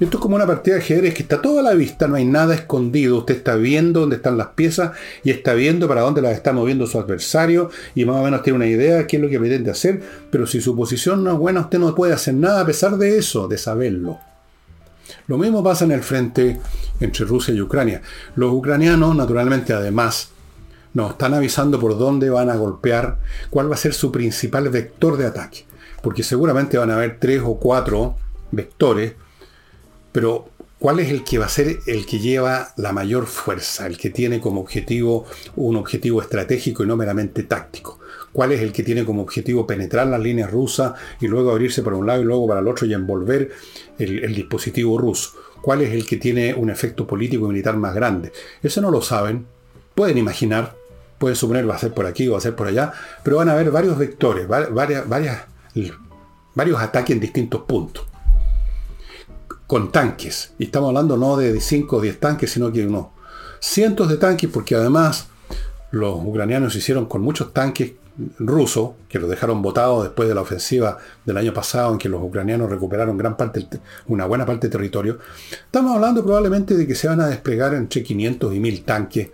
Esto 0.00 0.16
es 0.16 0.22
como 0.22 0.36
una 0.36 0.46
partida 0.46 0.76
de 0.76 0.80
ajedrez 0.80 1.14
que 1.14 1.22
está 1.22 1.40
toda 1.40 1.60
a 1.60 1.62
la 1.62 1.74
vista, 1.74 2.08
no 2.08 2.16
hay 2.16 2.24
nada 2.24 2.54
escondido. 2.54 3.18
Usted 3.18 3.36
está 3.36 3.56
viendo 3.56 4.00
dónde 4.00 4.16
están 4.16 4.38
las 4.38 4.48
piezas 4.48 4.92
y 5.22 5.30
está 5.30 5.54
viendo 5.54 5.86
para 5.86 6.00
dónde 6.00 6.22
las 6.22 6.32
está 6.32 6.52
moviendo 6.52 6.86
su 6.86 6.98
adversario 6.98 7.70
y 7.94 8.04
más 8.04 8.16
o 8.16 8.22
menos 8.22 8.42
tiene 8.42 8.56
una 8.56 8.66
idea 8.66 8.96
de 8.96 9.06
qué 9.06 9.16
es 9.16 9.22
lo 9.22 9.28
que 9.28 9.38
pretende 9.38 9.70
hacer. 9.70 10.02
Pero 10.30 10.46
si 10.46 10.60
su 10.60 10.74
posición 10.74 11.22
no 11.22 11.32
es 11.32 11.38
buena, 11.38 11.60
usted 11.60 11.78
no 11.78 11.94
puede 11.94 12.14
hacer 12.14 12.34
nada 12.34 12.62
a 12.62 12.66
pesar 12.66 12.96
de 12.96 13.18
eso, 13.18 13.46
de 13.48 13.58
saberlo. 13.58 14.18
Lo 15.26 15.38
mismo 15.38 15.62
pasa 15.62 15.84
en 15.84 15.92
el 15.92 16.02
frente 16.02 16.60
entre 17.00 17.24
Rusia 17.24 17.54
y 17.54 17.60
Ucrania. 17.60 18.02
Los 18.36 18.52
ucranianos, 18.52 19.14
naturalmente, 19.16 19.72
además, 19.72 20.30
nos 20.94 21.12
están 21.12 21.34
avisando 21.34 21.80
por 21.80 21.98
dónde 21.98 22.30
van 22.30 22.50
a 22.50 22.56
golpear, 22.56 23.18
cuál 23.50 23.70
va 23.70 23.74
a 23.74 23.78
ser 23.78 23.94
su 23.94 24.12
principal 24.12 24.68
vector 24.68 25.16
de 25.16 25.26
ataque. 25.26 25.64
Porque 26.02 26.22
seguramente 26.22 26.78
van 26.78 26.90
a 26.90 26.96
haber 26.96 27.18
tres 27.18 27.42
o 27.44 27.56
cuatro 27.58 28.16
vectores, 28.50 29.14
pero 30.10 30.48
¿cuál 30.78 31.00
es 31.00 31.10
el 31.10 31.24
que 31.24 31.38
va 31.38 31.46
a 31.46 31.48
ser 31.48 31.78
el 31.86 32.06
que 32.06 32.18
lleva 32.18 32.72
la 32.76 32.92
mayor 32.92 33.26
fuerza, 33.26 33.86
el 33.86 33.96
que 33.96 34.10
tiene 34.10 34.40
como 34.40 34.60
objetivo 34.60 35.26
un 35.56 35.76
objetivo 35.76 36.20
estratégico 36.20 36.82
y 36.82 36.86
no 36.86 36.96
meramente 36.96 37.44
táctico? 37.44 37.98
Cuál 38.32 38.52
es 38.52 38.60
el 38.60 38.72
que 38.72 38.82
tiene 38.82 39.04
como 39.04 39.22
objetivo 39.22 39.66
penetrar 39.66 40.06
las 40.06 40.20
líneas 40.20 40.50
rusas 40.50 40.94
y 41.20 41.28
luego 41.28 41.50
abrirse 41.50 41.82
para 41.82 41.96
un 41.96 42.06
lado 42.06 42.22
y 42.22 42.24
luego 42.24 42.48
para 42.48 42.60
el 42.60 42.68
otro 42.68 42.86
y 42.86 42.94
envolver 42.94 43.50
el, 43.98 44.34
dispositivo 44.34 44.98
ruso, 44.98 45.32
cuál 45.60 45.82
es 45.82 45.92
el 45.92 46.06
que 46.06 46.16
tiene 46.16 46.54
un 46.54 46.70
efecto 46.70 47.06
político 47.06 47.44
y 47.44 47.48
militar 47.48 47.76
más 47.76 47.94
grande. 47.94 48.32
Eso 48.62 48.80
no 48.80 48.90
lo 48.90 49.02
saben, 49.02 49.46
pueden 49.94 50.18
imaginar, 50.18 50.74
pueden 51.18 51.36
suponer 51.36 51.68
va 51.68 51.76
a 51.76 51.78
ser 51.78 51.92
por 51.92 52.06
aquí 52.06 52.26
o 52.28 52.32
va 52.32 52.38
a 52.38 52.42
ser 52.42 52.56
por 52.56 52.66
allá, 52.66 52.92
pero 53.22 53.36
van 53.36 53.48
a 53.48 53.52
haber 53.52 53.70
varios 53.70 53.98
vectores, 53.98 54.48
varias, 54.48 55.08
varias, 55.08 55.42
varios 56.54 56.80
ataques 56.80 57.14
en 57.14 57.20
distintos 57.20 57.62
puntos. 57.62 58.06
Con 59.66 59.92
tanques, 59.92 60.52
y 60.58 60.64
estamos 60.64 60.88
hablando 60.88 61.16
no 61.16 61.36
de 61.36 61.58
5 61.58 61.96
o 61.96 62.00
10 62.00 62.20
tanques, 62.20 62.50
sino 62.50 62.72
que 62.72 62.86
unos 62.86 63.06
cientos 63.60 64.08
de 64.08 64.16
tanques, 64.16 64.50
porque 64.50 64.74
además 64.74 65.28
los 65.92 66.16
ucranianos 66.22 66.74
hicieron 66.74 67.06
con 67.06 67.22
muchos 67.22 67.52
tanques 67.54 67.92
ruso, 68.38 68.96
que 69.08 69.18
lo 69.18 69.28
dejaron 69.28 69.62
votado 69.62 70.02
después 70.02 70.28
de 70.28 70.34
la 70.34 70.42
ofensiva 70.42 70.98
del 71.24 71.36
año 71.36 71.52
pasado, 71.52 71.92
en 71.92 71.98
que 71.98 72.08
los 72.08 72.22
ucranianos 72.22 72.70
recuperaron 72.70 73.16
gran 73.16 73.36
parte, 73.36 73.66
una 74.06 74.26
buena 74.26 74.44
parte 74.44 74.68
del 74.68 74.72
territorio, 74.72 75.18
estamos 75.64 75.94
hablando 75.94 76.22
probablemente 76.22 76.76
de 76.76 76.86
que 76.86 76.94
se 76.94 77.08
van 77.08 77.20
a 77.20 77.28
desplegar 77.28 77.74
entre 77.74 78.02
500 78.02 78.54
y 78.54 78.60
1000 78.60 78.84
tanques, 78.84 79.30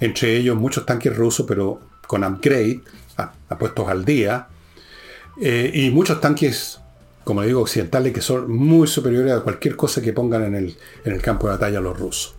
entre 0.00 0.36
ellos 0.36 0.56
muchos 0.56 0.84
tanques 0.84 1.16
rusos, 1.16 1.46
pero 1.46 1.80
con 2.06 2.24
upgrade, 2.24 2.80
apuestos 3.48 3.88
al 3.88 4.04
día, 4.04 4.48
eh, 5.40 5.70
y 5.72 5.90
muchos 5.90 6.20
tanques, 6.20 6.80
como 7.24 7.42
digo, 7.42 7.60
occidentales, 7.60 8.12
que 8.12 8.20
son 8.20 8.50
muy 8.50 8.88
superiores 8.88 9.32
a 9.32 9.40
cualquier 9.40 9.76
cosa 9.76 10.02
que 10.02 10.12
pongan 10.12 10.44
en 10.44 10.54
el, 10.54 10.76
en 11.04 11.12
el 11.12 11.22
campo 11.22 11.46
de 11.46 11.54
batalla 11.54 11.80
los 11.80 11.98
rusos. 11.98 12.37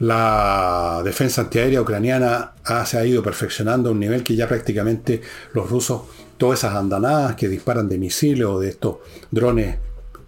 La 0.00 1.02
defensa 1.04 1.42
antiaérea 1.42 1.82
ucraniana 1.82 2.52
se 2.86 2.96
ha 2.96 3.04
ido 3.04 3.22
perfeccionando 3.22 3.90
a 3.90 3.92
un 3.92 4.00
nivel 4.00 4.22
que 4.22 4.34
ya 4.34 4.48
prácticamente 4.48 5.20
los 5.52 5.68
rusos, 5.68 6.02
todas 6.38 6.60
esas 6.60 6.74
andanadas 6.74 7.36
que 7.36 7.48
disparan 7.48 7.86
de 7.86 7.98
misiles 7.98 8.46
o 8.46 8.58
de 8.58 8.70
estos 8.70 8.96
drones 9.30 9.76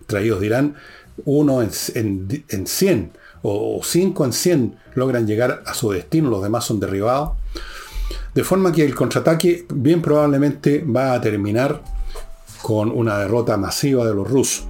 traídos 0.07 0.41
de 0.41 0.47
Irán, 0.47 0.75
uno 1.25 1.63
en, 1.63 1.71
en 2.49 2.67
100 2.67 3.13
o 3.41 3.81
5 3.83 4.25
en 4.27 4.33
100 4.35 4.77
logran 4.95 5.27
llegar 5.27 5.63
a 5.65 5.73
su 5.73 5.91
destino, 5.91 6.29
los 6.29 6.43
demás 6.43 6.65
son 6.65 6.79
derribados. 6.79 7.31
De 8.35 8.45
forma 8.45 8.73
que 8.73 8.85
el 8.85 8.95
contraataque 8.95 9.67
bien 9.73 10.03
probablemente 10.03 10.85
va 10.85 11.15
a 11.15 11.21
terminar 11.23 11.83
con 12.61 12.91
una 12.91 13.19
derrota 13.19 13.57
masiva 13.57 14.05
de 14.05 14.15
los 14.15 14.29
rusos. 14.29 14.67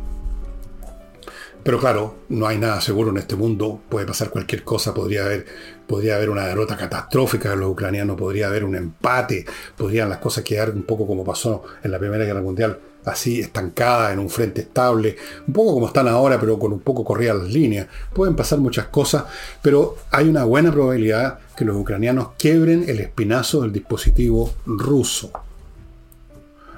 Pero 1.65 1.79
claro, 1.79 2.17
no 2.29 2.47
hay 2.49 2.59
nada 2.59 2.81
seguro 2.81 3.11
en 3.11 3.19
este 3.19 3.37
mundo, 3.37 3.81
puede 3.89 4.05
pasar 4.05 4.31
cualquier 4.31 4.65
cosa, 4.65 4.93
podría 4.93 5.25
haber, 5.25 5.47
podría 5.87 6.17
haber 6.17 6.31
una 6.31 6.45
derrota 6.45 6.77
catastrófica. 6.77 7.51
De 7.51 7.57
los 7.57 7.71
ucranianos, 7.71 8.17
podría 8.17 8.49
haber 8.49 8.65
un 8.65 8.75
empate, 8.75 9.45
podrían 9.77 10.09
las 10.09 10.19
cosas 10.19 10.43
quedar 10.43 10.71
un 10.71 10.83
poco 10.83 11.07
como 11.07 11.25
pasó 11.25 11.63
en 11.85 11.93
la 11.93 12.01
Primera 12.01 12.25
Guerra 12.25 12.43
Mundial, 12.43 12.81
así 13.05 13.41
estancada 13.41 14.13
en 14.13 14.19
un 14.19 14.29
frente 14.29 14.63
estable, 14.63 15.17
un 15.47 15.53
poco 15.53 15.75
como 15.75 15.87
están 15.87 16.09
ahora, 16.09 16.41
pero 16.41 16.59
con 16.59 16.73
un 16.73 16.81
poco 16.81 17.05
corridas 17.05 17.37
las 17.37 17.53
líneas. 17.53 17.87
Pueden 18.13 18.35
pasar 18.35 18.59
muchas 18.59 18.87
cosas, 18.87 19.25
pero 19.63 19.97
hay 20.11 20.29
una 20.29 20.43
buena 20.45 20.73
probabilidad 20.73 21.39
que 21.57 21.65
los 21.65 21.77
ucranianos 21.77 22.31
quiebren 22.39 22.89
el 22.89 22.99
espinazo 22.99 23.63
del 23.63 23.73
dispositivo 23.73 24.53
ruso. 24.67 25.31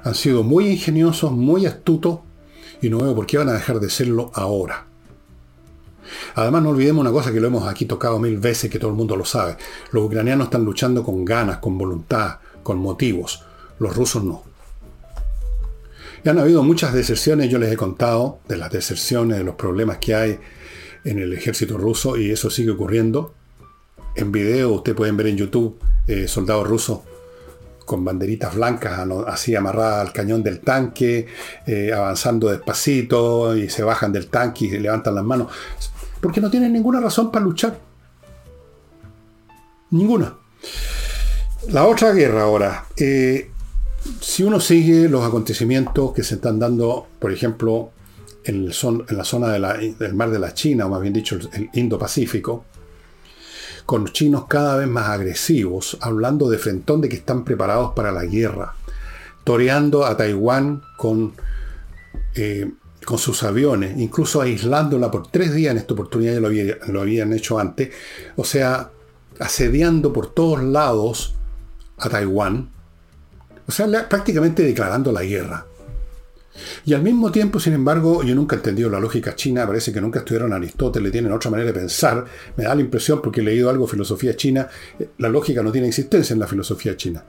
Han 0.02 0.14
sido 0.14 0.42
muy 0.42 0.68
ingeniosos, 0.68 1.32
muy 1.32 1.64
astutos, 1.64 2.18
y 2.80 2.90
no 2.90 2.98
veo 2.98 3.14
por 3.14 3.26
qué 3.26 3.38
van 3.38 3.48
a 3.48 3.54
dejar 3.54 3.80
de 3.80 3.90
serlo 3.90 4.30
ahora. 4.34 4.86
Además, 6.34 6.62
no 6.62 6.70
olvidemos 6.70 7.00
una 7.00 7.12
cosa 7.12 7.32
que 7.32 7.40
lo 7.40 7.46
hemos 7.46 7.66
aquí 7.66 7.86
tocado 7.86 8.18
mil 8.18 8.38
veces, 8.38 8.70
que 8.70 8.78
todo 8.78 8.90
el 8.90 8.96
mundo 8.96 9.16
lo 9.16 9.24
sabe. 9.24 9.56
Los 9.90 10.04
ucranianos 10.04 10.46
están 10.46 10.64
luchando 10.64 11.02
con 11.02 11.24
ganas, 11.24 11.58
con 11.58 11.78
voluntad, 11.78 12.38
con 12.62 12.78
motivos. 12.78 13.42
Los 13.78 13.96
rusos 13.96 14.22
no. 14.22 14.42
Y 16.24 16.28
han 16.28 16.38
habido 16.38 16.62
muchas 16.62 16.92
deserciones, 16.92 17.50
yo 17.50 17.58
les 17.58 17.72
he 17.72 17.76
contado 17.76 18.38
de 18.48 18.56
las 18.56 18.70
deserciones, 18.70 19.38
de 19.38 19.44
los 19.44 19.56
problemas 19.56 19.98
que 19.98 20.14
hay 20.14 20.38
en 21.04 21.18
el 21.18 21.32
ejército 21.32 21.76
ruso, 21.76 22.16
y 22.16 22.30
eso 22.30 22.50
sigue 22.50 22.70
ocurriendo. 22.70 23.34
En 24.16 24.32
video, 24.32 24.72
ustedes 24.72 24.96
pueden 24.96 25.16
ver 25.16 25.28
en 25.28 25.36
YouTube 25.36 25.78
eh, 26.06 26.28
soldados 26.28 26.66
rusos 26.66 27.00
con 27.84 28.04
banderitas 28.04 28.54
blancas 28.54 29.06
así 29.26 29.54
amarradas 29.54 30.06
al 30.06 30.12
cañón 30.12 30.42
del 30.42 30.60
tanque, 30.60 31.26
eh, 31.66 31.92
avanzando 31.92 32.48
despacito 32.48 33.56
y 33.56 33.68
se 33.68 33.82
bajan 33.82 34.12
del 34.12 34.28
tanque 34.28 34.66
y 34.66 34.78
levantan 34.78 35.14
las 35.14 35.24
manos, 35.24 35.48
porque 36.20 36.40
no 36.40 36.50
tienen 36.50 36.72
ninguna 36.72 37.00
razón 37.00 37.30
para 37.30 37.44
luchar. 37.44 37.78
Ninguna. 39.90 40.34
La 41.68 41.86
otra 41.86 42.12
guerra 42.12 42.42
ahora. 42.42 42.86
Eh, 42.96 43.50
si 44.20 44.42
uno 44.42 44.60
sigue 44.60 45.08
los 45.08 45.24
acontecimientos 45.24 46.12
que 46.12 46.22
se 46.22 46.34
están 46.34 46.58
dando, 46.58 47.06
por 47.18 47.32
ejemplo, 47.32 47.90
en, 48.44 48.70
en 48.70 49.16
la 49.16 49.24
zona 49.24 49.52
del 49.52 50.14
mar 50.14 50.30
de 50.30 50.38
la 50.38 50.52
China, 50.52 50.86
o 50.86 50.88
más 50.90 51.00
bien 51.00 51.14
dicho, 51.14 51.38
el 51.52 51.70
Indo-Pacífico, 51.72 52.64
con 53.86 54.06
chinos 54.08 54.46
cada 54.48 54.76
vez 54.76 54.88
más 54.88 55.08
agresivos, 55.08 55.98
hablando 56.00 56.48
de 56.48 56.58
frentón 56.58 57.00
de 57.00 57.08
que 57.08 57.16
están 57.16 57.44
preparados 57.44 57.92
para 57.94 58.12
la 58.12 58.24
guerra, 58.24 58.74
toreando 59.44 60.06
a 60.06 60.16
Taiwán 60.16 60.82
con, 60.96 61.34
eh, 62.34 62.70
con 63.04 63.18
sus 63.18 63.42
aviones, 63.42 63.98
incluso 63.98 64.40
aislándola 64.40 65.10
por 65.10 65.28
tres 65.28 65.54
días. 65.54 65.72
En 65.72 65.78
esta 65.78 65.94
oportunidad, 65.94 66.34
ya 66.34 66.40
lo, 66.40 66.92
lo 66.92 67.00
habían 67.00 67.32
hecho 67.32 67.58
antes, 67.58 67.90
o 68.36 68.44
sea, 68.44 68.90
asediando 69.38 70.12
por 70.12 70.32
todos 70.32 70.62
lados 70.62 71.34
a 71.98 72.08
Taiwán, 72.08 72.70
o 73.66 73.72
sea, 73.72 73.86
prácticamente 74.08 74.62
declarando 74.62 75.12
la 75.12 75.22
guerra. 75.22 75.66
Y 76.84 76.94
al 76.94 77.02
mismo 77.02 77.30
tiempo, 77.30 77.58
sin 77.58 77.72
embargo, 77.72 78.22
yo 78.22 78.34
nunca 78.34 78.56
he 78.56 78.58
entendido 78.58 78.88
la 78.90 79.00
lógica 79.00 79.34
china, 79.34 79.66
parece 79.66 79.92
que 79.92 80.00
nunca 80.00 80.20
estudiaron 80.20 80.52
Aristóteles, 80.52 81.12
tienen 81.12 81.32
otra 81.32 81.50
manera 81.50 81.72
de 81.72 81.78
pensar, 81.78 82.24
me 82.56 82.64
da 82.64 82.74
la 82.74 82.80
impresión 82.80 83.20
porque 83.22 83.40
he 83.40 83.44
leído 83.44 83.70
algo 83.70 83.86
de 83.86 83.92
filosofía 83.92 84.36
china, 84.36 84.68
eh, 84.98 85.10
la 85.18 85.28
lógica 85.28 85.62
no 85.62 85.72
tiene 85.72 85.88
existencia 85.88 86.34
en 86.34 86.40
la 86.40 86.46
filosofía 86.46 86.96
china. 86.96 87.24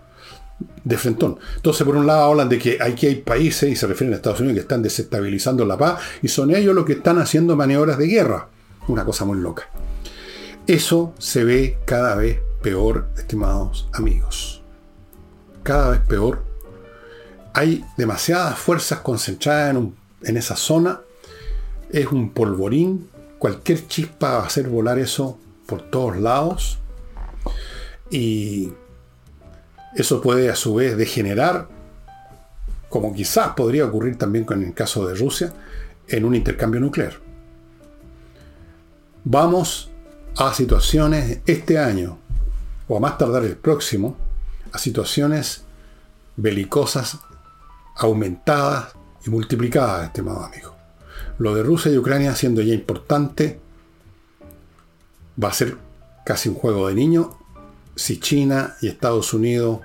De 0.86 0.98
frentón. 0.98 1.38
Entonces, 1.58 1.86
por 1.86 1.98
un 1.98 2.08
lado, 2.08 2.24
hablan 2.26 2.48
de 2.48 2.58
que 2.58 2.78
aquí 2.80 3.08
hay 3.08 3.16
países, 3.16 3.70
y 3.70 3.76
se 3.76 3.88
refieren 3.88 4.14
a 4.14 4.18
Estados 4.18 4.40
Unidos, 4.40 4.56
que 4.56 4.62
están 4.62 4.82
desestabilizando 4.82 5.66
la 5.66 5.78
paz, 5.78 6.00
y 6.22 6.30
son 6.30 6.56
ellos 6.56 6.74
los 6.74 6.86
que 6.86 6.94
están 6.94 7.18
haciendo 7.20 7.56
maniobras 7.56 7.98
de 7.98 8.08
guerra. 8.08 8.48
Una 8.88 9.04
cosa 9.04 9.26
muy 9.26 9.40
loca. 9.40 9.68
Eso 10.68 11.14
se 11.18 11.44
ve 11.44 11.80
cada 11.86 12.16
vez 12.16 12.40
peor, 12.62 13.10
estimados 13.18 13.90
amigos. 13.94 14.64
Cada 15.62 15.90
vez 15.90 16.00
peor 16.02 16.44
hay 17.56 17.86
demasiadas 17.96 18.60
fuerzas 18.60 19.00
concentradas 19.00 19.74
en, 20.24 20.38
esa 20.38 20.58
zona. 20.58 21.00
Es 21.90 22.08
un 22.08 22.32
polvorín 22.32 23.10
cualquier 23.40 23.88
chispa 23.88 24.32
va 24.32 24.44
a 24.44 24.48
hacer 24.48 24.68
volar 24.68 25.00
eso 25.00 25.38
por 25.66 25.82
todos 25.84 26.18
lados 26.18 26.80
y 28.10 28.74
eso 29.96 30.22
puede 30.22 30.50
a 30.50 30.56
su 30.56 30.76
vez 30.76 30.98
degenerar, 30.98 31.70
como 32.90 33.14
quizás 33.14 33.54
podría 33.56 33.86
ocurrir 33.86 34.18
también 34.18 34.44
con 34.44 34.62
el 34.62 34.74
caso 34.74 35.08
de 35.08 35.16
Rusia, 35.16 35.54
en 36.10 36.26
un 36.26 36.36
intercambio 36.36 36.82
nuclear. 36.82 37.14
Vamos 39.24 39.90
a 40.36 40.54
situaciones 40.54 41.40
este 41.46 41.78
año, 41.78 42.18
o 42.90 42.98
a 42.98 43.00
más 43.00 43.18
tardar 43.18 43.46
el 43.46 43.56
próximo, 43.56 44.18
a 44.74 44.78
situaciones 44.78 45.64
belicosas 46.36 47.20
aumentadas 47.96 48.94
y 49.26 49.30
multiplicadas, 49.30 50.06
estimado 50.06 50.44
amigo. 50.44 50.76
Lo 51.38 51.56
de 51.56 51.64
Rusia 51.64 51.92
y 51.92 51.98
Ucrania 51.98 52.36
siendo 52.36 52.62
ya 52.62 52.74
importante, 52.74 53.60
va 55.42 55.50
a 55.50 55.54
ser 55.54 55.78
casi 56.26 56.50
un 56.50 56.56
juego 56.56 56.88
de 56.88 56.96
niño 56.96 57.38
si 57.96 58.20
China 58.20 58.76
y 58.82 58.88
Estados 58.88 59.34
Unidos 59.34 59.80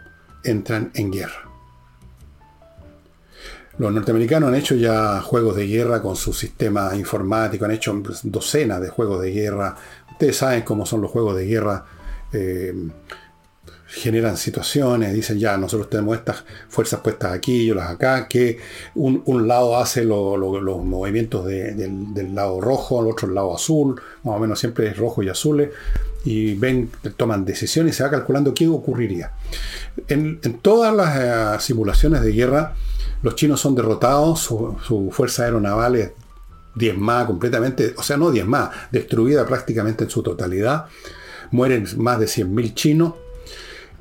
entran 0.45 0.91
en 0.95 1.11
guerra. 1.11 1.49
Los 3.79 3.93
norteamericanos 3.93 4.49
han 4.49 4.57
hecho 4.57 4.75
ya 4.75 5.21
juegos 5.23 5.57
de 5.57 5.67
guerra 5.67 6.03
con 6.03 6.15
su 6.15 6.33
sistema 6.33 6.95
informático, 6.95 7.65
han 7.65 7.71
hecho 7.71 8.03
docenas 8.25 8.81
de 8.81 8.91
juegos 8.91 9.23
de 9.23 9.31
guerra. 9.31 9.75
Ustedes 10.11 10.37
saben 10.37 10.63
cómo 10.63 10.85
son 10.85 11.01
los 11.01 11.11
juegos 11.11 11.37
de 11.37 11.47
guerra. 11.47 11.87
Eh, 12.33 12.75
generan 13.93 14.37
situaciones, 14.37 15.13
dicen 15.13 15.39
ya, 15.39 15.57
nosotros 15.57 15.91
tenemos 15.91 16.17
estas 16.17 16.45
fuerzas 16.69 17.01
puestas 17.01 17.33
aquí 17.33 17.63
y 17.63 17.71
otras 17.73 17.91
acá, 17.91 18.29
que 18.29 18.59
un, 18.95 19.49
lado 19.49 19.77
hace 19.77 20.05
los 20.05 20.85
movimientos 20.85 21.45
del, 21.47 22.35
lado 22.35 22.61
rojo, 22.61 23.03
el 23.03 23.11
otro 23.11 23.29
el 23.29 23.35
lado 23.35 23.55
azul, 23.55 24.01
más 24.23 24.37
o 24.37 24.39
menos 24.39 24.61
siempre 24.61 24.89
es 24.89 24.97
rojo 24.97 25.23
y 25.25 25.29
azul, 25.29 25.71
y 26.25 26.55
ven, 26.55 26.91
toman 27.17 27.45
decisiones 27.45 27.95
y 27.95 27.97
se 27.97 28.05
va 28.05 28.11
calculando 28.11 28.55
qué 28.55 28.69
ocurriría. 28.69 29.33
En, 30.07 30.41
todas 30.63 30.95
las 30.95 31.59
eh, 31.59 31.61
simulaciones 31.61 32.23
de 32.23 32.33
guerra, 32.33 32.75
los 33.23 33.35
chinos 33.35 33.61
son 33.61 33.75
derrotados, 33.75 34.41
su, 34.41 35.11
fuerza 35.11 35.45
aeronaval 35.45 35.97
es 35.97 36.13
diezmada 36.77 37.27
completamente, 37.27 37.95
o 37.97 38.03
sea, 38.05 38.17
no 38.17 38.31
diezmada, 38.31 38.71
destruida 38.93 39.45
prácticamente 39.47 40.05
en 40.05 40.11
su 40.11 40.23
totalidad. 40.23 40.87
Mueren 41.51 41.89
más 41.97 42.21
de 42.21 42.27
100.000 42.27 42.75
chinos 42.75 43.15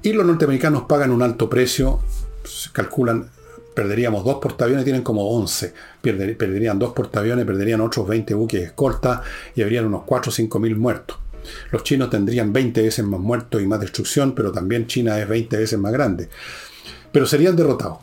y 0.02 0.14
los 0.14 0.26
norteamericanos 0.26 0.84
pagan 0.84 1.12
un 1.12 1.22
alto 1.22 1.50
precio, 1.50 2.00
se 2.44 2.72
calculan, 2.72 3.30
perderíamos 3.74 4.24
dos 4.24 4.40
portaaviones, 4.42 4.86
tienen 4.86 5.04
como 5.04 5.30
11, 5.30 5.74
perderían 6.02 6.80
dos 6.80 6.94
portaaviones, 6.94 7.46
perderían 7.46 7.82
otros 7.82 8.08
20 8.08 8.34
buques 8.34 8.62
escolta 8.62 9.22
y 9.56 9.62
habrían 9.62 9.86
unos 9.86 10.04
4 10.06 10.30
o 10.30 10.34
5 10.34 10.60
mil 10.60 10.76
muertos. 10.76 11.18
Los 11.72 11.84
chinos 11.84 12.10
tendrían 12.10 12.54
20 12.54 12.82
veces 12.82 13.06
más 13.06 13.20
muertos 13.20 13.62
y 13.62 13.66
más 13.66 13.80
destrucción, 13.80 14.36
pero 14.36 14.52
también 14.52 14.88
China 14.88 15.20
es 15.20 15.28
20 15.28 15.58
veces 15.58 15.80
más 15.80 15.92
grande. 15.92 16.30
Pero 17.12 17.26
serían 17.26 17.56
derrotados. 17.56 18.00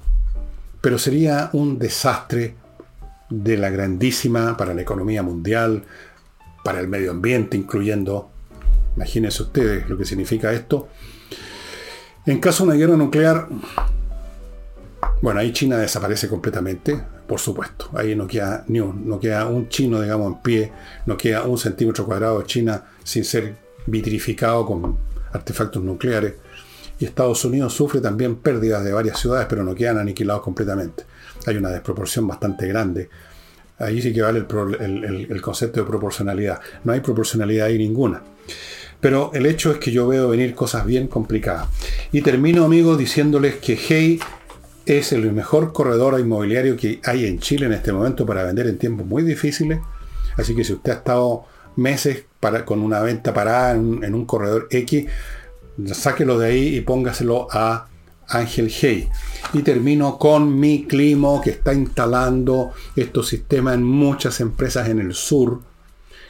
Pero 0.80 0.98
sería 0.98 1.50
un 1.52 1.78
desastre 1.78 2.54
de 3.28 3.56
la 3.56 3.70
grandísima 3.70 4.56
para 4.56 4.74
la 4.74 4.82
economía 4.82 5.22
mundial, 5.22 5.84
para 6.64 6.80
el 6.80 6.88
medio 6.88 7.10
ambiente, 7.10 7.56
incluyendo, 7.56 8.30
imagínense 8.96 9.42
ustedes 9.42 9.88
lo 9.88 9.96
que 9.96 10.04
significa 10.04 10.52
esto, 10.52 10.88
en 12.26 12.40
caso 12.40 12.64
de 12.64 12.70
una 12.70 12.78
guerra 12.78 12.96
nuclear, 12.96 13.48
bueno, 15.22 15.40
ahí 15.40 15.52
China 15.52 15.78
desaparece 15.78 16.28
completamente, 16.28 17.00
por 17.26 17.40
supuesto. 17.40 17.88
Ahí 17.94 18.14
no 18.14 18.26
queda 18.26 18.64
ni 18.68 18.80
un, 18.80 19.08
no 19.08 19.18
queda 19.18 19.46
un 19.46 19.68
chino, 19.68 20.00
digamos, 20.00 20.34
en 20.34 20.42
pie, 20.42 20.72
no 21.06 21.16
queda 21.16 21.44
un 21.44 21.56
centímetro 21.56 22.04
cuadrado 22.04 22.40
de 22.40 22.46
China 22.46 22.84
sin 23.02 23.24
ser 23.24 23.54
vitrificado 23.86 24.66
con 24.66 24.98
artefactos 25.32 25.82
nucleares. 25.82 26.34
Y 26.98 27.04
Estados 27.04 27.44
Unidos 27.44 27.74
sufre 27.74 28.00
también 28.00 28.36
pérdidas 28.36 28.84
de 28.84 28.92
varias 28.92 29.18
ciudades, 29.18 29.46
pero 29.48 29.62
no 29.64 29.74
quedan 29.74 29.98
aniquilados 29.98 30.42
completamente. 30.42 31.04
Hay 31.46 31.56
una 31.56 31.70
desproporción 31.70 32.26
bastante 32.26 32.66
grande. 32.66 33.08
Ahí 33.78 34.00
sí 34.00 34.12
que 34.12 34.22
vale 34.22 34.46
el, 34.80 35.26
el 35.30 35.42
concepto 35.42 35.80
de 35.80 35.86
proporcionalidad. 35.86 36.60
No 36.84 36.92
hay 36.92 37.00
proporcionalidad 37.00 37.66
ahí 37.66 37.78
ninguna. 37.78 38.22
Pero 39.00 39.30
el 39.34 39.46
hecho 39.46 39.70
es 39.70 39.78
que 39.78 39.92
yo 39.92 40.08
veo 40.08 40.28
venir 40.28 40.54
cosas 40.54 40.86
bien 40.86 41.06
complicadas. 41.06 41.68
Y 42.12 42.22
termino, 42.22 42.64
amigos, 42.64 42.98
diciéndoles 42.98 43.56
que 43.56 43.76
Hey 43.76 44.20
es 44.86 45.12
el 45.12 45.32
mejor 45.32 45.72
corredor 45.72 46.18
inmobiliario 46.18 46.76
que 46.76 47.00
hay 47.04 47.26
en 47.26 47.40
Chile 47.40 47.66
en 47.66 47.72
este 47.72 47.92
momento 47.92 48.24
para 48.24 48.44
vender 48.44 48.66
en 48.68 48.78
tiempos 48.78 49.06
muy 49.06 49.22
difíciles. 49.22 49.80
Así 50.36 50.54
que 50.54 50.64
si 50.64 50.72
usted 50.72 50.92
ha 50.92 50.96
estado 50.96 51.44
meses 51.76 52.24
con 52.64 52.80
una 52.80 53.00
venta 53.00 53.34
parada 53.34 53.72
en, 53.72 54.14
un 54.14 54.24
corredor 54.24 54.68
X, 54.70 55.06
sáquelo 55.86 56.38
de 56.38 56.48
ahí 56.48 56.76
y 56.76 56.80
póngaselo 56.80 57.48
a 57.50 57.88
Ángel 58.28 58.70
Hey. 58.70 59.08
Y 59.52 59.62
termino 59.62 60.18
con 60.18 60.58
mi 60.58 60.84
Climo 60.84 61.40
que 61.40 61.50
está 61.50 61.74
instalando 61.74 62.72
estos 62.94 63.28
sistemas 63.28 63.74
en 63.74 63.82
muchas 63.82 64.40
empresas 64.40 64.88
en 64.88 65.00
el 65.00 65.14
sur 65.14 65.60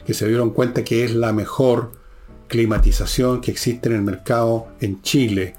que 0.05 0.13
se 0.13 0.27
dieron 0.27 0.51
cuenta 0.51 0.83
que 0.83 1.03
es 1.03 1.13
la 1.13 1.33
mejor 1.33 1.91
climatización 2.47 3.41
que 3.41 3.51
existe 3.51 3.89
en 3.89 3.95
el 3.95 4.01
mercado 4.01 4.67
en 4.79 5.01
Chile. 5.01 5.55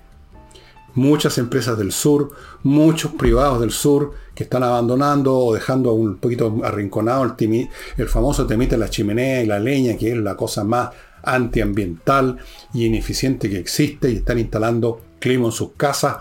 Muchas 0.94 1.38
empresas 1.38 1.78
del 1.78 1.92
sur, 1.92 2.32
muchos 2.62 3.12
privados 3.12 3.60
del 3.60 3.70
sur 3.70 4.14
que 4.34 4.44
están 4.44 4.62
abandonando 4.62 5.36
o 5.36 5.54
dejando 5.54 5.92
un 5.92 6.16
poquito 6.16 6.60
arrinconado 6.64 7.24
el, 7.24 7.68
el 7.96 8.08
famoso 8.08 8.46
temite 8.46 8.76
la 8.76 8.90
chimenea 8.90 9.42
y 9.42 9.46
la 9.46 9.60
leña, 9.60 9.96
que 9.96 10.12
es 10.12 10.16
la 10.16 10.36
cosa 10.36 10.64
más 10.64 10.90
antiambiental 11.22 12.38
y 12.72 12.86
ineficiente 12.86 13.50
que 13.50 13.58
existe 13.58 14.10
y 14.10 14.16
están 14.16 14.38
instalando 14.38 15.00
clima 15.18 15.46
en 15.46 15.52
sus 15.52 15.72
casas. 15.76 16.16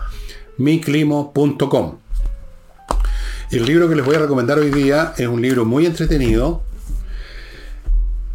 miclimo.com. 0.58 1.98
El 3.50 3.64
libro 3.64 3.88
que 3.88 3.96
les 3.96 4.04
voy 4.04 4.16
a 4.16 4.18
recomendar 4.18 4.58
hoy 4.58 4.70
día 4.70 5.14
es 5.16 5.26
un 5.26 5.40
libro 5.40 5.64
muy 5.64 5.86
entretenido, 5.86 6.62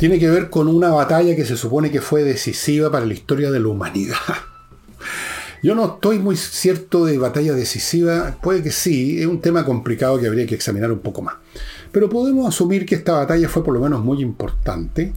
tiene 0.04 0.20
que 0.20 0.30
ver 0.30 0.50
con 0.50 0.68
una 0.68 0.90
batalla 0.90 1.34
que 1.34 1.46
se 1.46 1.56
supone 1.56 1.90
que 1.90 2.02
fue 2.02 2.26
decisiva 2.26 2.92
para 2.92 3.06
la 3.06 3.14
historia 3.14 3.50
de 3.52 3.62
la 3.62 3.70
humanidad. 3.70 4.18
Yo 5.64 5.76
no 5.76 5.94
estoy 5.94 6.20
muy 6.20 6.36
cierto 6.36 7.06
de 7.06 7.18
batalla 7.18 7.54
decisiva, 7.54 8.38
puede 8.44 8.62
que 8.62 8.72
sí, 8.72 9.22
es 9.22 9.28
un 9.28 9.40
tema 9.40 9.64
complicado 9.64 10.20
que 10.20 10.28
habría 10.28 10.46
que 10.46 10.56
examinar 10.56 10.92
un 10.92 11.00
poco 11.00 11.22
más. 11.22 11.36
Pero 11.94 12.10
podemos 12.10 12.46
asumir 12.46 12.86
que 12.86 12.96
esta 12.96 13.14
batalla 13.14 13.48
fue 13.48 13.64
por 13.64 13.74
lo 13.74 13.80
menos 13.80 14.04
muy 14.04 14.22
importante. 14.22 15.14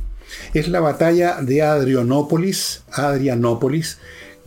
Es 0.54 0.68
la 0.68 0.78
batalla 0.78 1.42
de 1.42 1.62
Adrianópolis, 1.62 2.84
Adrianópolis, 2.92 3.98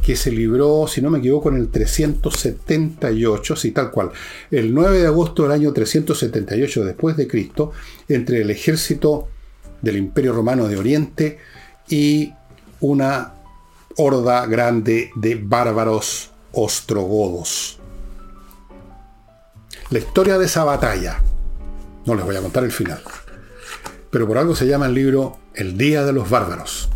que 0.02 0.16
se 0.16 0.32
libró, 0.32 0.88
si 0.88 1.02
no 1.02 1.10
me 1.10 1.20
equivoco, 1.20 1.50
en 1.50 1.58
el 1.58 1.68
378, 1.68 3.58
sí, 3.58 3.72
tal 3.72 3.92
cual, 3.92 4.12
el 4.52 4.74
9 4.74 5.00
de 5.00 5.08
agosto 5.08 5.44
del 5.44 5.52
año 5.52 5.74
378 5.74 6.86
después 6.86 7.18
de 7.18 7.28
Cristo, 7.28 7.74
entre 8.08 8.40
el 8.40 8.52
ejército 8.52 9.28
del 9.82 9.98
Imperio 9.98 10.34
Romano 10.34 10.68
de 10.68 10.78
Oriente 10.78 11.40
y 11.88 12.34
una 12.82 13.34
horda 13.98 14.46
grande 14.46 15.12
de 15.16 15.36
bárbaros 15.36 16.32
ostrogodos. 16.52 17.80
La 19.90 20.00
historia 20.00 20.38
de 20.38 20.46
esa 20.46 20.64
batalla, 20.64 21.20
no 22.06 22.16
les 22.16 22.24
voy 22.24 22.36
a 22.36 22.42
contar 22.42 22.64
el 22.64 22.72
final, 22.72 23.02
pero 24.10 24.28
por 24.28 24.38
algo 24.38 24.56
se 24.56 24.68
llama 24.68 24.86
el 24.86 24.94
libro 24.94 25.40
El 25.54 25.78
Día 25.78 26.04
de 26.06 26.14
los 26.14 26.30
Bárbaros. 26.30 26.90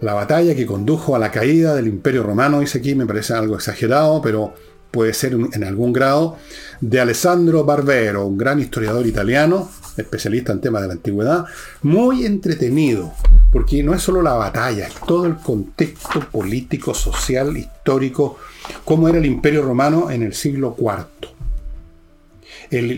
La 0.00 0.14
batalla 0.14 0.54
que 0.54 0.66
condujo 0.66 1.14
a 1.14 1.18
la 1.18 1.30
caída 1.30 1.74
del 1.74 1.86
Imperio 1.86 2.22
Romano, 2.22 2.60
dice 2.60 2.78
aquí, 2.78 2.94
me 2.94 3.06
parece 3.06 3.34
algo 3.34 3.54
exagerado, 3.54 4.20
pero 4.20 4.54
puede 4.90 5.14
ser 5.14 5.32
en 5.32 5.64
algún 5.64 5.92
grado, 5.92 6.36
de 6.80 7.00
Alessandro 7.00 7.64
Barbero, 7.64 8.26
un 8.26 8.36
gran 8.36 8.60
historiador 8.60 9.06
italiano, 9.06 9.70
especialista 9.96 10.52
en 10.52 10.60
temas 10.60 10.82
de 10.82 10.88
la 10.88 10.94
antigüedad, 10.94 11.44
muy 11.82 12.24
entretenido, 12.24 13.12
porque 13.50 13.82
no 13.82 13.94
es 13.94 14.02
solo 14.02 14.22
la 14.22 14.34
batalla, 14.34 14.86
es 14.86 14.94
todo 15.06 15.26
el 15.26 15.36
contexto 15.36 16.20
político, 16.20 16.94
social, 16.94 17.56
histórico, 17.56 18.38
cómo 18.84 19.08
era 19.08 19.18
el 19.18 19.26
imperio 19.26 19.62
romano 19.62 20.10
en 20.10 20.22
el 20.22 20.34
siglo 20.34 20.76
IV. 20.78 21.30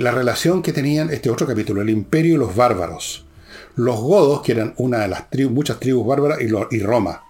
la 0.00 0.10
relación 0.10 0.62
que 0.62 0.72
tenían, 0.72 1.10
este 1.10 1.30
otro 1.30 1.46
capítulo, 1.46 1.82
el 1.82 1.90
imperio 1.90 2.34
y 2.34 2.38
los 2.38 2.54
bárbaros. 2.54 3.26
Los 3.76 4.00
godos, 4.00 4.42
que 4.42 4.52
eran 4.52 4.74
una 4.76 5.00
de 5.00 5.08
las 5.08 5.30
tribus, 5.30 5.52
muchas 5.52 5.80
tribus 5.80 6.06
bárbaras, 6.06 6.38
y, 6.40 6.76
y 6.76 6.80
Roma. 6.80 7.22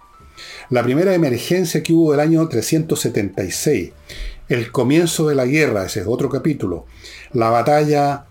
La 0.69 0.83
primera 0.83 1.13
emergencia 1.13 1.81
que 1.81 1.93
hubo 1.93 2.11
del 2.11 2.19
año 2.19 2.47
376 2.47 3.91
el 4.47 4.71
comienzo 4.71 5.27
de 5.27 5.35
la 5.35 5.45
guerra, 5.45 5.85
ese 5.85 6.01
es 6.01 6.07
otro 6.07 6.29
capítulo. 6.29 6.85
La 7.33 7.49
batalla 7.49 8.25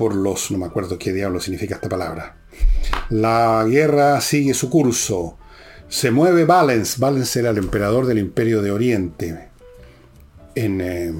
por 0.00 0.14
los... 0.14 0.50
no 0.50 0.56
me 0.56 0.64
acuerdo 0.64 0.98
qué 0.98 1.12
diablo 1.12 1.40
significa 1.40 1.74
esta 1.74 1.90
palabra. 1.90 2.34
La 3.10 3.66
guerra 3.68 4.18
sigue 4.22 4.54
su 4.54 4.70
curso. 4.70 5.36
Se 5.90 6.10
mueve 6.10 6.46
Valens. 6.46 6.98
Valens 6.98 7.36
era 7.36 7.50
el 7.50 7.58
emperador 7.58 8.06
del 8.06 8.16
imperio 8.16 8.62
de 8.62 8.70
Oriente. 8.70 9.50
En, 10.54 10.80
eh, 10.80 11.12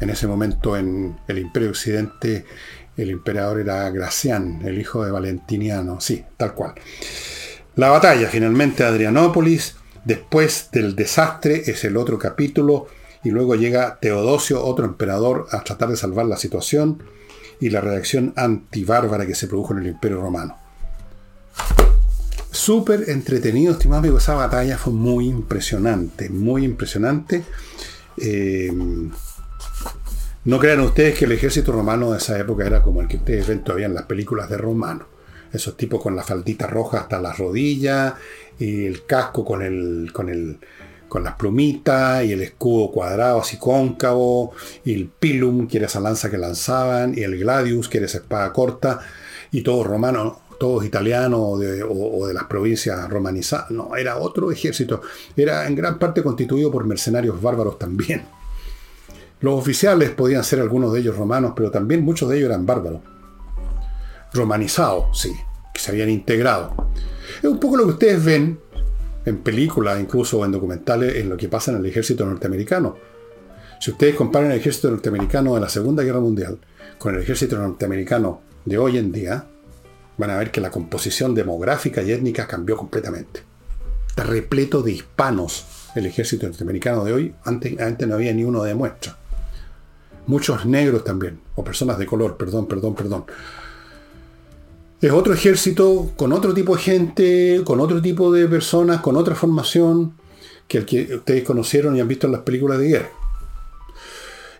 en 0.00 0.10
ese 0.10 0.26
momento 0.26 0.76
en 0.76 1.16
el 1.26 1.38
imperio 1.38 1.70
occidente 1.70 2.44
El 2.94 3.08
emperador 3.08 3.58
era 3.58 3.88
Gracián, 3.88 4.60
el 4.66 4.78
hijo 4.78 5.02
de 5.02 5.10
Valentiniano, 5.10 5.98
sí, 5.98 6.22
tal 6.36 6.52
cual. 6.52 6.74
La 7.74 7.88
batalla 7.88 8.28
finalmente 8.28 8.84
Adrianópolis, 8.84 9.76
después 10.04 10.68
del 10.72 10.94
desastre, 10.94 11.62
es 11.66 11.84
el 11.84 11.96
otro 11.96 12.18
capítulo, 12.18 12.86
y 13.24 13.30
luego 13.30 13.54
llega 13.54 13.98
Teodosio, 13.98 14.62
otro 14.62 14.84
emperador, 14.84 15.46
a 15.52 15.64
tratar 15.64 15.88
de 15.88 15.96
salvar 15.96 16.26
la 16.26 16.36
situación 16.36 17.02
y 17.60 17.70
la 17.70 17.80
reacción 17.80 18.32
antibárbara 18.36 19.26
que 19.26 19.34
se 19.34 19.46
produjo 19.46 19.72
en 19.74 19.80
el 19.80 19.86
Imperio 19.88 20.20
Romano. 20.20 20.56
Súper 22.50 23.10
entretenido, 23.10 23.72
estimado 23.72 24.00
amigo, 24.00 24.18
esa 24.18 24.34
batalla 24.34 24.78
fue 24.78 24.92
muy 24.92 25.28
impresionante, 25.28 26.28
muy 26.30 26.64
impresionante. 26.64 27.44
Eh, 28.18 28.72
no 30.46 30.58
crean 30.60 30.80
ustedes 30.80 31.18
que 31.18 31.24
el 31.24 31.32
ejército 31.32 31.72
romano 31.72 32.12
de 32.12 32.18
esa 32.18 32.38
época 32.38 32.66
era 32.66 32.80
como 32.80 33.00
el 33.00 33.08
que 33.08 33.16
ustedes 33.16 33.48
ven 33.48 33.64
todavía 33.64 33.86
en 33.86 33.94
las 33.94 34.04
películas 34.04 34.48
de 34.48 34.56
romano. 34.56 35.06
Esos 35.52 35.76
tipos 35.76 36.00
con 36.00 36.14
la 36.14 36.22
faldita 36.22 36.66
roja 36.66 37.00
hasta 37.00 37.20
las 37.20 37.36
rodillas 37.36 38.14
y 38.58 38.86
el 38.86 39.04
casco 39.06 39.44
con 39.44 39.62
el, 39.62 40.10
con 40.12 40.28
el, 40.28 40.58
con 41.08 41.24
las 41.24 41.34
plumitas 41.34 42.24
y 42.24 42.32
el 42.32 42.42
escudo 42.42 42.90
cuadrado 42.90 43.40
así 43.40 43.58
cóncavo 43.58 44.52
y 44.84 44.94
el 44.94 45.08
pilum 45.08 45.68
que 45.68 45.78
era 45.78 45.86
esa 45.86 46.00
lanza 46.00 46.30
que 46.30 46.38
lanzaban 46.38 47.16
y 47.16 47.22
el 47.22 47.38
gladius 47.38 47.88
que 47.88 47.98
era 47.98 48.06
esa 48.06 48.18
espada 48.18 48.52
corta 48.52 49.00
y 49.50 49.62
todos 49.62 49.86
romanos 49.86 50.34
todos 50.58 50.84
italianos 50.84 51.40
o 51.42 51.58
de, 51.58 51.82
o 51.82 52.26
de, 52.26 52.32
las 52.32 52.44
provincias 52.44 53.08
romanizadas. 53.10 53.70
No, 53.70 53.94
era 53.94 54.16
otro 54.16 54.50
ejército. 54.50 55.02
Era 55.36 55.66
en 55.66 55.74
gran 55.74 55.98
parte 55.98 56.22
constituido 56.22 56.70
por 56.70 56.86
mercenarios 56.86 57.40
bárbaros 57.42 57.78
también. 57.78 58.24
Los 59.40 59.54
oficiales 59.54 60.10
podían 60.10 60.44
ser 60.44 60.60
algunos 60.60 60.92
de 60.92 61.00
ellos 61.00 61.16
romanos, 61.16 61.52
pero 61.54 61.70
también 61.70 62.02
muchos 62.02 62.28
de 62.28 62.38
ellos 62.38 62.48
eran 62.48 62.64
bárbaros. 62.64 63.00
Romanizados, 64.32 65.20
sí, 65.20 65.32
que 65.74 65.80
se 65.80 65.90
habían 65.90 66.08
integrado. 66.08 66.72
Es 67.38 67.44
un 67.44 67.60
poco 67.60 67.76
lo 67.76 67.84
que 67.84 67.92
ustedes 67.92 68.24
ven 68.24 68.58
en 69.26 69.38
películas, 69.38 70.00
incluso 70.00 70.42
en 70.44 70.52
documentales, 70.52 71.16
en 71.16 71.28
lo 71.28 71.36
que 71.36 71.48
pasa 71.48 71.72
en 71.72 71.78
el 71.78 71.86
ejército 71.86 72.24
norteamericano. 72.24 72.96
Si 73.78 73.90
ustedes 73.90 74.14
comparan 74.14 74.50
el 74.50 74.58
ejército 74.58 74.90
norteamericano 74.90 75.54
de 75.54 75.60
la 75.60 75.68
Segunda 75.68 76.02
Guerra 76.02 76.20
Mundial 76.20 76.58
con 76.98 77.14
el 77.14 77.20
ejército 77.20 77.58
norteamericano 77.58 78.40
de 78.64 78.78
hoy 78.78 78.96
en 78.96 79.12
día, 79.12 79.44
van 80.16 80.30
a 80.30 80.38
ver 80.38 80.50
que 80.50 80.62
la 80.62 80.70
composición 80.70 81.34
demográfica 81.34 82.02
y 82.02 82.12
étnica 82.12 82.46
cambió 82.46 82.78
completamente. 82.78 83.42
Está 84.08 84.22
repleto 84.24 84.80
de 84.80 84.92
hispanos 84.92 85.66
el 85.94 86.06
ejército 86.06 86.46
norteamericano 86.46 87.04
de 87.04 87.12
hoy. 87.12 87.34
Antes, 87.44 87.78
antes 87.78 88.08
no 88.08 88.14
había 88.14 88.32
ni 88.32 88.44
uno 88.44 88.62
de 88.62 88.74
muestra 88.74 89.18
muchos 90.26 90.66
negros 90.66 91.04
también, 91.04 91.40
o 91.54 91.64
personas 91.64 91.98
de 91.98 92.06
color, 92.06 92.36
perdón, 92.36 92.66
perdón, 92.66 92.94
perdón. 92.94 93.24
Es 95.00 95.12
otro 95.12 95.34
ejército 95.34 96.12
con 96.16 96.32
otro 96.32 96.54
tipo 96.54 96.74
de 96.74 96.82
gente, 96.82 97.60
con 97.64 97.80
otro 97.80 98.00
tipo 98.00 98.32
de 98.32 98.48
personas, 98.48 99.02
con 99.02 99.16
otra 99.16 99.34
formación 99.34 100.14
que 100.66 100.78
el 100.78 100.86
que 100.86 101.16
ustedes 101.16 101.44
conocieron 101.44 101.94
y 101.94 102.00
han 102.00 102.08
visto 102.08 102.26
en 102.26 102.32
las 102.32 102.40
películas 102.40 102.78
de 102.78 102.88
guerra. 102.88 103.10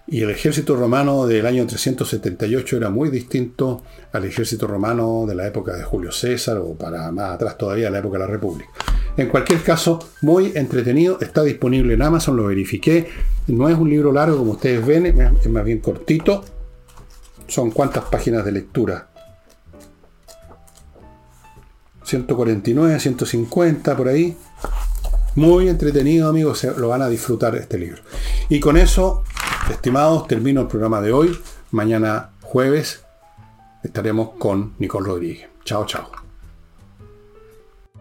Y 0.07 0.21
el 0.23 0.31
ejército 0.31 0.77
romano 0.77 1.27
del 1.27 1.47
año 1.47 1.67
378 1.67 2.77
era 2.77 2.91
muy 2.91 3.09
distinto 3.09 3.83
al 4.13 4.27
ejército 4.27 4.67
romano 4.67 5.25
de 5.27 5.35
la 5.35 5.47
época 5.47 5.75
de 5.75 5.83
Julio 5.83 6.13
César 6.13 6.59
o 6.59 6.75
para 6.75 7.11
más 7.11 7.33
atrás 7.33 7.57
todavía, 7.57 7.89
la 7.89 8.01
época 8.01 8.19
de 8.19 8.25
la 8.27 8.31
República. 8.31 8.71
En 9.17 9.29
cualquier 9.29 9.63
caso, 9.63 9.99
muy 10.21 10.53
entretenido, 10.55 11.19
está 11.21 11.43
disponible 11.43 11.95
en 11.95 12.03
Amazon, 12.03 12.37
lo 12.37 12.45
verifiqué. 12.45 13.09
No 13.47 13.71
es 13.71 13.77
un 13.77 13.89
libro 13.89 14.13
largo 14.13 14.37
como 14.37 14.53
ustedes 14.53 14.85
ven, 14.85 15.07
es 15.07 15.49
más 15.49 15.65
bien 15.65 15.79
cortito. 15.79 16.45
Son 17.49 17.71
cuántas 17.71 18.05
páginas 18.05 18.45
de 18.45 18.53
lectura. 18.53 19.09
149, 22.07 22.99
150 22.99 23.97
por 23.97 24.09
ahí. 24.09 24.37
Muy 25.35 25.69
entretenido, 25.69 26.31
amigos, 26.31 26.65
lo 26.79 26.89
van 26.89 27.03
a 27.03 27.09
disfrutar 27.09 27.55
este 27.57 27.79
libro. 27.79 28.01
Y 28.49 28.59
con 28.61 28.79
eso 28.79 29.23
Estimados, 29.71 30.29
termino 30.29 30.61
el 30.61 30.69
programa 30.69 31.01
de 31.01 31.13
hoy. 31.13 31.37
Mañana 31.73 32.31
jueves 32.43 33.05
estaremos 33.83 34.31
con 34.39 34.75
Nicole 34.79 35.09
Rodríguez. 35.09 35.49
Chao, 35.65 35.85
chao. 35.87 36.26